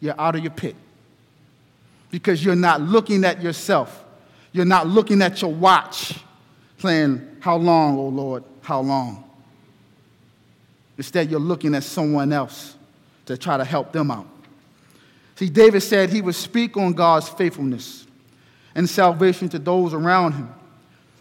you're 0.00 0.20
out 0.20 0.34
of 0.34 0.42
your 0.42 0.50
pit. 0.50 0.74
Because 2.10 2.44
you're 2.44 2.56
not 2.56 2.80
looking 2.80 3.24
at 3.24 3.40
yourself. 3.40 4.04
You're 4.50 4.64
not 4.64 4.88
looking 4.88 5.22
at 5.22 5.40
your 5.40 5.54
watch, 5.54 6.18
saying, 6.78 7.36
How 7.38 7.54
long, 7.54 7.96
oh 7.96 8.08
Lord, 8.08 8.42
how 8.62 8.80
long? 8.80 9.22
Instead, 10.98 11.30
you're 11.30 11.38
looking 11.38 11.72
at 11.76 11.84
someone 11.84 12.32
else 12.32 12.74
to 13.26 13.38
try 13.38 13.56
to 13.56 13.64
help 13.64 13.92
them 13.92 14.10
out. 14.10 14.26
See, 15.36 15.48
David 15.48 15.82
said 15.82 16.10
he 16.10 16.20
would 16.20 16.34
speak 16.34 16.76
on 16.76 16.94
God's 16.94 17.28
faithfulness 17.28 18.08
and 18.74 18.90
salvation 18.90 19.48
to 19.50 19.60
those 19.60 19.94
around 19.94 20.32
him. 20.32 20.52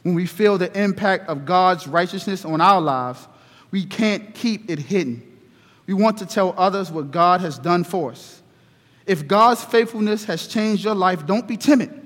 When 0.02 0.16
we 0.16 0.26
feel 0.26 0.58
the 0.58 0.76
impact 0.76 1.30
of 1.30 1.46
God's 1.46 1.86
righteousness 1.86 2.46
on 2.46 2.62
our 2.62 2.82
lives, 2.82 3.28
we 3.72 3.86
can't 3.86 4.34
keep 4.34 4.70
it 4.70 4.80
hidden. 4.80 5.22
We 5.88 5.94
want 5.94 6.18
to 6.20 6.26
tell 6.26 6.54
others 6.58 6.92
what 6.92 7.12
God 7.12 7.42
has 7.42 7.60
done 7.60 7.84
for 7.84 8.12
us. 8.12 8.42
If 9.06 9.28
God's 9.28 9.64
faithfulness 9.64 10.26
has 10.26 10.48
changed 10.48 10.84
your 10.84 10.96
life, 10.96 11.26
don't 11.26 11.48
be 11.48 11.58
timid. 11.58 12.02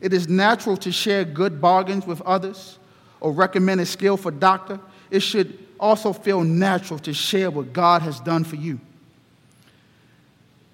It 0.00 0.12
is 0.12 0.28
natural 0.28 0.76
to 0.78 0.90
share 0.90 1.24
good 1.24 1.60
bargains 1.60 2.06
with 2.06 2.22
others 2.22 2.78
or 3.20 3.32
recommend 3.32 3.80
a 3.80 3.86
skillful 3.86 4.30
doctor. 4.30 4.80
It 5.10 5.20
should 5.20 5.58
also 5.78 6.12
feel 6.12 6.42
natural 6.42 6.98
to 7.00 7.12
share 7.12 7.50
what 7.50 7.72
God 7.72 8.02
has 8.02 8.20
done 8.20 8.44
for 8.44 8.56
you. 8.56 8.80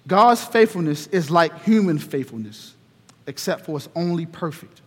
God's 0.07 0.43
faithfulness 0.43 1.07
is 1.07 1.29
like 1.29 1.63
human 1.63 1.99
faithfulness, 1.99 2.75
except 3.25 3.65
for 3.65 3.77
it's 3.77 3.89
only 3.93 4.25
perfect. 4.25 4.81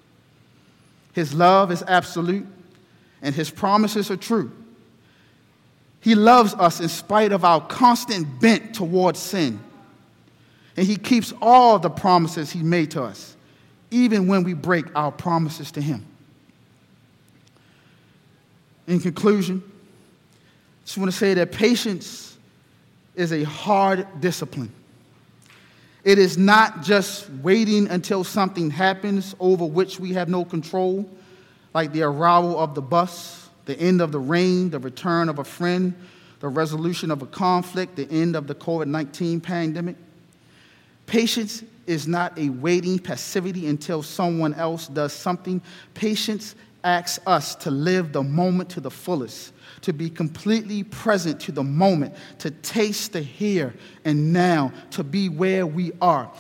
His 1.13 1.35
love 1.35 1.71
is 1.71 1.83
absolute, 1.87 2.47
and 3.21 3.35
his 3.35 3.51
promises 3.51 4.11
are 4.11 4.17
true. 4.17 4.51
He 6.01 6.15
loves 6.15 6.55
us 6.55 6.81
in 6.81 6.89
spite 6.89 7.33
of 7.33 7.45
our 7.45 7.61
constant 7.61 8.41
bent 8.41 8.75
towards 8.75 9.19
sin. 9.19 9.61
And 10.77 10.87
he 10.87 10.97
keeps 10.97 11.33
all 11.43 11.79
the 11.79 11.91
promises 11.91 12.51
he 12.51 12.63
made 12.63 12.93
to 12.93 13.03
us, 13.03 13.37
even 13.91 14.27
when 14.27 14.45
we 14.45 14.55
break 14.55 14.87
our 14.95 15.13
promises 15.13 15.71
to 15.73 15.81
him. 15.81 16.07
In 18.87 18.99
conclusion, 18.99 19.63
I 19.67 20.85
just 20.85 20.99
want 20.99 21.11
to 21.11 21.17
say 21.17 21.35
that 21.35 21.53
patience 21.53 22.37
is 23.15 23.33
a 23.33 23.45
hard 23.45 24.07
discipline. 24.21 24.73
It 26.03 26.19
is 26.19 26.39
not 26.39 26.83
just 26.83 27.29
waiting 27.29 27.89
until 27.89 28.25
something 28.25 28.71
happens 28.71 29.35
over 29.39 29.67
which 29.67 30.01
we 30.01 30.15
have 30.15 30.29
no 30.31 30.45
control, 30.45 31.09
like 31.75 31.93
the 31.93 32.03
arrival 32.03 32.59
of 32.59 32.75
the 32.75 32.81
bus, 32.81 33.40
the 33.71 33.79
end 33.79 34.01
of 34.01 34.11
the 34.11 34.19
rain, 34.19 34.69
the 34.71 34.81
return 34.81 35.29
of 35.29 35.39
a 35.39 35.45
friend, 35.45 35.95
the 36.41 36.49
resolution 36.49 37.13
of 37.13 37.23
a 37.23 37.27
conflict, 37.27 37.95
the 37.95 38.11
end 38.11 38.35
of 38.35 38.49
the 38.49 38.55
COVID 38.55 38.89
19 38.89 39.41
pandemic. 39.41 39.95
Patience 41.07 41.63
is 41.87 42.09
not 42.09 42.37
a 42.37 42.49
waiting 42.49 42.99
passivity 42.99 43.69
until 43.69 44.03
someone 44.03 44.55
else 44.55 44.89
does 44.89 45.13
something. 45.13 45.63
Patience 45.95 46.57
asks 46.83 47.25
us 47.27 47.55
to 47.55 47.71
live 47.71 48.13
the 48.13 48.23
moment 48.25 48.71
to 48.71 48.81
the 48.81 48.91
fullest 48.91 49.53
to 49.83 49.93
be 49.93 50.11
completely 50.11 50.83
present 50.83 51.41
to 51.41 51.53
the 51.53 51.63
moment, 51.63 52.15
to 52.39 52.51
taste 52.51 53.13
the 53.13 53.21
here 53.21 53.75
and 54.05 54.33
now, 54.33 54.73
to 54.91 55.05
be 55.05 55.29
where 55.29 55.67
we 55.67 55.93
are. 56.03 56.31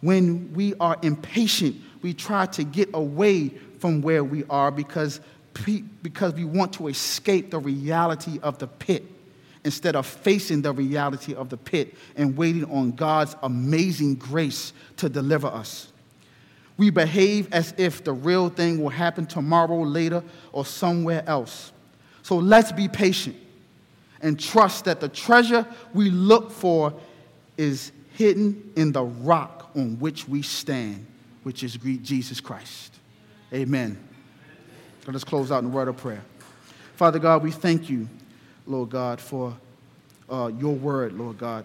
When 0.00 0.52
we 0.54 0.74
are 0.80 0.96
impatient, 1.02 1.76
we 2.02 2.14
try 2.14 2.46
to 2.46 2.64
get 2.64 2.88
away 2.94 3.50
from 3.78 4.02
where 4.02 4.24
we 4.24 4.44
are 4.50 4.70
because, 4.70 5.20
because 6.02 6.34
we 6.34 6.44
want 6.44 6.72
to 6.74 6.88
escape 6.88 7.50
the 7.50 7.58
reality 7.58 8.38
of 8.42 8.58
the 8.58 8.66
pit 8.66 9.04
instead 9.64 9.96
of 9.96 10.06
facing 10.06 10.62
the 10.62 10.72
reality 10.72 11.34
of 11.34 11.48
the 11.48 11.56
pit 11.56 11.94
and 12.16 12.36
waiting 12.36 12.64
on 12.66 12.92
God's 12.92 13.36
amazing 13.42 14.14
grace 14.14 14.72
to 14.96 15.08
deliver 15.08 15.48
us. 15.48 15.92
We 16.76 16.90
behave 16.90 17.52
as 17.52 17.74
if 17.76 18.04
the 18.04 18.12
real 18.12 18.48
thing 18.48 18.80
will 18.80 18.88
happen 18.88 19.26
tomorrow, 19.26 19.80
later, 19.82 20.22
or 20.52 20.64
somewhere 20.64 21.24
else. 21.26 21.72
So 22.22 22.36
let's 22.36 22.72
be 22.72 22.88
patient 22.88 23.36
and 24.22 24.38
trust 24.38 24.84
that 24.84 25.00
the 25.00 25.08
treasure 25.08 25.66
we 25.92 26.10
look 26.10 26.50
for 26.50 26.94
is 27.56 27.92
hidden 28.12 28.72
in 28.76 28.92
the 28.92 29.02
rock 29.02 29.70
on 29.74 29.98
which 29.98 30.28
we 30.28 30.42
stand, 30.42 31.06
which 31.42 31.62
is 31.62 31.76
Jesus 32.02 32.40
Christ. 32.40 32.94
Amen. 33.52 34.07
Let 35.08 35.14
us 35.14 35.24
close 35.24 35.50
out 35.50 35.60
in 35.60 35.70
a 35.70 35.72
word 35.72 35.88
of 35.88 35.96
prayer. 35.96 36.22
Father 36.96 37.18
God, 37.18 37.42
we 37.42 37.50
thank 37.50 37.88
you, 37.88 38.06
Lord 38.66 38.90
God, 38.90 39.22
for 39.22 39.56
uh, 40.28 40.50
your 40.58 40.74
word, 40.74 41.14
Lord 41.14 41.38
God. 41.38 41.64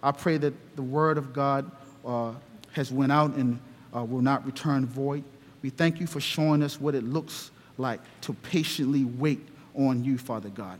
I 0.00 0.12
pray 0.12 0.36
that 0.36 0.76
the 0.76 0.82
word 0.84 1.18
of 1.18 1.32
God 1.32 1.68
uh, 2.06 2.34
has 2.70 2.92
went 2.92 3.10
out 3.10 3.34
and 3.34 3.58
uh, 3.92 4.04
will 4.04 4.20
not 4.20 4.46
return 4.46 4.86
void. 4.86 5.24
We 5.60 5.70
thank 5.70 5.98
you 5.98 6.06
for 6.06 6.20
showing 6.20 6.62
us 6.62 6.80
what 6.80 6.94
it 6.94 7.02
looks 7.02 7.50
like 7.78 7.98
to 8.20 8.32
patiently 8.32 9.04
wait 9.04 9.40
on 9.74 10.04
you, 10.04 10.16
Father 10.16 10.50
God. 10.50 10.78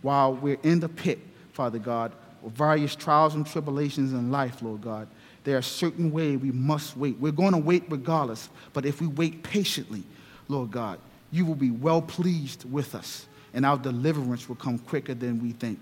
While 0.00 0.36
we're 0.36 0.60
in 0.62 0.80
the 0.80 0.88
pit, 0.88 1.18
Father 1.52 1.78
God, 1.78 2.12
of 2.42 2.52
various 2.52 2.96
trials 2.96 3.34
and 3.34 3.46
tribulations 3.46 4.14
in 4.14 4.30
life, 4.30 4.62
Lord 4.62 4.80
God, 4.80 5.08
there 5.44 5.58
are 5.58 5.62
certain 5.62 6.10
way 6.10 6.36
we 6.36 6.52
must 6.52 6.96
wait. 6.96 7.18
We're 7.18 7.32
going 7.32 7.52
to 7.52 7.58
wait 7.58 7.84
regardless, 7.90 8.48
but 8.72 8.86
if 8.86 9.02
we 9.02 9.08
wait 9.08 9.42
patiently, 9.42 10.04
Lord 10.48 10.70
God, 10.70 10.98
you 11.30 11.44
will 11.44 11.54
be 11.54 11.70
well 11.70 12.02
pleased 12.02 12.70
with 12.70 12.94
us, 12.94 13.26
and 13.54 13.64
our 13.64 13.78
deliverance 13.78 14.48
will 14.48 14.56
come 14.56 14.78
quicker 14.78 15.14
than 15.14 15.42
we 15.42 15.52
think. 15.52 15.78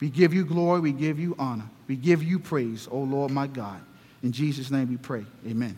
We 0.00 0.08
give 0.08 0.32
you 0.32 0.44
glory, 0.44 0.80
we 0.80 0.92
give 0.92 1.18
you 1.18 1.34
honor, 1.38 1.68
we 1.86 1.96
give 1.96 2.22
you 2.22 2.38
praise, 2.38 2.88
O 2.90 2.98
Lord 2.98 3.30
my 3.30 3.46
God. 3.46 3.80
In 4.22 4.32
Jesus' 4.32 4.70
name 4.70 4.88
we 4.88 4.96
pray. 4.96 5.24
Amen. 5.46 5.76